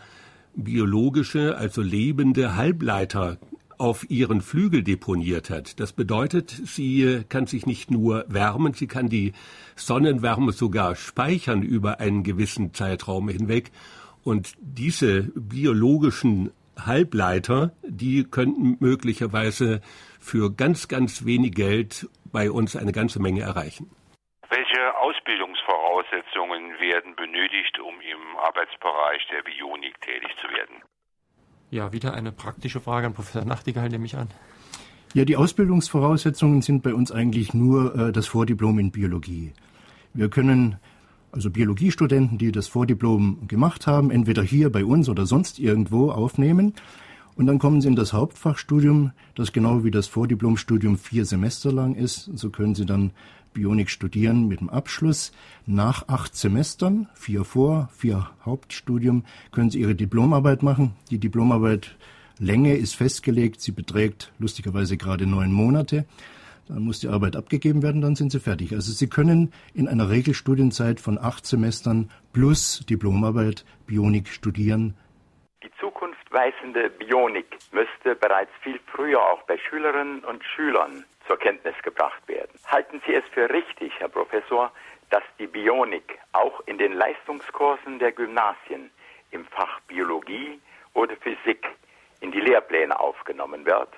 biologische, 0.56 1.56
also 1.58 1.82
lebende 1.82 2.56
Halbleiter 2.56 3.38
auf 3.78 4.10
ihren 4.10 4.42
Flügel 4.42 4.84
deponiert 4.84 5.50
hat. 5.50 5.80
Das 5.80 5.94
bedeutet, 5.94 6.50
sie 6.50 7.24
kann 7.30 7.48
sich 7.48 7.66
nicht 7.66 7.92
nur 7.92 8.26
wärmen, 8.28 8.74
sie 8.74 8.88
kann 8.88 9.10
die 9.10 9.34
Sonnenwärme 9.76 10.52
sogar 10.52 10.96
speichern 10.96 11.62
über 11.62 12.00
einen 12.00 12.24
gewissen 12.24 12.74
Zeitraum 12.74 13.30
hinweg. 13.30 13.72
Und 14.24 14.54
diese 14.60 15.24
biologischen 15.36 16.52
Halbleiter, 16.80 17.72
die 17.84 18.24
könnten 18.24 18.78
möglicherweise 18.80 19.82
für 20.20 20.52
ganz, 20.52 20.88
ganz 20.88 21.26
wenig 21.26 21.54
Geld 21.54 22.08
bei 22.32 22.50
uns 22.50 22.76
eine 22.76 22.92
ganze 22.92 23.22
Menge 23.22 23.42
erreichen. 23.42 23.90
Welche 24.50 24.96
Ausbildungsvoraussetzungen 24.98 26.80
werden 26.80 27.16
benötigt, 27.16 27.80
um 27.80 28.00
im 28.02 28.38
Arbeitsbereich 28.38 29.26
der 29.32 29.44
Bionik 29.44 30.00
tätig 30.02 30.30
zu 30.42 30.48
werden? 30.50 30.82
Ja, 31.74 31.92
wieder 31.92 32.14
eine 32.14 32.32
praktische 32.32 32.80
Frage 32.80 33.08
an 33.08 33.14
Professor 33.14 33.46
Nachtigall, 33.46 33.90
nehme 33.90 34.06
ich 34.06 34.16
an. 34.16 34.28
Ja, 35.16 35.26
die 35.26 35.36
Ausbildungsvoraussetzungen 35.36 36.62
sind 36.62 36.84
bei 36.84 36.94
uns 36.94 37.12
eigentlich 37.12 37.56
nur 37.56 37.96
äh, 37.96 38.12
das 38.12 38.28
Vordiplom 38.28 38.78
in 38.78 38.92
Biologie. 38.92 39.54
Wir 40.14 40.30
können 40.30 40.76
also 41.32 41.50
Biologiestudenten, 41.50 42.38
die 42.38 42.52
das 42.52 42.68
Vordiplom 42.68 43.48
gemacht 43.48 43.88
haben, 43.88 44.12
entweder 44.12 44.44
hier 44.44 44.72
bei 44.72 44.86
uns 44.86 45.10
oder 45.10 45.26
sonst 45.26 45.58
irgendwo 45.58 46.12
aufnehmen. 46.12 46.74
Und 47.36 47.48
dann 47.48 47.58
kommen 47.58 47.82
sie 47.82 47.88
in 47.88 47.96
das 47.96 48.14
Hauptfachstudium, 48.14 49.12
das 49.34 49.52
genau 49.52 49.84
wie 49.84 49.90
das 49.90 50.06
Vordiplomstudium 50.06 51.00
vier 51.00 51.26
Semester 51.26 51.72
lang 51.72 51.96
ist. 51.96 52.30
So 52.36 52.52
können 52.52 52.76
sie 52.76 52.86
dann 52.86 53.14
Bionik 53.54 53.90
studieren 53.90 54.48
mit 54.48 54.60
dem 54.60 54.70
Abschluss. 54.70 55.32
Nach 55.66 56.08
acht 56.08 56.36
Semestern, 56.36 57.08
vier 57.14 57.46
vor, 57.46 57.90
vier 57.96 58.30
Hauptstudium, 58.46 59.24
können 59.52 59.70
Sie 59.70 59.80
Ihre 59.80 59.96
Diplomarbeit 59.96 60.64
machen. 60.64 60.96
Die 61.12 61.20
Diplomarbeit 61.20 61.96
Länge 62.40 62.76
ist 62.76 62.96
festgelegt. 62.96 63.62
Sie 63.62 63.72
beträgt 63.72 64.32
lustigerweise 64.40 64.98
gerade 64.98 65.28
neun 65.28 65.52
Monate. 65.52 66.06
Dann 66.68 66.84
muss 66.84 67.00
die 67.00 67.10
Arbeit 67.10 67.36
abgegeben 67.36 67.84
werden, 67.84 68.02
dann 68.02 68.16
sind 68.16 68.32
Sie 68.32 68.40
fertig. 68.40 68.74
Also 68.74 68.92
Sie 68.92 69.08
können 69.08 69.52
in 69.74 69.88
einer 69.88 70.10
Regelstudienzeit 70.10 71.00
von 71.00 71.18
acht 71.18 71.46
Semestern 71.46 72.10
plus 72.32 72.86
Diplomarbeit 72.90 73.66
Bionik 73.86 74.30
studieren. 74.30 74.96
Die 75.62 75.72
zukunftsweisende 75.80 76.90
Bionik 76.90 77.46
müsste 77.72 78.16
bereits 78.16 78.52
viel 78.62 78.80
früher 78.88 79.20
auch 79.22 79.44
bei 79.44 79.58
Schülerinnen 79.58 80.24
und 80.24 80.44
Schülern 80.44 81.04
zur 81.28 81.38
Kenntnis 81.38 81.76
gebracht 81.84 82.28
werden. 82.28 82.52
Halten 82.66 83.02
Sie 83.06 83.14
es 83.14 83.24
für 83.34 83.50
richtig, 83.50 83.92
Herr 84.00 84.10
Professor, 84.10 84.72
dass 85.10 85.24
die 85.40 85.48
Bionik 85.48 86.20
auch 86.32 86.62
in 86.66 86.78
den 86.78 86.94
Leistungskursen 86.94 88.00
der 88.00 88.12
Gymnasien 88.12 88.90
im 89.32 89.46
Fach 89.46 89.80
Biologie 89.82 90.60
oder 90.94 91.16
Physik 91.18 91.68
in 92.22 92.32
die 92.32 92.40
Lehrpläne 92.40 93.00
aufgenommen 93.00 93.66
wird? 93.66 93.90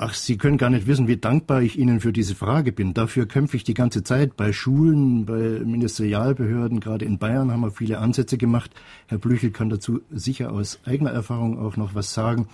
Ach, 0.00 0.14
Sie 0.14 0.38
können 0.38 0.58
gar 0.58 0.70
nicht 0.70 0.86
wissen, 0.86 1.08
wie 1.08 1.16
dankbar 1.16 1.60
ich 1.60 1.76
Ihnen 1.76 1.98
für 1.98 2.12
diese 2.12 2.36
Frage 2.36 2.70
bin. 2.70 2.94
Dafür 2.94 3.26
kämpfe 3.26 3.56
ich 3.56 3.64
die 3.64 3.74
ganze 3.74 4.04
Zeit 4.04 4.36
bei 4.36 4.52
Schulen, 4.52 5.26
bei 5.26 5.34
Ministerialbehörden. 5.34 6.78
Gerade 6.78 7.04
in 7.04 7.18
Bayern 7.18 7.50
haben 7.50 7.62
wir 7.62 7.72
viele 7.72 7.98
Ansätze 7.98 8.38
gemacht. 8.38 8.70
Herr 9.08 9.18
Blüchel 9.18 9.50
kann 9.50 9.70
dazu 9.70 10.00
sicher 10.08 10.52
aus 10.52 10.78
eigener 10.84 11.10
Erfahrung 11.10 11.58
auch 11.58 11.76
noch 11.76 11.96
was 11.96 12.14
sagen. 12.14 12.48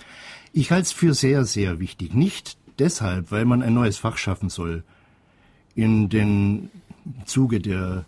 Ich 0.54 0.70
halte 0.70 0.84
es 0.84 0.92
für 0.92 1.12
sehr, 1.12 1.44
sehr 1.44 1.80
wichtig. 1.80 2.14
Nicht 2.14 2.56
deshalb, 2.78 3.30
weil 3.30 3.44
man 3.44 3.62
ein 3.62 3.74
neues 3.74 3.98
Fach 3.98 4.16
schaffen 4.16 4.48
soll. 4.48 4.84
In 5.74 6.08
den 6.08 6.70
Zuge 7.24 7.60
der 7.60 8.04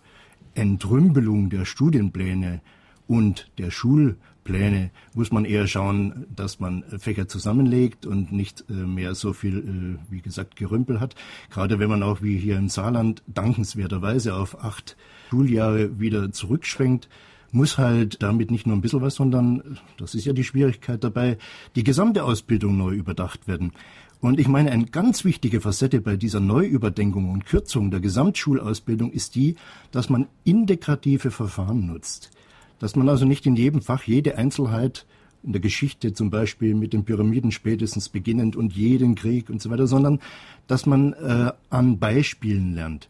Entrümpelung 0.55 1.51
der 1.51 1.64
Studienpläne 1.64 2.61
und 3.07 3.51
der 3.59 3.71
Schulpläne 3.71 4.91
muss 5.14 5.31
man 5.31 5.45
eher 5.45 5.67
schauen, 5.67 6.27
dass 6.35 6.61
man 6.61 6.85
Fächer 6.99 7.29
zusammenlegt 7.29 8.07
und 8.07 8.33
nicht 8.33 8.64
äh, 8.69 8.73
mehr 8.73 9.14
so 9.14 9.33
viel, 9.33 9.59
äh, 9.59 10.12
wie 10.12 10.21
gesagt, 10.21 10.57
Gerümpel 10.57 11.01
hat. 11.01 11.14
Gerade 11.51 11.79
wenn 11.79 11.91
man 11.91 12.03
auch 12.03 12.23
wie 12.23 12.39
hier 12.39 12.57
im 12.57 12.69
Saarland 12.69 13.23
dankenswerterweise 13.27 14.35
auf 14.35 14.62
acht 14.64 14.97
Schuljahre 15.31 16.01
wieder 16.01 16.33
zurückschwenkt, 16.33 17.09
muss 17.53 17.79
halt 17.79 18.23
damit 18.23 18.51
nicht 18.51 18.67
nur 18.67 18.77
ein 18.77 18.81
bisschen 18.81 19.03
was, 19.03 19.14
sondern, 19.14 19.79
das 19.99 20.14
ist 20.14 20.25
ja 20.25 20.33
die 20.33 20.45
Schwierigkeit 20.45 21.03
dabei, 21.03 21.39
die 21.75 21.85
gesamte 21.85 22.25
Ausbildung 22.25 22.77
neu 22.77 22.95
überdacht 22.95 23.47
werden. 23.47 23.73
Und 24.21 24.41
ich 24.41 24.49
meine, 24.49 24.71
eine 24.71 24.87
ganz 24.87 25.25
wichtige 25.25 25.61
Facette 25.61 26.01
bei 26.01 26.17
dieser 26.17 26.41
Neuüberdenkung 26.41 27.31
und 27.31 27.47
Kürzung 27.47 27.91
der 27.91 28.01
Gesamtschulausbildung 28.01 29.12
ist 29.12 29.35
die, 29.35 29.57
dass 29.91 30.09
man 30.09 30.27
integrative 30.45 31.31
Verfahren 31.31 31.87
nutzt. 31.87 32.31
Dass 32.79 32.97
man 32.97 33.09
also 33.09 33.25
nicht 33.25 33.47
in 33.47 33.57
jedem 33.57 33.83
Fach 33.83 34.05
jede 34.05 34.37
Einzelheit 34.39 35.07
in 35.43 35.53
der 35.53 35.61
Geschichte 35.61 36.12
zum 36.12 36.31
Beispiel 36.31 36.75
mit 36.75 36.93
den 36.93 37.05
Pyramiden 37.05 37.53
spätestens 37.53 38.09
beginnend 38.09 38.57
und 38.57 38.73
jeden 38.75 39.14
Krieg 39.14 39.49
und 39.49 39.62
so 39.62 39.71
weiter, 39.71 39.87
sondern 39.87 40.21
dass 40.67 40.87
man 40.87 41.12
äh, 41.12 41.53
an 41.71 41.99
Beispielen 41.99 42.75
lernt. 42.75 43.09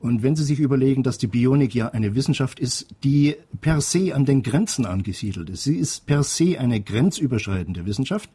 Und 0.00 0.22
wenn 0.22 0.36
Sie 0.36 0.44
sich 0.44 0.60
überlegen, 0.60 1.02
dass 1.02 1.16
die 1.16 1.26
Bionik 1.26 1.74
ja 1.74 1.88
eine 1.88 2.14
Wissenschaft 2.14 2.60
ist, 2.60 2.88
die 3.02 3.36
per 3.60 3.80
se 3.80 4.14
an 4.14 4.24
den 4.24 4.42
Grenzen 4.42 4.84
angesiedelt 4.84 5.48
ist, 5.48 5.64
sie 5.64 5.76
ist 5.76 6.06
per 6.06 6.22
se 6.22 6.58
eine 6.60 6.80
grenzüberschreitende 6.80 7.86
Wissenschaft, 7.86 8.28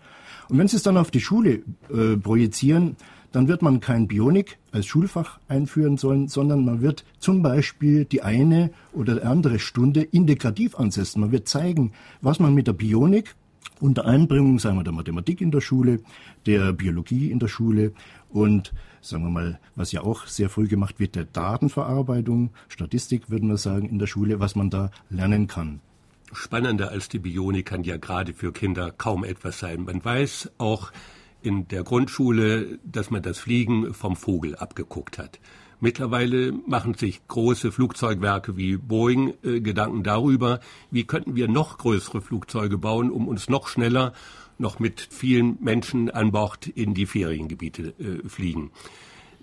und 0.52 0.58
wenn 0.58 0.68
Sie 0.68 0.76
es 0.76 0.84
dann 0.84 0.98
auf 0.98 1.12
die 1.12 1.22
Schule 1.22 1.64
äh, 1.90 2.18
projizieren, 2.22 2.98
dann 3.32 3.48
wird 3.48 3.62
man 3.62 3.80
kein 3.80 4.10
Bionik 4.10 4.58
als 4.74 4.86
Schulfach 4.86 5.40
einführen 5.48 5.96
sollen, 5.96 6.28
sondern 6.28 6.66
man 6.66 6.82
wird 6.82 7.06
zum 7.20 7.42
Beispiel 7.42 8.04
die 8.04 8.22
eine 8.22 8.72
oder 8.92 9.26
andere 9.26 9.60
Stunde 9.60 10.02
integrativ 10.02 10.76
ansetzen. 10.76 11.22
Man 11.22 11.32
wird 11.32 11.48
zeigen, 11.48 11.94
was 12.20 12.40
man 12.40 12.54
mit 12.54 12.68
der 12.68 12.74
Bionik 12.74 13.34
unter 13.80 14.06
Einbringung, 14.06 14.60
sagen 14.60 14.76
wir, 14.76 14.84
der 14.84 14.92
Mathematik 14.92 15.40
in 15.40 15.52
der 15.52 15.62
Schule, 15.62 16.02
der 16.46 16.74
Biologie 16.74 17.32
in 17.32 17.40
der 17.40 17.48
Schule 17.48 17.94
und 18.30 18.74
sagen 19.00 19.24
wir 19.24 19.30
mal, 19.30 19.60
was 19.76 19.94
ja 19.94 20.02
auch 20.02 20.28
sehr 20.28 20.50
früh 20.50 20.68
gemacht 20.68 21.00
wird, 21.00 21.16
der 21.16 21.24
Datenverarbeitung, 21.24 22.50
Statistik, 22.68 23.30
würden 23.30 23.48
wir 23.48 23.58
sagen, 23.58 23.88
in 23.88 24.00
der 24.00 24.08
Schule, 24.08 24.42
was 24.42 24.58
man 24.58 24.70
da 24.70 24.92
lernen 25.10 25.48
kann. 25.48 25.80
Spannender 26.34 26.92
als 26.92 27.10
die 27.10 27.20
Bionik 27.20 27.68
kann 27.68 27.84
ja 27.84 27.98
gerade 27.98 28.34
für 28.34 28.52
Kinder 28.52 28.92
kaum 28.92 29.24
etwas 29.24 29.60
sein. 29.60 29.84
Man 29.84 30.04
weiß 30.04 30.52
auch 30.58 30.92
in 31.42 31.68
der 31.68 31.84
Grundschule, 31.84 32.80
dass 32.84 33.12
man 33.12 33.22
das 33.22 33.40
Fliegen 33.40 33.94
vom 33.94 34.16
Vogel 34.16 34.56
abgeguckt 34.56 35.18
hat. 35.18 35.40
Mittlerweile 35.80 36.52
machen 36.68 36.94
sich 36.94 37.28
große 37.28 37.72
Flugzeugwerke 37.72 38.56
wie 38.56 38.78
Boeing 38.78 39.34
äh, 39.44 39.62
Gedanken 39.62 40.04
darüber, 40.04 40.60
wie 40.92 41.06
könnten 41.06 41.36
wir 41.36 41.48
noch 41.48 41.80
größere 41.80 42.22
Flugzeuge 42.22 42.78
bauen, 42.78 43.10
um 43.10 43.28
uns 43.28 43.50
noch 43.50 43.68
schneller, 43.68 44.14
noch 44.60 44.78
mit 44.78 45.02
vielen 45.10 45.58
Menschen 45.60 46.12
an 46.12 46.32
Bord 46.32 46.68
in 46.68 46.94
die 46.94 47.08
Feriengebiete 47.08 47.96
äh, 48.00 48.30
fliegen. 48.30 48.72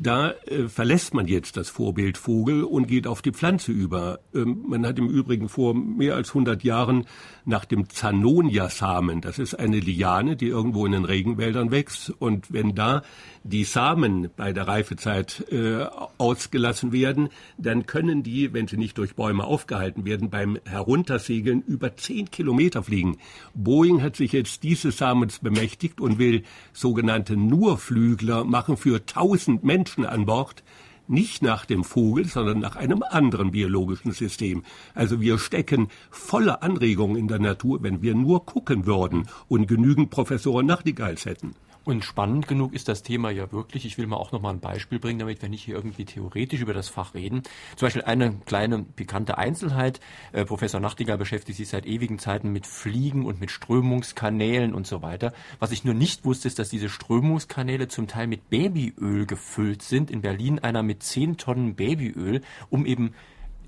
Da 0.00 0.30
äh, 0.46 0.68
verlässt 0.68 1.12
man 1.12 1.26
jetzt 1.26 1.56
das 1.56 1.70
Vorbild 1.70 2.18
Vogel 2.18 2.62
und 2.62 2.86
geht 2.86 3.08
auf 3.08 3.20
die 3.20 3.32
Pflanze 3.32 3.72
über. 3.72 4.20
Ähm, 4.32 4.64
man 4.68 4.86
hat 4.86 4.96
im 5.00 5.08
Übrigen 5.08 5.48
vor 5.48 5.74
mehr 5.74 6.14
als 6.14 6.28
100 6.28 6.62
Jahren 6.62 7.06
nach 7.44 7.64
dem 7.64 7.88
Zanonia-Samen, 7.88 9.20
das 9.22 9.40
ist 9.40 9.54
eine 9.54 9.80
Liane, 9.80 10.36
die 10.36 10.46
irgendwo 10.46 10.86
in 10.86 10.92
den 10.92 11.04
Regenwäldern 11.04 11.72
wächst. 11.72 12.10
Und 12.10 12.52
wenn 12.52 12.76
da 12.76 13.02
die 13.42 13.64
Samen 13.64 14.30
bei 14.36 14.52
der 14.52 14.68
Reifezeit 14.68 15.44
äh, 15.50 15.86
ausgelassen 16.18 16.92
werden, 16.92 17.30
dann 17.56 17.86
können 17.86 18.22
die, 18.22 18.52
wenn 18.52 18.68
sie 18.68 18.76
nicht 18.76 18.98
durch 18.98 19.16
Bäume 19.16 19.44
aufgehalten 19.44 20.04
werden, 20.04 20.30
beim 20.30 20.58
Heruntersegeln 20.64 21.62
über 21.62 21.96
zehn 21.96 22.30
Kilometer 22.30 22.84
fliegen. 22.84 23.16
Boeing 23.54 24.02
hat 24.02 24.14
sich 24.14 24.30
jetzt 24.30 24.62
dieses 24.62 24.98
Samens 24.98 25.40
bemächtigt 25.40 26.00
und 26.00 26.20
will 26.20 26.44
sogenannte 26.72 27.36
Nurflügler 27.36 28.44
machen 28.44 28.76
für 28.76 29.04
tausend 29.04 29.64
Menschen 29.64 29.87
an 29.96 30.26
Bord 30.26 30.62
nicht 31.08 31.42
nach 31.42 31.64
dem 31.64 31.84
Vogel, 31.84 32.26
sondern 32.26 32.58
nach 32.58 32.76
einem 32.76 33.02
anderen 33.02 33.50
biologischen 33.50 34.12
System. 34.12 34.62
Also 34.94 35.20
wir 35.20 35.38
stecken 35.38 35.88
voller 36.10 36.62
Anregungen 36.62 37.16
in 37.16 37.28
der 37.28 37.38
Natur, 37.38 37.82
wenn 37.82 38.02
wir 38.02 38.14
nur 38.14 38.44
gucken 38.44 38.86
würden 38.86 39.28
und 39.48 39.66
genügend 39.66 40.10
Professoren 40.10 40.66
Nachtigalls 40.66 41.24
hätten. 41.24 41.54
Und 41.84 42.04
spannend 42.04 42.46
genug 42.46 42.74
ist 42.74 42.88
das 42.88 43.02
Thema 43.02 43.30
ja 43.30 43.50
wirklich. 43.50 43.86
Ich 43.86 43.96
will 43.96 44.06
mal 44.06 44.16
auch 44.16 44.30
noch 44.32 44.42
mal 44.42 44.50
ein 44.50 44.60
Beispiel 44.60 44.98
bringen, 44.98 45.18
damit 45.18 45.40
wir 45.40 45.48
nicht 45.48 45.64
hier 45.64 45.74
irgendwie 45.76 46.04
theoretisch 46.04 46.60
über 46.60 46.74
das 46.74 46.88
Fach 46.88 47.14
reden. 47.14 47.42
Zum 47.76 47.86
Beispiel 47.86 48.02
eine 48.02 48.34
kleine 48.44 48.82
pikante 48.82 49.38
Einzelheit. 49.38 50.00
Äh, 50.32 50.44
Professor 50.44 50.80
Nachtigall 50.80 51.16
beschäftigt 51.16 51.56
sich 51.56 51.68
seit 51.68 51.86
ewigen 51.86 52.18
Zeiten 52.18 52.52
mit 52.52 52.66
Fliegen 52.66 53.24
und 53.24 53.40
mit 53.40 53.50
Strömungskanälen 53.50 54.74
und 54.74 54.86
so 54.86 55.00
weiter. 55.00 55.32
Was 55.60 55.72
ich 55.72 55.84
nur 55.84 55.94
nicht 55.94 56.24
wusste, 56.24 56.48
ist, 56.48 56.58
dass 56.58 56.68
diese 56.68 56.90
Strömungskanäle 56.90 57.88
zum 57.88 58.06
Teil 58.06 58.26
mit 58.26 58.50
Babyöl 58.50 59.24
gefüllt 59.24 59.82
sind. 59.82 60.10
In 60.10 60.20
Berlin 60.20 60.58
einer 60.58 60.82
mit 60.82 61.02
10 61.02 61.38
Tonnen 61.38 61.74
Babyöl, 61.74 62.42
um 62.68 62.84
eben 62.84 63.14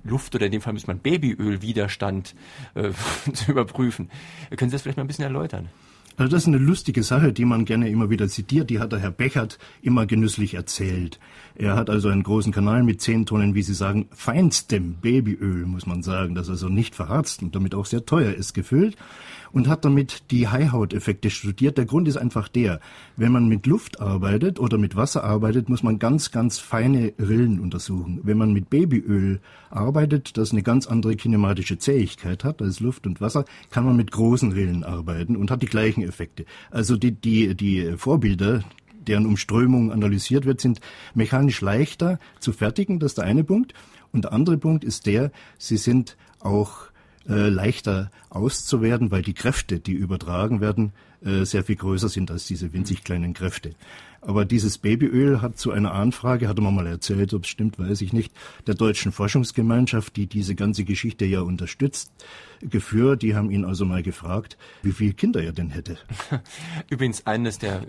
Luft 0.05 0.35
oder 0.35 0.47
in 0.47 0.53
dem 0.53 0.61
Fall 0.61 0.73
müsste 0.73 0.89
man 0.89 0.99
Babyölwiderstand 0.99 2.35
äh, 2.75 2.91
zu 3.33 3.51
überprüfen. 3.51 4.11
Können 4.51 4.71
Sie 4.71 4.75
das 4.75 4.83
vielleicht 4.83 4.97
mal 4.97 5.05
ein 5.05 5.09
bisschen 5.09 5.25
erläutern? 5.25 5.69
Also 6.17 6.31
das 6.31 6.43
ist 6.43 6.49
eine 6.49 6.59
lustige 6.59 7.03
Sache, 7.03 7.33
die 7.33 7.45
man 7.45 7.65
gerne 7.65 7.89
immer 7.89 8.11
wieder 8.11 8.29
zitiert. 8.29 8.69
Die 8.69 8.79
hat 8.79 8.93
der 8.93 8.99
Herr 8.99 9.11
Bechert 9.11 9.59
immer 9.81 10.07
genüsslich 10.07 10.55
erzählt. 10.55 11.19
Er 11.55 11.77
hat 11.77 11.89
also 11.89 12.09
einen 12.09 12.23
großen 12.23 12.53
Kanal 12.53 12.83
mit 12.83 13.01
zehn 13.01 13.25
Tonnen, 13.27 13.55
wie 13.55 13.63
Sie 13.63 13.75
sagen, 13.75 14.09
feinstem 14.13 14.95
Babyöl, 15.01 15.65
muss 15.67 15.87
man 15.87 16.03
sagen, 16.03 16.35
das 16.35 16.51
also 16.51 16.69
nicht 16.69 16.95
verharzt 16.95 17.43
und 17.43 17.55
damit 17.55 17.75
auch 17.75 17.87
sehr 17.87 18.05
teuer 18.05 18.35
ist, 18.35 18.53
gefüllt 18.53 18.97
und 19.53 19.69
hat 19.69 19.85
damit 19.85 20.31
die 20.31 20.49
Haihauteffekte 20.49 21.31
studiert. 21.31 21.79
Der 21.79 21.85
Grund 21.85 22.09
ist 22.09 22.17
einfach 22.17 22.49
der, 22.49 22.81
wenn 23.17 23.33
man 23.33 23.49
mit 23.49 23.67
Luft 23.67 24.01
arbeitet 24.01 24.59
oder 24.59 24.79
mit 24.79 24.97
Wasser 24.97 25.25
arbeitet, 25.25 25.69
muss 25.69 25.83
man 25.83 25.99
ganz, 25.99 26.31
ganz 26.31 26.59
feine 26.59 27.13
Rillen 27.19 27.61
untersuchen. 27.61 28.21
Wenn 28.23 28.39
man 28.39 28.53
mit 28.53 28.71
Babyöl 28.71 29.41
arbeitet, 29.71 30.37
das 30.37 30.53
eine 30.53 30.63
ganz 30.63 30.87
andere 30.87 31.17
kinematische 31.17 31.79
Zähigkeit 31.79 32.45
hat 32.45 32.63
als 32.63 32.81
Luft 32.81 33.07
und 33.07 33.21
Wasser, 33.21 33.45
kann 33.71 33.85
man 33.85 33.97
mit 33.97 34.11
großen 34.11 34.53
Rillen 34.53 34.85
arbeiten 34.85 35.37
und 35.37 35.51
hat 35.51 35.63
die 35.63 35.67
gleichen 35.67 36.03
Effekte. 36.03 36.45
Also 36.71 36.97
die, 36.97 37.13
die, 37.13 37.55
die 37.55 37.95
Vorbilder, 37.97 38.65
deren 39.07 39.27
Umströmung 39.27 39.93
analysiert 39.93 40.45
wird, 40.45 40.61
sind 40.61 40.81
mechanisch 41.15 41.61
leichter 41.61 42.19
zu 42.39 42.53
fertigen. 42.53 42.99
Das 42.99 43.13
ist 43.13 43.19
der 43.19 43.25
eine 43.25 43.45
Punkt. 43.45 43.75
Und 44.13 44.25
der 44.25 44.33
andere 44.33 44.59
Punkt 44.59 44.85
ist 44.85 45.07
der, 45.07 45.31
sie 45.59 45.77
sind 45.77 46.17
auch 46.41 46.90
äh, 47.29 47.49
leichter 47.49 48.11
auszuwerten, 48.31 49.11
weil 49.11 49.23
die 49.23 49.35
Kräfte, 49.35 49.79
die 49.79 49.93
übertragen 49.93 50.61
werden, 50.61 50.93
äh, 51.23 51.45
sehr 51.45 51.65
viel 51.65 51.77
größer 51.77 52.09
sind 52.09 52.31
als 52.31 52.47
diese 52.47 52.73
winzig 52.73 53.05
kleinen 53.05 53.35
Kräfte. 53.35 53.75
Aber 54.23 54.45
dieses 54.45 54.79
Babyöl 54.79 55.41
hat 55.41 55.59
zu 55.59 55.71
einer 55.71 55.93
Anfrage, 55.93 56.49
hat 56.49 56.59
man 56.59 56.75
mal 56.75 56.87
erzählt, 56.87 57.33
ob 57.33 57.45
es 57.45 57.49
stimmt, 57.49 57.79
weiß 57.79 58.03
ich 58.03 58.13
nicht, 58.13 58.33
der 58.67 58.75
deutschen 58.75 59.13
Forschungsgemeinschaft, 59.13 60.17
die 60.17 60.27
diese 60.27 60.55
ganze 60.55 60.85
Geschichte 60.85 61.25
ja 61.25 61.41
unterstützt, 61.41 62.13
geführt. 62.61 63.23
Die 63.23 63.35
haben 63.35 63.51
ihn 63.51 63.65
also 63.65 63.87
mal 63.87 64.03
gefragt, 64.03 64.59
wie 64.83 64.93
viele 64.93 65.15
Kinder 65.15 65.43
er 65.43 65.53
denn 65.53 65.71
hätte. 65.71 65.99
Übrigens 66.91 67.27
eines 67.27 67.59
der 67.59 67.87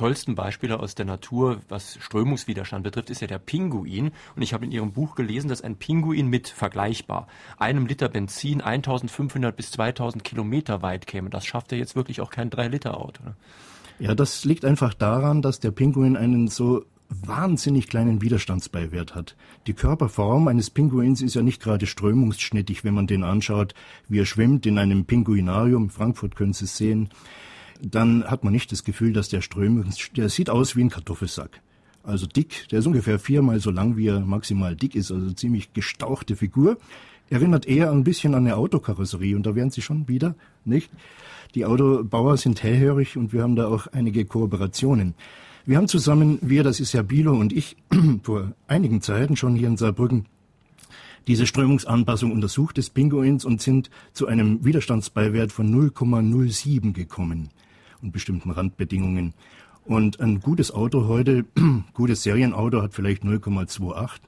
tollsten 0.00 0.34
Beispiele 0.34 0.80
aus 0.80 0.94
der 0.94 1.04
Natur, 1.04 1.60
was 1.68 1.98
Strömungswiderstand 2.00 2.84
betrifft, 2.84 3.10
ist 3.10 3.20
ja 3.20 3.26
der 3.26 3.38
Pinguin. 3.38 4.12
Und 4.34 4.40
ich 4.40 4.54
habe 4.54 4.64
in 4.64 4.72
Ihrem 4.72 4.92
Buch 4.92 5.14
gelesen, 5.14 5.48
dass 5.48 5.60
ein 5.60 5.76
Pinguin 5.76 6.28
mit 6.28 6.48
vergleichbar 6.48 7.28
einem 7.58 7.84
Liter 7.84 8.08
Benzin 8.08 8.62
1500 8.62 9.54
bis 9.54 9.72
2000 9.72 10.24
Kilometer 10.24 10.80
weit 10.80 11.06
käme. 11.06 11.28
Das 11.28 11.44
schafft 11.44 11.72
er 11.72 11.78
jetzt 11.78 11.96
wirklich 11.96 12.22
auch 12.22 12.30
kein 12.30 12.48
3-Liter-Auto. 12.48 13.22
Ja, 13.98 14.14
das 14.14 14.46
liegt 14.46 14.64
einfach 14.64 14.94
daran, 14.94 15.42
dass 15.42 15.60
der 15.60 15.70
Pinguin 15.70 16.16
einen 16.16 16.48
so 16.48 16.86
wahnsinnig 17.10 17.88
kleinen 17.88 18.22
Widerstandsbeiwert 18.22 19.14
hat. 19.14 19.36
Die 19.66 19.74
Körperform 19.74 20.48
eines 20.48 20.70
Pinguins 20.70 21.20
ist 21.20 21.34
ja 21.34 21.42
nicht 21.42 21.60
gerade 21.60 21.84
strömungsschnittig, 21.84 22.84
wenn 22.84 22.94
man 22.94 23.06
den 23.06 23.22
anschaut, 23.22 23.74
wie 24.08 24.20
er 24.20 24.26
schwimmt 24.26 24.64
in 24.64 24.78
einem 24.78 25.04
Pinguinarium. 25.04 25.90
Frankfurt 25.90 26.36
können 26.36 26.54
Sie 26.54 26.64
es 26.64 26.78
sehen. 26.78 27.10
Dann 27.82 28.24
hat 28.24 28.44
man 28.44 28.52
nicht 28.52 28.72
das 28.72 28.84
Gefühl, 28.84 29.12
dass 29.12 29.28
der 29.28 29.40
Strömungs, 29.40 30.10
der 30.16 30.28
sieht 30.28 30.50
aus 30.50 30.76
wie 30.76 30.82
ein 30.82 30.90
Kartoffelsack. 30.90 31.60
Also 32.02 32.26
dick, 32.26 32.66
der 32.70 32.80
ist 32.80 32.86
ungefähr 32.86 33.18
viermal 33.18 33.60
so 33.60 33.70
lang, 33.70 33.96
wie 33.96 34.08
er 34.08 34.20
maximal 34.20 34.74
dick 34.74 34.94
ist, 34.94 35.12
also 35.12 35.32
ziemlich 35.32 35.72
gestauchte 35.72 36.36
Figur. 36.36 36.78
Erinnert 37.28 37.66
eher 37.66 37.90
ein 37.90 38.04
bisschen 38.04 38.34
an 38.34 38.46
eine 38.46 38.56
Autokarosserie 38.56 39.36
und 39.36 39.46
da 39.46 39.54
wären 39.54 39.70
Sie 39.70 39.82
schon 39.82 40.08
wieder, 40.08 40.34
nicht? 40.64 40.90
Die 41.54 41.64
Autobauer 41.64 42.36
sind 42.36 42.62
hellhörig 42.62 43.16
und 43.16 43.32
wir 43.32 43.42
haben 43.42 43.56
da 43.56 43.68
auch 43.68 43.86
einige 43.88 44.24
Kooperationen. 44.24 45.14
Wir 45.66 45.76
haben 45.76 45.88
zusammen, 45.88 46.38
wir, 46.42 46.64
das 46.64 46.80
ist 46.80 46.92
ja 46.92 47.02
Bilo 47.02 47.34
und 47.34 47.52
ich, 47.52 47.76
vor 48.22 48.52
einigen 48.66 49.02
Zeiten 49.02 49.36
schon 49.36 49.54
hier 49.54 49.68
in 49.68 49.76
Saarbrücken 49.76 50.26
diese 51.26 51.46
Strömungsanpassung 51.46 52.32
untersucht 52.32 52.78
des 52.78 52.90
Pinguins 52.90 53.44
und 53.44 53.60
sind 53.60 53.90
zu 54.14 54.26
einem 54.26 54.64
Widerstandsbeiwert 54.64 55.52
von 55.52 55.72
0,07 55.72 56.92
gekommen 56.92 57.50
und 58.02 58.12
bestimmten 58.12 58.50
Randbedingungen. 58.50 59.34
Und 59.84 60.20
ein 60.20 60.40
gutes 60.40 60.72
Auto 60.72 61.08
heute, 61.08 61.44
gutes 61.94 62.22
Serienauto 62.22 62.82
hat 62.82 62.94
vielleicht 62.94 63.24
0,28, 63.24 64.20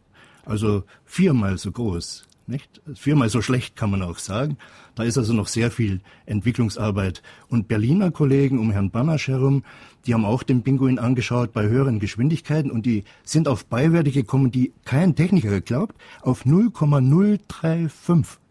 also 0.44 0.84
viermal 1.04 1.58
so 1.58 1.70
groß. 1.70 2.26
Nicht? 2.48 2.82
Viermal 2.94 3.28
so 3.28 3.40
schlecht 3.40 3.76
kann 3.76 3.90
man 3.92 4.02
auch 4.02 4.18
sagen. 4.18 4.56
Da 4.96 5.04
ist 5.04 5.16
also 5.16 5.32
noch 5.32 5.46
sehr 5.46 5.70
viel 5.70 6.00
Entwicklungsarbeit. 6.26 7.22
Und 7.48 7.68
Berliner 7.68 8.10
Kollegen 8.10 8.58
um 8.58 8.72
Herrn 8.72 8.90
Banasch 8.90 9.28
herum, 9.28 9.62
die 10.06 10.14
haben 10.14 10.24
auch 10.24 10.42
den 10.42 10.62
Pinguin 10.62 10.98
angeschaut 10.98 11.52
bei 11.52 11.68
höheren 11.68 12.00
Geschwindigkeiten 12.00 12.72
und 12.72 12.84
die 12.84 13.04
sind 13.22 13.46
auf 13.46 13.64
Beiwerte 13.66 14.10
gekommen, 14.10 14.50
die 14.50 14.72
kein 14.84 15.14
Techniker 15.14 15.60
glaubt, 15.60 15.94
auf 16.20 16.44
0,035. 16.44 18.41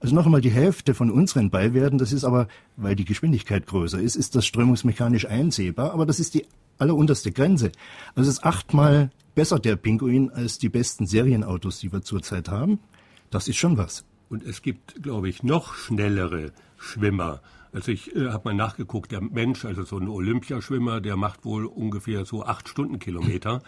Also 0.00 0.14
noch 0.14 0.24
einmal 0.24 0.40
die 0.40 0.50
Hälfte 0.50 0.94
von 0.94 1.10
unseren 1.10 1.50
Beiwerten, 1.50 1.98
das 1.98 2.12
ist 2.12 2.24
aber, 2.24 2.48
weil 2.76 2.96
die 2.96 3.04
Geschwindigkeit 3.04 3.66
größer 3.66 4.00
ist, 4.00 4.16
ist 4.16 4.34
das 4.34 4.46
strömungsmechanisch 4.46 5.26
einsehbar, 5.26 5.92
aber 5.92 6.06
das 6.06 6.18
ist 6.18 6.34
die 6.34 6.46
allerunterste 6.78 7.32
Grenze. 7.32 7.70
Also 8.14 8.30
es 8.30 8.38
ist 8.38 8.44
achtmal 8.44 9.10
besser 9.34 9.58
der 9.58 9.76
Pinguin 9.76 10.30
als 10.30 10.58
die 10.58 10.70
besten 10.70 11.06
Serienautos, 11.06 11.80
die 11.80 11.92
wir 11.92 12.00
zurzeit 12.00 12.48
haben. 12.48 12.80
Das 13.28 13.46
ist 13.46 13.58
schon 13.58 13.76
was. 13.76 14.04
Und 14.30 14.42
es 14.42 14.62
gibt, 14.62 15.02
glaube 15.02 15.28
ich, 15.28 15.42
noch 15.42 15.74
schnellere 15.74 16.52
Schwimmer. 16.78 17.42
Also 17.72 17.92
ich 17.92 18.14
äh, 18.16 18.30
habe 18.30 18.48
mal 18.48 18.54
nachgeguckt, 18.54 19.12
der 19.12 19.20
Mensch, 19.20 19.64
also 19.64 19.84
so 19.84 19.98
ein 19.98 20.08
Olympiaschwimmer, 20.08 21.00
der 21.00 21.16
macht 21.16 21.44
wohl 21.44 21.66
ungefähr 21.66 22.24
so 22.24 22.44
acht 22.44 22.68
Stundenkilometer. 22.68 23.62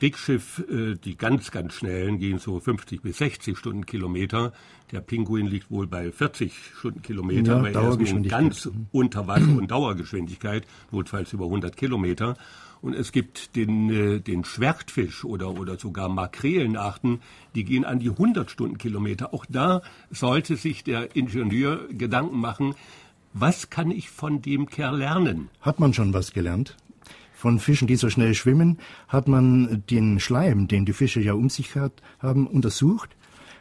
Dickschiff, 0.00 0.64
äh, 0.70 0.94
die 0.96 1.16
ganz, 1.16 1.50
ganz 1.50 1.74
schnellen, 1.74 2.18
gehen 2.18 2.38
so 2.38 2.60
50 2.60 3.02
bis 3.02 3.18
60 3.18 3.56
Stundenkilometer. 3.56 4.52
Der 4.92 5.00
Pinguin 5.00 5.46
liegt 5.46 5.70
wohl 5.70 5.86
bei 5.86 6.10
40 6.10 6.52
Stundenkilometer, 6.78 7.56
ja, 7.56 7.62
weil 7.62 7.74
er 7.74 8.00
ist 8.00 8.12
nun 8.12 8.22
ganz 8.24 8.70
unter 8.92 9.26
Wasser 9.26 9.56
und 9.56 9.70
Dauergeschwindigkeit, 9.70 10.66
notfalls 10.90 11.32
über 11.32 11.44
100 11.44 11.76
Kilometer. 11.76 12.36
Und 12.82 12.94
es 12.94 13.12
gibt 13.12 13.56
den, 13.56 13.90
äh, 13.90 14.20
den 14.20 14.44
Schwertfisch 14.44 15.24
oder, 15.24 15.50
oder 15.58 15.78
sogar 15.78 16.08
Makrelenarten, 16.08 17.20
die 17.54 17.64
gehen 17.64 17.84
an 17.84 17.98
die 17.98 18.10
100 18.10 18.50
Stundenkilometer. 18.50 19.34
Auch 19.34 19.44
da 19.48 19.82
sollte 20.10 20.56
sich 20.56 20.82
der 20.82 21.14
Ingenieur 21.14 21.88
Gedanken 21.88 22.38
machen, 22.40 22.74
was 23.32 23.70
kann 23.70 23.90
ich 23.90 24.10
von 24.10 24.42
dem 24.42 24.66
Kerl 24.66 24.98
lernen? 24.98 25.50
Hat 25.60 25.78
man 25.78 25.94
schon 25.94 26.12
was 26.12 26.32
gelernt? 26.32 26.76
Von 27.40 27.58
Fischen, 27.58 27.88
die 27.88 27.96
so 27.96 28.10
schnell 28.10 28.34
schwimmen, 28.34 28.76
hat 29.08 29.26
man 29.26 29.82
den 29.88 30.20
Schleim, 30.20 30.68
den 30.68 30.84
die 30.84 30.92
Fische 30.92 31.22
ja 31.22 31.32
um 31.32 31.48
sich 31.48 31.74
hat, 31.74 32.02
haben, 32.18 32.46
untersucht 32.46 33.16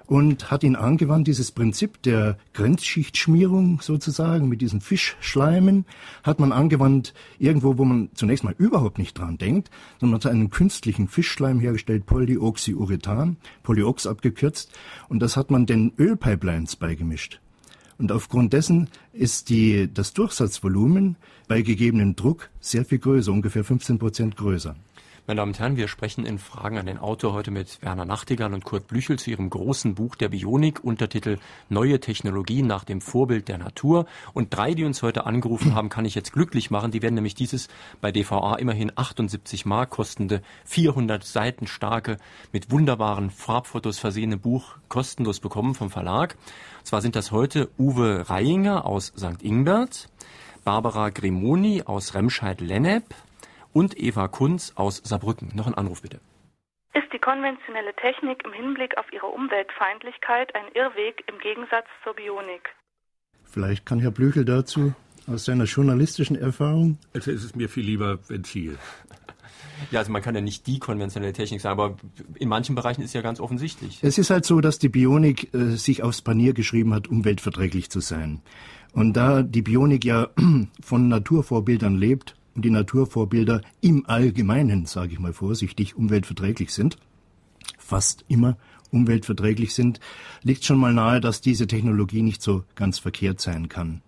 und 0.06 0.52
hat 0.52 0.66
ihn 0.66 0.76
angewandt, 0.76 1.28
dieses 1.28 1.54
Prinzip 1.54 2.02
der 2.02 2.38
Grenzschichtschmierung 2.52 3.80
sozusagen 3.80 4.50
mit 4.50 4.60
diesen 4.60 4.82
Fischschleimen, 4.82 5.86
hat 6.24 6.42
man 6.42 6.52
angewandt 6.52 7.14
irgendwo, 7.38 7.78
wo 7.78 7.86
man 7.86 8.10
zunächst 8.16 8.44
mal 8.44 8.54
überhaupt 8.58 8.98
nicht 8.98 9.18
dran 9.18 9.38
denkt, 9.38 9.72
sondern 10.02 10.20
hat 10.20 10.26
einen 10.30 10.50
künstlichen 10.50 11.08
Fischschleim 11.08 11.62
hergestellt, 11.62 12.06
Polyoxyurethan, 12.06 13.38
Polyox 13.64 14.08
abgekürzt, 14.08 14.74
und 15.08 15.22
das 15.22 15.38
hat 15.38 15.52
man 15.52 15.66
den 15.66 15.94
Ölpipelines 15.98 16.76
beigemischt. 16.76 17.40
Und 18.00 18.14
aufgrund 18.14 18.54
dessen 18.54 18.88
ist 19.12 19.50
die, 19.50 19.94
das 19.94 20.14
Durchsatzvolumen 20.14 21.18
bei 21.50 21.62
gegebenem 21.62 22.16
Druck 22.16 22.50
sehr 22.62 22.86
viel 22.86 23.00
größer, 23.00 23.32
ungefähr 23.32 23.66
15 23.66 24.00
Prozent 24.00 24.38
größer. 24.38 24.76
Meine 25.30 25.42
Damen 25.42 25.52
und 25.52 25.60
Herren, 25.60 25.78
wir 25.78 25.88
sprechen 25.88 26.26
in 26.26 26.40
Fragen 26.40 26.80
an 26.80 26.88
den 26.88 26.98
Autor 26.98 27.34
heute 27.34 27.52
mit 27.52 27.84
Werner 27.84 28.04
Nachtigall 28.06 28.52
und 28.52 28.66
Kurt 28.66 28.88
Blüchel 28.88 29.20
zu 29.20 29.30
ihrem 29.30 29.52
großen 29.52 29.94
Buch 29.94 30.16
der 30.16 30.30
Bionik, 30.30 30.84
Untertitel 30.84 31.38
Neue 31.70 32.00
Technologien 32.00 32.66
nach 32.66 32.84
dem 32.84 33.00
Vorbild 33.00 33.48
der 33.48 33.60
Natur. 33.60 34.08
Und 34.34 34.56
drei, 34.56 34.74
die 34.74 34.86
uns 34.86 35.04
heute 35.04 35.28
angerufen 35.28 35.76
haben, 35.76 35.90
kann 35.90 36.04
ich 36.04 36.16
jetzt 36.16 36.34
glücklich 36.34 36.72
machen. 36.72 36.90
Die 36.90 37.04
werden 37.04 37.14
nämlich 37.14 37.36
dieses 37.36 37.68
bei 38.02 38.12
DVA 38.12 38.56
immerhin 38.56 38.92
78 38.96 39.68
Mark 39.68 39.92
kostende, 39.92 40.42
400 40.66 41.24
Seiten 41.24 41.68
starke, 41.68 42.18
mit 42.52 42.72
wunderbaren 42.72 43.30
Farbfotos 43.30 44.00
versehene 44.00 44.38
Buch 44.38 44.78
kostenlos 44.88 45.40
bekommen 45.40 45.76
vom 45.76 45.92
Verlag. 45.92 46.38
Und 46.80 46.88
zwar 46.88 47.04
sind 47.04 47.16
das 47.16 47.32
heute 47.32 47.70
Uwe 47.78 48.32
Reiinger 48.32 48.84
aus 48.84 49.14
St. 49.16 49.44
Ingbert, 49.44 50.10
Barbara 50.64 51.10
Grimoni 51.10 51.84
aus 51.86 52.16
Remscheid-Lennep, 52.16 53.14
und 53.74 54.00
Eva 54.00 54.28
Kunz 54.28 54.74
aus 54.76 55.02
Saarbrücken. 55.04 55.52
Noch 55.54 55.68
ein 55.68 55.76
Anruf 55.76 56.02
bitte. 56.02 56.20
Ist 56.94 57.14
die 57.14 57.20
konventionelle 57.20 57.94
Technik 57.96 58.44
im 58.46 58.54
Hinblick 58.54 58.98
auf 58.98 59.12
ihre 59.14 59.28
Umweltfeindlichkeit 59.28 60.56
ein 60.56 60.66
Irrweg 60.74 61.24
im 61.28 61.38
Gegensatz 61.40 61.86
zur 62.04 62.16
Bionik? 62.16 62.70
Vielleicht 63.44 63.86
kann 63.86 64.00
Herr 64.00 64.12
Blüchel 64.12 64.46
dazu 64.46 64.94
aus 65.28 65.46
seiner 65.46 65.66
journalistischen 65.66 66.36
Erfahrung. 66.36 66.98
Also 67.14 67.32
ist 67.32 67.44
es 67.44 67.56
mir 67.56 67.70
viel 67.70 67.86
lieber 67.86 68.20
Ventil. 68.28 68.78
Ja, 69.92 70.00
also 70.00 70.12
man 70.12 70.22
kann 70.22 70.36
ja 70.36 70.42
nicht 70.42 70.68
die 70.68 70.80
konventionelle 70.80 71.34
Technik 71.34 71.62
sagen, 71.62 71.80
aber 71.80 71.98
in 72.36 72.50
manchen 72.50 72.76
Bereichen 72.76 73.02
ist 73.02 73.14
ja 73.14 73.22
ganz 73.22 73.40
offensichtlich. 73.40 74.00
Es 74.02 74.18
ist 74.18 74.30
halt 74.30 74.46
so, 74.46 74.62
dass 74.62 74.80
die 74.80 74.90
Bionik 74.90 75.54
äh, 75.54 75.76
sich 75.78 76.04
aufs 76.04 76.22
Panier 76.22 76.54
geschrieben 76.54 76.94
hat, 76.94 77.08
umweltverträglich 77.08 77.90
zu 77.90 78.00
sein. 78.00 78.42
Und 78.94 79.14
da 79.14 79.44
die 79.44 79.62
Bionik 79.62 80.04
ja 80.04 80.30
von 80.82 81.08
Naturvorbildern 81.08 81.96
lebt, 81.96 82.36
und 82.60 82.66
die 82.66 82.72
Naturvorbilder 82.72 83.62
im 83.80 84.06
Allgemeinen, 84.06 84.86
sage 84.86 85.14
ich 85.14 85.20
mal 85.20 85.32
vorsichtig, 85.32 85.96
umweltverträglich 85.96 86.74
sind, 86.74 86.98
fast 87.78 88.26
immer 88.28 88.58
umweltverträglich 88.92 89.74
sind, 89.74 90.02
liegt 90.44 90.66
schon 90.66 90.78
mal 90.78 90.94
nahe, 90.94 91.22
dass 91.22 91.40
diese 91.40 91.68
Technologie 91.68 92.22
nicht 92.22 92.42
so 92.42 92.66
ganz 92.76 93.00
verkehrt 93.00 93.40
sein 93.40 93.70
kann. 93.70 94.02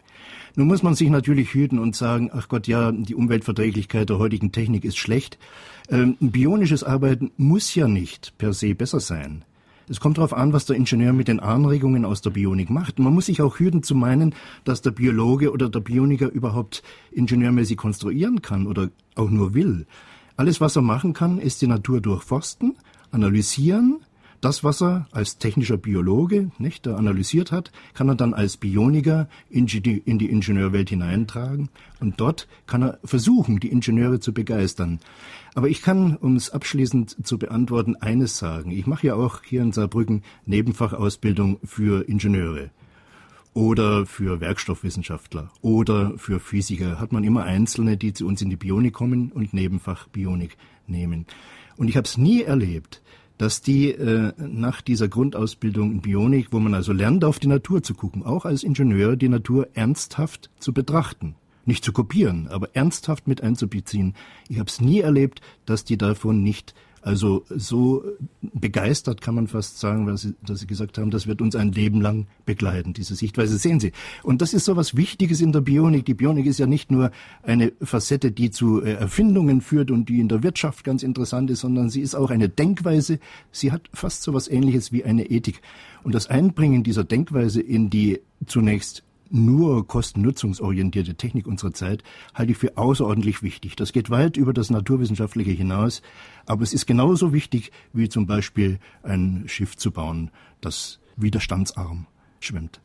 Nun 0.57 0.67
muss 0.67 0.83
man 0.83 0.95
sich 0.95 1.09
natürlich 1.09 1.53
hüten 1.53 1.79
und 1.79 1.95
sagen, 1.95 2.29
ach 2.33 2.49
Gott, 2.49 2.67
ja, 2.67 2.91
die 2.91 3.15
Umweltverträglichkeit 3.15 4.09
der 4.09 4.19
heutigen 4.19 4.51
Technik 4.51 4.83
ist 4.83 4.97
schlecht. 4.97 5.39
Ähm, 5.87 6.17
bionisches 6.19 6.83
Arbeiten 6.83 7.31
muss 7.37 7.73
ja 7.73 7.87
nicht 7.87 8.37
per 8.37 8.51
se 8.51 8.75
besser 8.75 8.99
sein. 8.99 9.45
Es 9.87 9.99
kommt 9.99 10.17
darauf 10.17 10.33
an, 10.33 10.53
was 10.53 10.65
der 10.65 10.75
Ingenieur 10.75 11.13
mit 11.13 11.27
den 11.27 11.39
Anregungen 11.39 12.05
aus 12.05 12.21
der 12.21 12.29
Bionik 12.29 12.69
macht. 12.69 12.99
Man 12.99 13.13
muss 13.13 13.25
sich 13.25 13.41
auch 13.41 13.59
hüten 13.59 13.83
zu 13.83 13.95
meinen, 13.95 14.35
dass 14.63 14.81
der 14.81 14.91
Biologe 14.91 15.51
oder 15.51 15.69
der 15.69 15.79
Bioniker 15.79 16.29
überhaupt 16.29 16.83
ingenieurmäßig 17.11 17.77
konstruieren 17.77 18.41
kann 18.41 18.67
oder 18.67 18.89
auch 19.15 19.29
nur 19.29 19.53
will. 19.53 19.85
Alles, 20.37 20.61
was 20.61 20.75
er 20.75 20.81
machen 20.81 21.13
kann, 21.13 21.39
ist 21.39 21.61
die 21.61 21.67
Natur 21.67 22.01
durchforsten, 22.01 22.75
analysieren, 23.11 23.99
das, 24.41 24.63
was 24.63 24.81
er 24.81 25.07
als 25.11 25.37
technischer 25.37 25.77
Biologe 25.77 26.51
nicht, 26.57 26.87
analysiert 26.87 27.51
hat, 27.51 27.71
kann 27.93 28.09
er 28.09 28.15
dann 28.15 28.33
als 28.33 28.57
Bioniker 28.57 29.29
in 29.49 29.67
die, 29.67 29.99
in 29.99 30.17
die 30.17 30.29
Ingenieurwelt 30.29 30.89
hineintragen 30.89 31.69
und 31.99 32.19
dort 32.19 32.47
kann 32.65 32.81
er 32.81 32.99
versuchen, 33.03 33.59
die 33.59 33.71
Ingenieure 33.71 34.19
zu 34.19 34.33
begeistern. 34.33 34.99
Aber 35.53 35.69
ich 35.69 35.81
kann, 35.81 36.17
um 36.17 36.35
es 36.35 36.49
abschließend 36.49 37.25
zu 37.25 37.37
beantworten, 37.37 37.95
eines 37.97 38.37
sagen. 38.37 38.71
Ich 38.71 38.87
mache 38.87 39.07
ja 39.07 39.15
auch 39.15 39.43
hier 39.43 39.61
in 39.61 39.71
Saarbrücken 39.71 40.23
Nebenfachausbildung 40.45 41.59
für 41.63 42.09
Ingenieure 42.09 42.71
oder 43.53 44.05
für 44.05 44.39
Werkstoffwissenschaftler 44.39 45.51
oder 45.61 46.17
für 46.17 46.39
Physiker. 46.39 46.99
Hat 46.99 47.11
man 47.11 47.23
immer 47.23 47.43
Einzelne, 47.43 47.97
die 47.97 48.13
zu 48.13 48.25
uns 48.25 48.41
in 48.41 48.49
die 48.49 48.55
Bionik 48.55 48.93
kommen 48.93 49.31
und 49.31 49.53
Nebenfach 49.53 50.07
Bionik 50.07 50.57
nehmen. 50.87 51.25
Und 51.77 51.89
ich 51.89 51.97
habe 51.97 52.05
es 52.05 52.17
nie 52.17 52.43
erlebt, 52.43 53.01
dass 53.41 53.63
die 53.63 53.89
äh, 53.89 54.33
nach 54.37 54.83
dieser 54.83 55.07
Grundausbildung 55.07 55.93
in 55.93 56.01
Bionik, 56.01 56.49
wo 56.51 56.59
man 56.59 56.75
also 56.75 56.93
lernt, 56.93 57.25
auf 57.25 57.39
die 57.39 57.47
Natur 57.47 57.81
zu 57.81 57.95
gucken, 57.95 58.23
auch 58.23 58.45
als 58.45 58.61
Ingenieur 58.61 59.15
die 59.15 59.29
Natur 59.29 59.67
ernsthaft 59.73 60.51
zu 60.59 60.73
betrachten. 60.73 61.33
Nicht 61.65 61.83
zu 61.83 61.91
kopieren, 61.91 62.49
aber 62.49 62.69
ernsthaft 62.75 63.27
mit 63.27 63.41
einzubeziehen. 63.41 64.13
Ich 64.47 64.59
habe 64.59 64.69
es 64.69 64.79
nie 64.79 64.99
erlebt, 64.99 65.41
dass 65.65 65.83
die 65.83 65.97
davon 65.97 66.43
nicht 66.43 66.75
also 67.01 67.43
so 67.49 68.03
begeistert 68.41 69.21
kann 69.21 69.33
man 69.35 69.47
fast 69.47 69.79
sagen, 69.79 70.05
dass 70.05 70.21
Sie, 70.21 70.35
dass 70.45 70.59
Sie 70.59 70.67
gesagt 70.67 70.97
haben, 70.97 71.09
das 71.09 71.25
wird 71.25 71.41
uns 71.41 71.55
ein 71.55 71.71
Leben 71.71 71.99
lang 71.99 72.27
begleiten, 72.45 72.93
diese 72.93 73.15
Sichtweise. 73.15 73.57
Sehen 73.57 73.79
Sie. 73.79 73.91
Und 74.23 74.41
das 74.41 74.53
ist 74.53 74.65
so 74.65 74.75
was 74.75 74.95
Wichtiges 74.95 75.41
in 75.41 75.51
der 75.51 75.61
Bionik. 75.61 76.05
Die 76.05 76.13
Bionik 76.13 76.45
ist 76.45 76.59
ja 76.59 76.67
nicht 76.67 76.91
nur 76.91 77.11
eine 77.43 77.71
Facette, 77.81 78.31
die 78.31 78.51
zu 78.51 78.83
äh, 78.83 78.93
Erfindungen 78.93 79.61
führt 79.61 79.89
und 79.89 80.09
die 80.09 80.19
in 80.19 80.27
der 80.27 80.43
Wirtschaft 80.43 80.83
ganz 80.83 81.01
interessant 81.01 81.49
ist, 81.49 81.61
sondern 81.61 81.89
sie 81.89 82.01
ist 82.01 82.15
auch 82.15 82.29
eine 82.29 82.49
Denkweise. 82.49 83.19
Sie 83.51 83.71
hat 83.71 83.89
fast 83.93 84.21
so 84.21 84.33
was 84.33 84.47
Ähnliches 84.47 84.91
wie 84.91 85.03
eine 85.03 85.25
Ethik. 85.25 85.61
Und 86.03 86.13
das 86.13 86.27
Einbringen 86.27 86.83
dieser 86.83 87.03
Denkweise 87.03 87.61
in 87.61 87.89
die 87.89 88.21
zunächst 88.45 89.03
nur 89.31 89.87
kostennutzungsorientierte 89.87 91.15
Technik 91.15 91.47
unserer 91.47 91.73
Zeit 91.73 92.03
halte 92.33 92.51
ich 92.51 92.57
für 92.57 92.77
außerordentlich 92.77 93.43
wichtig. 93.43 93.75
Das 93.75 93.93
geht 93.93 94.09
weit 94.09 94.37
über 94.37 94.53
das 94.53 94.69
Naturwissenschaftliche 94.69 95.51
hinaus, 95.51 96.01
aber 96.45 96.63
es 96.63 96.73
ist 96.73 96.85
genauso 96.85 97.33
wichtig, 97.33 97.71
wie 97.93 98.09
zum 98.09 98.27
Beispiel 98.27 98.79
ein 99.03 99.43
Schiff 99.47 99.77
zu 99.77 99.91
bauen, 99.91 100.31
das 100.59 100.99
widerstandsarm 101.15 102.07
schwimmt. 102.39 102.81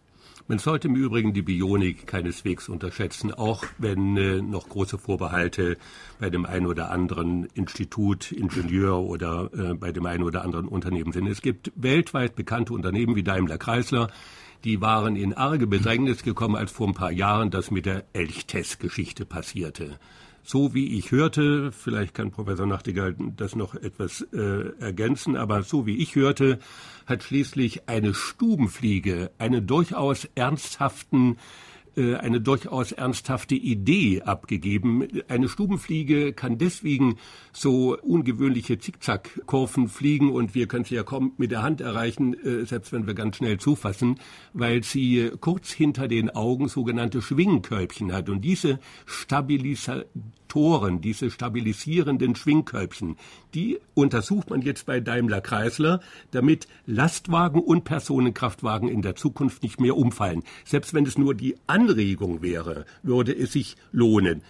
Man 0.49 0.61
sollte 0.61 0.86
im 0.86 0.94
Übrigen 0.94 1.32
die 1.32 1.42
Bionik 1.42 2.07
keineswegs 2.07 2.68
unterschätzen, 2.68 3.34
auch 3.34 3.64
wenn 3.78 4.16
äh, 4.16 4.40
noch 4.40 4.68
große 4.68 4.97
Vorbehalte 4.97 5.76
bei 6.20 6.30
dem 6.30 6.47
einen 6.47 6.66
oder 6.66 6.92
anderen 6.92 7.49
Institut, 7.55 8.30
Ingenieur 8.30 9.01
oder 9.01 9.51
äh, 9.53 9.74
bei 9.74 9.90
dem 9.90 10.07
einen 10.07 10.22
oder 10.22 10.44
anderen 10.44 10.68
Unternehmen 10.68 11.11
sind. 11.11 11.26
Es 11.26 11.42
gibt 11.42 11.72
weltweit 11.74 12.36
bekannte 12.36 12.74
Unternehmen 12.74 13.16
wie 13.16 13.24
Daimler 13.24 13.59
Chrysler, 13.59 14.09
die 14.67 14.81
waren 14.81 15.14
in 15.14 15.33
arge 15.33 15.69
Bedrängnis 15.69 16.25
gekommen, 16.25 16.57
als 16.57 16.73
vor 16.73 16.89
ein 16.89 16.95
paar 16.95 17.12
Jahren 17.12 17.51
das 17.51 17.71
mit 17.71 17.87
der 17.87 18.05
Elchtest-Geschichte 18.14 19.25
passierte. 19.25 20.01
So 20.43 20.75
wie 20.75 20.99
ich 20.99 21.12
hörte, 21.12 21.71
vielleicht 21.71 22.14
kann 22.14 22.33
Professor 22.33 22.67
Nachtigall 22.67 23.14
das 23.37 23.55
noch 23.55 23.77
etwas 23.77 24.23
äh, 24.33 24.73
ergänzen, 24.81 25.37
aber 25.37 25.62
so 25.62 25.87
wie 25.87 25.99
ich 25.99 26.17
hörte, 26.17 26.59
hat 27.07 27.23
schließlich 27.23 27.89
eine 27.89 28.12
Stubenfliege 28.12 29.31
einen 29.39 29.69
durchaus 29.69 30.29
ernsthaften 30.35 31.37
eine 31.97 32.40
durchaus 32.40 32.92
ernsthafte 32.92 33.55
Idee 33.55 34.22
abgegeben. 34.22 35.07
Eine 35.28 35.49
Stubenfliege 35.49 36.32
kann 36.32 36.59
deswegen 36.59 37.16
so 37.53 37.97
ungewöhnliche 37.99 38.78
Zickzackkurven 38.78 39.88
fliegen 39.88 40.30
und 40.30 40.55
wir 40.55 40.68
können 40.68 40.84
sie 40.84 40.94
ja 40.94 41.03
kaum 41.03 41.32
mit 41.38 41.51
der 41.51 41.62
Hand 41.62 41.80
erreichen, 41.80 42.34
äh, 42.34 42.64
selbst 42.66 42.92
wenn 42.92 43.07
wir 43.07 43.14
ganz 43.14 43.36
schnell 43.36 43.59
zufassen, 43.59 44.20
weil 44.53 44.82
sie 44.82 45.30
kurz 45.40 45.72
hinter 45.72 46.09
den 46.09 46.30
Augen 46.30 46.68
sogenannte 46.68 47.22
Schwingkörbchen 47.22 48.12
hat. 48.12 48.28
Und 48.28 48.42
diese 48.42 48.78
Stabilisatoren, 50.57 51.00
diese 51.02 51.30
stabilisierenden 51.30 52.34
Schwingkörbchen, 52.34 53.16
die 53.54 53.78
untersucht 53.94 54.48
man 54.48 54.62
jetzt 54.62 54.86
bei 54.86 55.00
Daimler 55.00 55.42
Chrysler, 55.42 56.00
damit 56.30 56.66
Lastwagen 56.86 57.61
und 57.61 57.84
Personenkraftwagen 57.84 58.88
in 58.88 59.02
der 59.02 59.16
Zukunft 59.16 59.62
nicht 59.62 59.80
mehr 59.80 59.96
umfallen. 59.96 60.42
Selbst 60.64 60.94
wenn 60.94 61.04
es 61.04 61.18
nur 61.18 61.34
die 61.34 61.57
Anregung 61.66 62.40
wäre, 62.40 62.86
würde 63.02 63.36
es 63.36 63.52
sich 63.52 63.76
lohnen. 63.92 64.42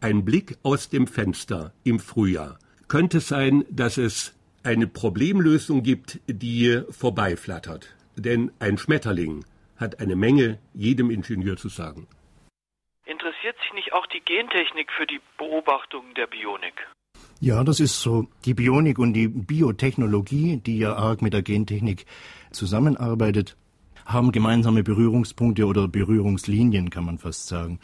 Ein 0.00 0.24
Blick 0.24 0.58
aus 0.64 0.88
dem 0.88 1.06
Fenster 1.06 1.72
im 1.84 2.00
Frühjahr 2.00 2.58
könnte 2.88 3.20
sein, 3.20 3.64
dass 3.70 3.96
es 3.96 4.32
eine 4.64 4.88
Problemlösung 4.88 5.84
gibt, 5.84 6.18
die 6.26 6.80
vorbeiflattert. 6.90 7.94
Denn 8.16 8.50
ein 8.58 8.76
Schmetterling 8.76 9.44
hat 9.76 10.00
eine 10.00 10.16
Menge 10.16 10.58
jedem 10.74 11.10
Ingenieur 11.10 11.56
zu 11.56 11.68
sagen. 11.68 12.08
Interessiert 13.44 13.62
sich 13.62 13.74
nicht 13.74 13.92
auch 13.92 14.06
die 14.06 14.20
Gentechnik 14.20 14.90
für 14.96 15.06
die 15.06 15.20
Beobachtung 15.36 16.14
der 16.16 16.26
Bionik? 16.26 16.88
Ja, 17.40 17.62
das 17.62 17.78
ist 17.78 18.00
so. 18.00 18.26
Die 18.46 18.54
Bionik 18.54 18.98
und 18.98 19.12
die 19.12 19.28
Biotechnologie, 19.28 20.62
die 20.64 20.78
ja 20.78 20.94
arg 20.94 21.20
mit 21.20 21.34
der 21.34 21.42
Gentechnik 21.42 22.06
zusammenarbeitet, 22.52 23.58
haben 24.06 24.32
gemeinsame 24.32 24.82
Berührungspunkte 24.82 25.66
oder 25.66 25.88
Berührungslinien, 25.88 26.88
kann 26.88 27.04
man 27.04 27.18
fast 27.18 27.46
sagen. 27.46 27.80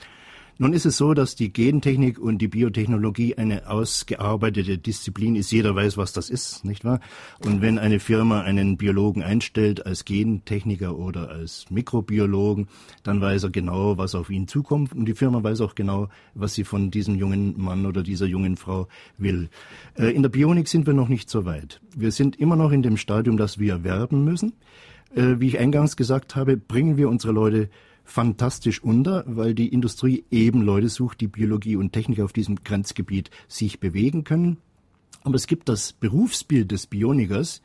Nun 0.60 0.74
ist 0.74 0.84
es 0.84 0.98
so, 0.98 1.14
dass 1.14 1.36
die 1.36 1.54
Gentechnik 1.54 2.18
und 2.18 2.36
die 2.36 2.48
Biotechnologie 2.48 3.38
eine 3.38 3.70
ausgearbeitete 3.70 4.76
Disziplin 4.76 5.34
ist. 5.34 5.50
Jeder 5.50 5.74
weiß, 5.74 5.96
was 5.96 6.12
das 6.12 6.28
ist, 6.28 6.66
nicht 6.66 6.84
wahr? 6.84 7.00
Und 7.42 7.62
wenn 7.62 7.78
eine 7.78 7.98
Firma 7.98 8.42
einen 8.42 8.76
Biologen 8.76 9.22
einstellt 9.22 9.86
als 9.86 10.04
Gentechniker 10.04 10.98
oder 10.98 11.30
als 11.30 11.64
Mikrobiologen, 11.70 12.68
dann 13.04 13.22
weiß 13.22 13.44
er 13.44 13.50
genau, 13.50 13.96
was 13.96 14.14
auf 14.14 14.28
ihn 14.28 14.48
zukommt. 14.48 14.92
Und 14.92 15.06
die 15.06 15.14
Firma 15.14 15.42
weiß 15.42 15.62
auch 15.62 15.74
genau, 15.74 16.08
was 16.34 16.52
sie 16.52 16.64
von 16.64 16.90
diesem 16.90 17.14
jungen 17.14 17.58
Mann 17.58 17.86
oder 17.86 18.02
dieser 18.02 18.26
jungen 18.26 18.58
Frau 18.58 18.86
will. 19.16 19.48
Äh, 19.94 20.10
in 20.10 20.20
der 20.20 20.28
Bionik 20.28 20.68
sind 20.68 20.86
wir 20.86 20.92
noch 20.92 21.08
nicht 21.08 21.30
so 21.30 21.46
weit. 21.46 21.80
Wir 21.96 22.12
sind 22.12 22.38
immer 22.38 22.56
noch 22.56 22.70
in 22.70 22.82
dem 22.82 22.98
Stadium, 22.98 23.38
dass 23.38 23.58
wir 23.58 23.82
werben 23.82 24.26
müssen. 24.26 24.52
Äh, 25.14 25.36
wie 25.40 25.46
ich 25.46 25.58
eingangs 25.58 25.96
gesagt 25.96 26.36
habe, 26.36 26.58
bringen 26.58 26.98
wir 26.98 27.08
unsere 27.08 27.32
Leute 27.32 27.70
fantastisch 28.10 28.82
unter, 28.82 29.24
weil 29.26 29.54
die 29.54 29.68
Industrie 29.68 30.24
eben 30.30 30.62
Leute 30.62 30.88
sucht, 30.88 31.20
die 31.20 31.28
Biologie 31.28 31.76
und 31.76 31.92
Technik 31.92 32.20
auf 32.20 32.32
diesem 32.32 32.56
Grenzgebiet 32.64 33.30
sich 33.48 33.80
bewegen 33.80 34.24
können. 34.24 34.58
Aber 35.22 35.34
es 35.34 35.46
gibt 35.46 35.68
das 35.68 35.92
Berufsbild 35.92 36.70
des 36.70 36.86
Bionikers 36.86 37.62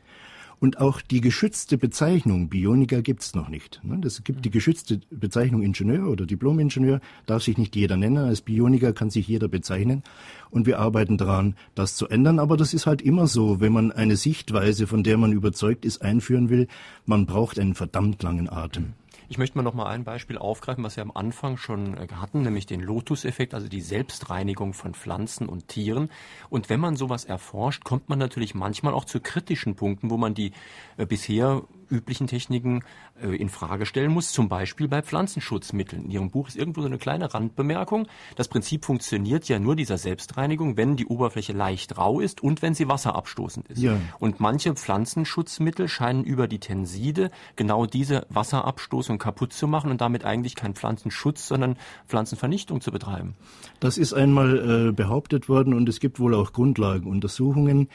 und 0.58 0.78
auch 0.78 1.02
die 1.02 1.20
geschützte 1.20 1.76
Bezeichnung 1.76 2.48
Bioniker 2.48 3.02
gibt's 3.02 3.34
noch 3.34 3.48
nicht. 3.48 3.82
Es 4.04 4.24
gibt 4.24 4.44
die 4.44 4.50
geschützte 4.50 5.00
Bezeichnung 5.10 5.62
Ingenieur 5.62 6.08
oder 6.08 6.24
Diplom-Ingenieur, 6.24 7.00
darf 7.26 7.42
sich 7.42 7.58
nicht 7.58 7.76
jeder 7.76 7.98
nennen. 7.98 8.18
Als 8.18 8.40
Bioniker 8.40 8.94
kann 8.94 9.10
sich 9.10 9.28
jeder 9.28 9.48
bezeichnen. 9.48 10.02
Und 10.50 10.66
wir 10.66 10.78
arbeiten 10.78 11.18
daran, 11.18 11.56
das 11.74 11.94
zu 11.94 12.08
ändern. 12.08 12.38
Aber 12.38 12.56
das 12.56 12.72
ist 12.72 12.86
halt 12.86 13.02
immer 13.02 13.26
so, 13.26 13.60
wenn 13.60 13.72
man 13.72 13.92
eine 13.92 14.16
Sichtweise, 14.16 14.86
von 14.86 15.02
der 15.02 15.18
man 15.18 15.32
überzeugt 15.32 15.84
ist, 15.84 16.00
einführen 16.00 16.48
will, 16.48 16.68
man 17.04 17.26
braucht 17.26 17.58
einen 17.58 17.74
verdammt 17.74 18.22
langen 18.22 18.48
Atem. 18.48 18.94
Ich 19.28 19.38
möchte 19.38 19.58
mal 19.58 19.64
noch 19.64 19.74
mal 19.74 19.86
ein 19.86 20.04
Beispiel 20.04 20.38
aufgreifen, 20.38 20.84
was 20.84 20.96
wir 20.96 21.02
am 21.02 21.10
Anfang 21.10 21.56
schon 21.56 21.96
äh, 21.96 22.06
hatten, 22.14 22.42
nämlich 22.42 22.66
den 22.66 22.80
Lotus-Effekt, 22.80 23.54
also 23.54 23.68
die 23.68 23.80
Selbstreinigung 23.80 24.72
von 24.72 24.94
Pflanzen 24.94 25.48
und 25.48 25.66
Tieren. 25.66 26.10
Und 26.48 26.70
wenn 26.70 26.78
man 26.78 26.96
sowas 26.96 27.24
erforscht, 27.24 27.82
kommt 27.84 28.08
man 28.08 28.18
natürlich 28.20 28.54
manchmal 28.54 28.94
auch 28.94 29.04
zu 29.04 29.20
kritischen 29.20 29.74
Punkten, 29.74 30.10
wo 30.10 30.16
man 30.16 30.34
die 30.34 30.52
äh, 30.96 31.06
bisher 31.06 31.62
üblichen 31.90 32.26
Techniken 32.26 32.82
äh, 33.22 33.34
in 33.36 33.48
Frage 33.48 33.86
stellen 33.86 34.12
muss, 34.12 34.32
zum 34.32 34.48
Beispiel 34.48 34.88
bei 34.88 35.02
Pflanzenschutzmitteln. 35.02 36.04
In 36.04 36.10
Ihrem 36.10 36.30
Buch 36.30 36.48
ist 36.48 36.56
irgendwo 36.56 36.80
so 36.80 36.86
eine 36.86 36.98
kleine 36.98 37.32
Randbemerkung. 37.32 38.06
Das 38.36 38.48
Prinzip 38.48 38.84
funktioniert 38.84 39.48
ja 39.48 39.58
nur 39.58 39.76
dieser 39.76 39.98
Selbstreinigung, 39.98 40.76
wenn 40.76 40.96
die 40.96 41.06
Oberfläche 41.06 41.52
leicht 41.52 41.96
rau 41.98 42.20
ist 42.20 42.42
und 42.42 42.62
wenn 42.62 42.74
sie 42.74 42.88
wasserabstoßend 42.88 43.68
ist. 43.68 43.82
Ja. 43.82 43.98
Und 44.18 44.40
manche 44.40 44.74
Pflanzenschutzmittel 44.74 45.88
scheinen 45.88 46.24
über 46.24 46.48
die 46.48 46.58
Tenside 46.58 47.30
genau 47.56 47.86
diese 47.86 48.26
Wasserabstoßung 48.28 49.18
kaputt 49.18 49.52
zu 49.52 49.66
machen 49.66 49.90
und 49.90 50.00
damit 50.00 50.24
eigentlich 50.24 50.54
keinen 50.54 50.74
Pflanzenschutz, 50.74 51.46
sondern 51.48 51.76
Pflanzenvernichtung 52.06 52.80
zu 52.80 52.90
betreiben. 52.90 53.34
Das 53.80 53.98
ist 53.98 54.12
einmal 54.12 54.88
äh, 54.88 54.92
behauptet 54.92 55.48
worden 55.48 55.74
und 55.74 55.88
es 55.88 56.00
gibt 56.00 56.20
wohl 56.20 56.34
auch 56.34 56.52
Grundlagenuntersuchungen, 56.52 57.88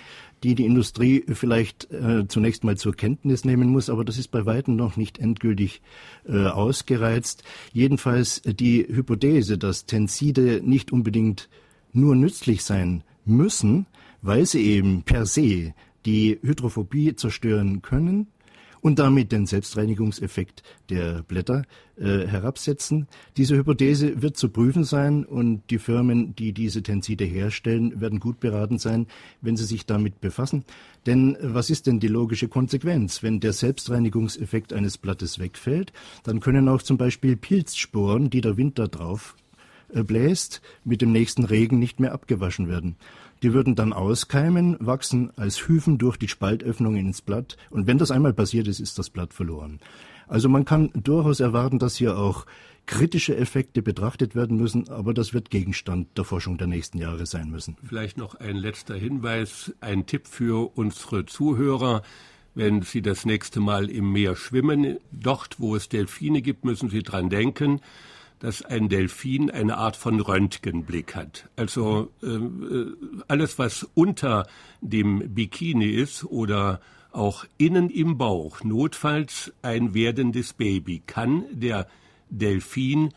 die 0.44 0.56
die 0.56 0.66
Industrie 0.66 1.24
vielleicht 1.28 1.92
äh, 1.92 2.28
zunächst 2.28 2.64
mal 2.64 2.78
zur 2.78 2.96
Kenntnis 2.96 3.46
nehmen 3.46 3.70
muss, 3.70 3.90
aber 3.90 4.04
das 4.04 4.18
ist 4.18 4.30
bei 4.30 4.46
weitem 4.46 4.76
noch 4.76 4.98
nicht 4.98 5.20
endgültig 5.20 5.82
äh, 6.28 6.48
ausgereizt. 6.48 7.44
Jedenfalls 7.74 8.42
die 8.46 8.86
Hypothese, 8.88 9.58
dass 9.58 9.86
Tenside 9.86 10.62
nicht 10.64 10.92
unbedingt 10.92 11.50
nur 11.94 12.16
nützlich 12.16 12.64
sein 12.64 13.04
müssen, 13.26 13.86
weil 14.22 14.46
sie 14.46 14.64
eben 14.64 15.04
per 15.04 15.26
se 15.26 15.74
die 16.06 16.40
Hydrophobie 16.42 17.16
zerstören 17.16 17.82
können, 17.82 18.28
und 18.82 19.00
damit 19.00 19.32
den 19.32 19.46
Selbstreinigungseffekt 19.46 20.64
der 20.90 21.24
Blätter 21.24 21.64
äh, 21.98 22.26
herabsetzen. 22.28 23.08
Diese 23.38 23.56
Hypothese 23.56 24.22
wird 24.22 24.38
zu 24.38 24.50
prüfen 24.50 24.84
sein 24.84 25.24
und 25.24 25.62
die 25.70 25.80
Firmen, 25.80 26.36
die 26.36 26.52
diese 26.52 26.84
Tenside 26.84 27.26
herstellen, 27.26 28.02
werden 28.02 28.20
gut 28.20 28.40
beraten 28.40 28.80
sein, 28.80 29.08
wenn 29.42 29.56
sie 29.56 29.66
sich 29.66 29.86
damit 29.86 30.20
befassen. 30.20 30.66
Denn 31.06 31.38
was 31.42 31.70
ist 31.70 31.88
denn 31.88 32.00
die 32.00 32.08
logische 32.08 32.48
Konsequenz? 32.48 33.24
Wenn 33.24 33.40
der 33.40 33.54
Selbstreinigungseffekt 33.54 34.74
eines 34.74 34.98
Blattes 34.98 35.40
wegfällt, 35.40 35.94
dann 36.24 36.40
können 36.40 36.68
auch 36.68 36.82
zum 36.82 36.98
Beispiel 36.98 37.38
Pilzsporen, 37.38 38.30
die 38.30 38.42
der 38.42 38.58
Wind 38.58 38.80
da 38.80 38.88
drauf 38.88 39.36
äh, 39.94 40.04
bläst, 40.04 40.62
mit 40.84 41.02
dem 41.02 41.12
nächsten 41.12 41.44
Regen 41.44 41.80
nicht 41.80 42.00
mehr 42.00 42.14
abgewaschen 42.14 42.68
werden. 42.68 42.96
Die 43.44 43.54
würden 43.54 43.76
dann 43.76 43.94
auskeimen, 43.94 44.78
wachsen 44.80 45.32
als 45.36 45.68
Hyphen 45.68 45.98
durch 45.98 46.18
die 46.18 46.28
Spaltöffnungen 46.28 47.08
ins 47.08 47.22
Blatt. 47.22 47.58
Und 47.70 47.88
wenn 47.88 47.98
das 47.98 48.12
einmal 48.12 48.34
passiert 48.34 48.68
ist, 48.68 48.80
ist 48.80 49.00
das 49.00 49.10
Blatt 49.10 49.34
verloren. 49.34 49.80
Also 50.28 50.48
man 50.48 50.64
kann 50.64 50.92
durchaus 50.94 51.40
erwarten, 51.40 51.80
dass 51.80 51.96
hier 51.96 52.18
auch 52.18 52.46
kritische 52.86 53.36
Effekte 53.36 53.82
betrachtet 53.82 54.36
werden 54.36 54.58
müssen, 54.58 54.90
aber 54.90 55.14
das 55.14 55.34
wird 55.34 55.50
Gegenstand 55.50 56.08
der 56.18 56.24
Forschung 56.24 56.58
der 56.58 56.68
nächsten 56.68 56.98
Jahre 56.98 57.26
sein 57.26 57.50
müssen. 57.50 57.78
Vielleicht 57.84 58.18
noch 58.18 58.36
ein 58.36 58.56
letzter 58.56 58.96
Hinweis, 58.96 59.74
ein 59.82 60.06
Tipp 60.06 60.28
für 60.28 60.72
unsere 60.78 61.26
Zuhörer. 61.26 62.02
Wenn 62.54 62.82
Sie 62.82 63.02
das 63.02 63.26
nächste 63.26 63.62
Mal 63.62 63.90
im 63.90 64.12
Meer 64.12 64.36
schwimmen, 64.36 64.98
dort, 65.12 65.60
wo 65.60 65.76
es 65.76 65.90
Delfine 65.90 66.42
gibt, 66.42 66.66
müssen 66.66 66.90
Sie 66.90 67.02
dran 67.02 67.30
denken, 67.30 67.80
dass 68.42 68.64
ein 68.64 68.90
Delfin 68.90 69.52
eine 69.52 69.78
Art 69.78 69.96
von 69.96 70.20
Röntgenblick 70.20 71.16
hat. 71.16 71.48
Also 71.56 72.12
äh, 72.24 72.40
alles, 73.28 73.60
was 73.60 73.88
unter 73.94 74.48
dem 74.82 75.34
Bikini 75.36 75.86
ist 75.90 76.26
oder 76.26 76.82
auch 77.12 77.46
innen 77.58 77.90
im 77.90 78.18
Bauch, 78.18 78.64
notfalls 78.64 79.54
ein 79.62 79.94
werdendes 79.94 80.54
Baby, 80.54 81.04
kann 81.06 81.46
der 81.52 81.88
Delfin 82.30 83.14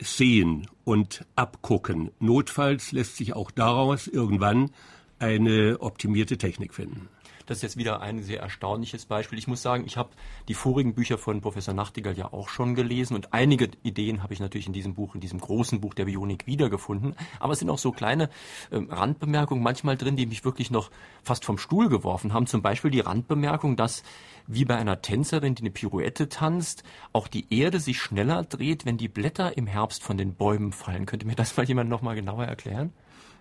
sehen 0.00 0.66
und 0.84 1.26
abgucken. 1.36 2.10
Notfalls 2.18 2.92
lässt 2.92 3.18
sich 3.18 3.34
auch 3.34 3.50
daraus 3.50 4.06
irgendwann 4.06 4.70
eine 5.18 5.80
optimierte 5.80 6.38
Technik 6.38 6.72
finden. 6.72 7.08
Das 7.52 7.58
ist 7.58 7.64
jetzt 7.64 7.76
wieder 7.76 8.00
ein 8.00 8.22
sehr 8.22 8.40
erstaunliches 8.40 9.04
Beispiel. 9.04 9.38
Ich 9.38 9.46
muss 9.46 9.60
sagen, 9.60 9.84
ich 9.84 9.98
habe 9.98 10.08
die 10.48 10.54
vorigen 10.54 10.94
Bücher 10.94 11.18
von 11.18 11.42
Professor 11.42 11.74
Nachtigall 11.74 12.16
ja 12.16 12.32
auch 12.32 12.48
schon 12.48 12.74
gelesen 12.74 13.14
und 13.14 13.34
einige 13.34 13.68
Ideen 13.82 14.22
habe 14.22 14.32
ich 14.32 14.40
natürlich 14.40 14.68
in 14.68 14.72
diesem 14.72 14.94
Buch, 14.94 15.14
in 15.14 15.20
diesem 15.20 15.38
großen 15.38 15.78
Buch 15.78 15.92
der 15.92 16.06
Bionik 16.06 16.46
wiedergefunden. 16.46 17.14
Aber 17.40 17.52
es 17.52 17.58
sind 17.58 17.68
auch 17.68 17.76
so 17.76 17.92
kleine 17.92 18.30
äh, 18.70 18.78
Randbemerkungen 18.88 19.62
manchmal 19.62 19.98
drin, 19.98 20.16
die 20.16 20.24
mich 20.24 20.46
wirklich 20.46 20.70
noch 20.70 20.90
fast 21.22 21.44
vom 21.44 21.58
Stuhl 21.58 21.90
geworfen 21.90 22.32
haben. 22.32 22.46
Zum 22.46 22.62
Beispiel 22.62 22.90
die 22.90 23.00
Randbemerkung, 23.00 23.76
dass 23.76 24.02
wie 24.46 24.64
bei 24.64 24.76
einer 24.76 25.02
Tänzerin, 25.02 25.54
die 25.54 25.64
eine 25.64 25.70
Pirouette 25.72 26.30
tanzt, 26.30 26.84
auch 27.12 27.28
die 27.28 27.54
Erde 27.54 27.80
sich 27.80 28.00
schneller 28.00 28.44
dreht, 28.44 28.86
wenn 28.86 28.96
die 28.96 29.08
Blätter 29.08 29.58
im 29.58 29.66
Herbst 29.66 30.02
von 30.02 30.16
den 30.16 30.36
Bäumen 30.36 30.72
fallen. 30.72 31.04
Könnte 31.04 31.26
mir 31.26 31.36
das 31.36 31.54
mal 31.54 31.66
jemand 31.66 31.90
noch 31.90 32.00
mal 32.00 32.14
genauer 32.14 32.46
erklären? 32.46 32.94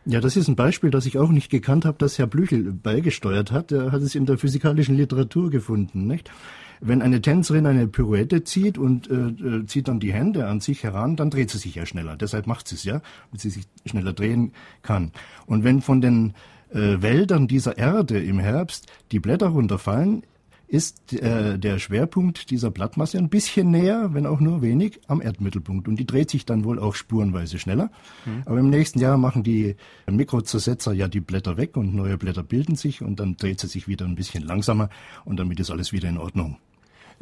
Ja, 0.06 0.20
das 0.20 0.36
ist 0.36 0.48
ein 0.48 0.56
Beispiel, 0.56 0.90
das 0.90 1.06
ich 1.06 1.20
auch 1.20 1.30
nicht 1.30 1.52
gekannt 1.52 1.86
habe, 1.86 1.98
das 2.00 2.18
Herr 2.18 2.26
Blüchel 2.26 2.72
beigesteuert 2.72 3.52
hat. 3.52 3.72
Er 3.72 3.92
hat 3.92 4.02
es 4.02 4.16
in 4.16 4.26
der 4.26 4.40
physikalischen 4.40 4.96
Literatur 4.96 5.52
gefunden, 5.52 6.08
nicht? 6.08 6.32
Wenn 6.80 7.04
eine 7.04 7.22
Tänzerin 7.22 7.68
eine 7.68 7.86
Pirouette 7.86 8.44
zieht 8.44 8.80
und 8.80 9.08
äh, 9.12 9.14
äh, 9.14 9.66
zieht 9.68 9.88
dann 9.88 10.00
die 10.00 10.12
Hände 10.12 10.48
an 10.48 10.60
sich 10.60 10.84
heran, 10.84 11.16
dann 11.16 11.30
dreht 11.30 11.52
sie 11.52 11.60
sich 11.60 11.76
ja 11.76 11.86
schneller. 11.86 12.18
Deshalb 12.18 12.48
macht 12.48 12.68
sie 12.68 12.74
es 12.74 12.84
ja, 12.84 13.04
damit 13.30 13.42
sie 13.42 13.52
sich 13.52 13.66
schneller 13.86 14.14
drehen 14.14 14.54
kann. 14.82 15.12
Und 15.46 15.64
wenn 15.64 15.82
von 15.84 16.02
den 16.02 16.34
äh, 16.72 17.00
Wäldern 17.04 17.48
dieser 17.48 17.78
Erde 17.78 18.20
im 18.20 18.40
Herbst 18.40 18.92
die 19.12 19.20
Blätter 19.20 19.50
runterfallen, 19.50 20.24
ist 20.72 21.12
äh, 21.12 21.60
der 21.60 21.80
Schwerpunkt 21.80 22.50
dieser 22.50 22.72
Blattmasse 22.72 23.18
ein 23.18 23.28
bisschen 23.28 23.72
näher, 23.72 24.14
wenn 24.14 24.26
auch 24.26 24.40
nur 24.40 24.62
wenig, 24.62 25.02
am 25.08 25.22
Erdmittelpunkt. 25.22 25.90
Und 25.90 25.98
die 25.98 26.06
dreht 26.06 26.30
sich 26.30 26.46
dann 26.46 26.64
wohl 26.64 26.80
auch 26.80 26.96
spurenweise 26.96 27.60
schneller. 27.60 27.92
Mhm. 28.26 28.44
Aber 28.46 28.58
im 28.58 28.70
nächsten 28.70 29.00
Jahr 29.00 29.18
machen 29.18 29.44
die 29.44 29.76
Mikrozersetzer 30.10 30.94
ja 30.94 31.10
die 31.10 31.20
Blätter 31.20 31.58
weg 31.58 31.76
und 31.76 31.94
neue 31.94 32.18
Blätter 32.18 32.44
bilden 32.44 32.78
sich 32.78 33.02
und 33.02 33.20
dann 33.20 33.36
dreht 33.36 33.60
sie 33.60 33.68
sich 33.68 33.90
wieder 33.90 34.06
ein 34.06 34.16
bisschen 34.16 34.46
langsamer 34.46 34.90
und 35.26 35.38
damit 35.42 35.60
ist 35.60 35.72
alles 35.72 35.92
wieder 35.92 36.08
in 36.08 36.18
Ordnung. 36.18 36.56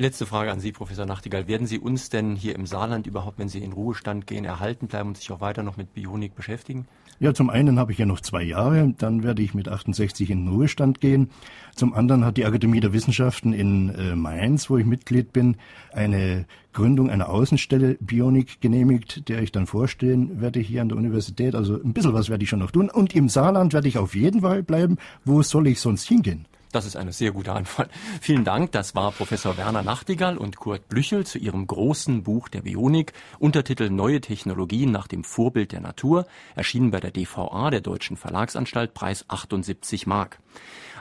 Letzte 0.02 0.26
Frage 0.26 0.50
an 0.50 0.62
Sie, 0.62 0.72
Professor 0.72 1.06
Nachtigall. 1.06 1.50
Werden 1.50 1.68
Sie 1.68 1.78
uns 1.78 2.10
denn 2.10 2.38
hier 2.38 2.56
im 2.56 2.66
Saarland 2.66 3.06
überhaupt, 3.06 3.38
wenn 3.38 3.50
Sie 3.50 3.60
in 3.60 3.74
Ruhestand 3.74 4.28
gehen, 4.28 4.45
erhalten 4.45 4.88
bleiben 4.88 5.10
und 5.10 5.18
sich 5.18 5.30
auch 5.30 5.41
weiter 5.41 5.62
noch 5.62 5.76
mit 5.76 5.93
Bionik 5.93 6.36
beschäftigen? 6.36 6.88
Ja, 7.20 7.34
zum 7.34 7.50
einen 7.50 7.78
habe 7.78 7.91
ich 7.91 7.97
ja 7.97 8.06
noch 8.06 8.22
zwei 8.22 8.41
Jahre, 8.41 8.93
dann 8.97 9.24
werde 9.24 9.41
ich 9.41 9.54
mit 9.54 9.68
68 9.68 10.30
in 10.30 10.45
den 10.45 10.54
Ruhestand 10.54 11.02
gehen. 11.02 11.32
Zum 11.76 11.93
anderen 11.93 12.24
hat 12.24 12.38
die 12.38 12.45
Akademie 12.45 12.80
der 12.80 12.93
Wissenschaften 12.93 13.52
in 13.52 13.89
äh, 13.89 14.16
Mainz, 14.16 14.70
wo 14.70 14.78
ich 14.78 14.86
Mitglied 14.86 15.34
bin, 15.34 15.58
eine 15.91 16.45
Gründung 16.72 17.10
einer 17.10 17.28
Außenstelle 17.28 17.97
Bionik 18.00 18.62
genehmigt, 18.62 19.28
der 19.28 19.41
ich 19.41 19.52
dann 19.52 19.68
vorstehen 19.68 20.39
werde 20.39 20.62
hier 20.62 20.82
an 20.82 20.88
der 20.88 20.97
Universität. 20.97 21.56
Also 21.56 21.74
ein 21.74 21.91
bisschen 21.91 22.14
was 22.14 22.30
werde 22.30 22.41
ich 22.45 22.50
schon 22.50 22.60
noch 22.60 22.72
tun. 22.72 22.89
Und 22.89 23.14
im 23.16 23.28
Saarland 23.28 23.74
werde 23.74 23.89
ich 23.89 23.97
auf 23.97 24.16
jeden 24.16 24.39
Fall 24.39 24.64
bleiben. 24.64 24.95
Wo 25.26 25.41
soll 25.41 25.68
ich 25.68 25.82
sonst 25.82 26.08
hingehen? 26.08 26.45
Das 26.72 26.86
ist 26.86 26.95
eine 26.95 27.11
sehr 27.11 27.32
gute 27.32 27.53
Antwort. 27.53 27.89
Vielen 28.22 28.43
Dank. 28.43 28.72
Das 28.72 28.93
war 28.93 29.11
Professor 29.11 29.57
Werner 29.57 29.82
Nachtigall 29.82 30.38
und 30.38 30.57
Kurt 30.57 30.88
Blüchel 30.88 31.26
zu 31.26 31.39
ihrem 31.39 31.65
großen 31.65 32.22
Buch 32.22 32.47
der 32.47 32.61
Bionik, 32.61 33.13
Untertitel 33.39 33.89
Neue 33.89 34.22
Technologien 34.22 34.91
nach 34.91 35.07
dem 35.07 35.24
Vorbild 35.24 35.72
der 35.72 35.82
Natur, 35.82 36.28
erschienen 36.55 36.91
bei 36.91 36.99
der 36.99 37.11
DVA, 37.11 37.72
der 37.72 37.82
Deutschen 37.82 38.17
Verlagsanstalt, 38.17 38.93
Preis 38.93 39.26
78 39.28 40.05
Mark. 40.05 40.39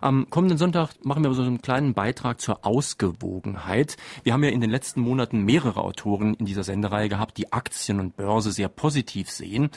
Am 0.01 0.31
kommenden 0.31 0.59
Sonntag 0.59 0.91
machen 1.05 1.25
wir 1.25 1.33
so 1.35 1.43
einen 1.43 1.61
kleinen 1.61 1.95
Beitrag 1.95 2.41
zur 2.41 2.65
Ausgewogenheit. 2.65 3.97
Wir 4.23 4.33
haben 4.33 4.45
ja 4.45 4.51
in 4.51 4.61
den 4.61 4.71
letzten 4.71 5.01
Monaten 5.01 5.45
mehrere 5.45 5.83
Autoren 5.83 6.35
in 6.35 6.47
dieser 6.47 6.63
Sendereihe 6.63 7.09
gehabt, 7.09 7.37
die 7.37 7.53
Aktien 7.53 7.99
und 7.99 8.17
Börse 8.17 8.53
sehr 8.53 8.69
positiv 8.69 9.31
sehen. 9.31 9.71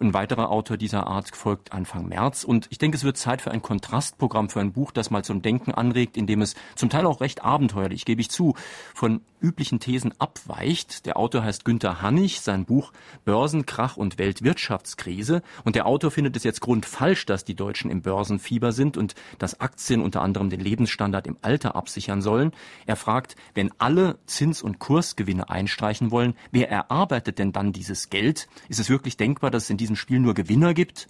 Ein 0.00 0.14
weiterer 0.14 0.50
Autor 0.50 0.76
dieser 0.76 1.06
Art 1.06 1.34
folgt 1.34 1.72
Anfang 1.72 2.06
März. 2.06 2.44
Und 2.44 2.66
ich 2.70 2.78
denke, 2.78 2.96
es 2.96 3.04
wird 3.04 3.16
Zeit 3.16 3.40
für 3.40 3.50
ein 3.50 3.62
Kontrastprogramm, 3.62 4.50
für 4.50 4.60
ein 4.60 4.72
Buch, 4.72 4.90
das 4.90 5.10
mal 5.10 5.24
zum 5.24 5.42
Denken 5.42 5.72
anregt, 5.72 6.16
indem 6.16 6.42
es 6.42 6.54
zum 6.74 6.90
Teil 6.90 7.06
auch 7.06 7.20
recht 7.20 7.44
abenteuerlich, 7.44 8.04
gebe 8.04 8.20
ich 8.20 8.30
zu, 8.30 8.54
von 8.94 9.22
üblichen 9.42 9.80
Thesen 9.80 10.14
abweicht. 10.18 11.06
Der 11.06 11.16
Autor 11.16 11.42
heißt 11.42 11.64
Günter 11.64 12.00
Hannig, 12.00 12.40
sein 12.40 12.64
Buch 12.64 12.92
Börsenkrach 13.24 13.96
und 13.96 14.18
Weltwirtschaftskrise. 14.18 15.42
Und 15.64 15.76
der 15.76 15.86
Autor 15.86 16.10
findet 16.10 16.36
es 16.36 16.44
jetzt 16.44 16.60
grundfalsch, 16.60 17.26
dass 17.26 17.44
die 17.44 17.54
Deutschen 17.54 17.90
im 17.90 18.02
Börsenfieber 18.02 18.72
sind 18.72 18.96
und 18.96 19.14
dass 19.38 19.60
Aktien 19.60 20.00
unter 20.00 20.22
anderem 20.22 20.50
den 20.50 20.60
Lebensstandard 20.60 21.26
im 21.26 21.36
Alter 21.42 21.76
absichern 21.76 22.22
sollen. 22.22 22.52
Er 22.86 22.96
fragt, 22.96 23.36
wenn 23.54 23.72
alle 23.78 24.18
Zins- 24.26 24.62
und 24.62 24.78
Kursgewinne 24.78 25.50
einstreichen 25.50 26.10
wollen, 26.10 26.34
wer 26.50 26.70
erarbeitet 26.70 27.38
denn 27.38 27.52
dann 27.52 27.72
dieses 27.72 28.10
Geld? 28.10 28.48
Ist 28.68 28.80
es 28.80 28.88
wirklich 28.88 29.16
denkbar, 29.16 29.50
dass 29.50 29.64
es 29.64 29.70
in 29.70 29.76
diesem 29.76 29.96
Spiel 29.96 30.20
nur 30.20 30.34
Gewinner 30.34 30.74
gibt? 30.74 31.08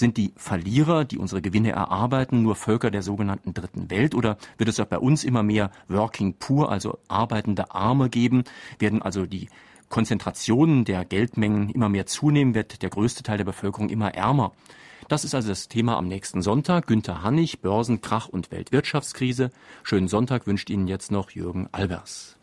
Sind 0.00 0.16
die 0.16 0.32
Verlierer, 0.34 1.04
die 1.04 1.18
unsere 1.18 1.42
Gewinne 1.42 1.72
erarbeiten, 1.72 2.42
nur 2.42 2.56
Völker 2.56 2.90
der 2.90 3.02
sogenannten 3.02 3.52
Dritten 3.52 3.90
Welt 3.90 4.14
oder 4.14 4.38
wird 4.56 4.70
es 4.70 4.80
auch 4.80 4.86
bei 4.86 4.98
uns 4.98 5.24
immer 5.24 5.42
mehr 5.42 5.70
Working 5.88 6.36
Poor, 6.38 6.70
also 6.70 6.98
arbeitende 7.08 7.74
Arme 7.74 8.08
geben? 8.08 8.44
Werden 8.78 9.02
also 9.02 9.26
die 9.26 9.50
Konzentrationen 9.90 10.86
der 10.86 11.04
Geldmengen 11.04 11.68
immer 11.68 11.90
mehr 11.90 12.06
zunehmen, 12.06 12.54
wird 12.54 12.80
der 12.80 12.88
größte 12.88 13.22
Teil 13.22 13.36
der 13.36 13.44
Bevölkerung 13.44 13.90
immer 13.90 14.14
ärmer. 14.14 14.52
Das 15.08 15.24
ist 15.24 15.34
also 15.34 15.50
das 15.50 15.68
Thema 15.68 15.98
am 15.98 16.08
nächsten 16.08 16.40
Sonntag. 16.40 16.86
Günter 16.86 17.22
Hannig, 17.22 17.60
Börsenkrach 17.60 18.26
und 18.26 18.50
Weltwirtschaftskrise. 18.50 19.50
Schönen 19.82 20.08
Sonntag 20.08 20.46
wünscht 20.46 20.70
Ihnen 20.70 20.88
jetzt 20.88 21.12
noch 21.12 21.32
Jürgen 21.32 21.68
Albers. 21.72 22.39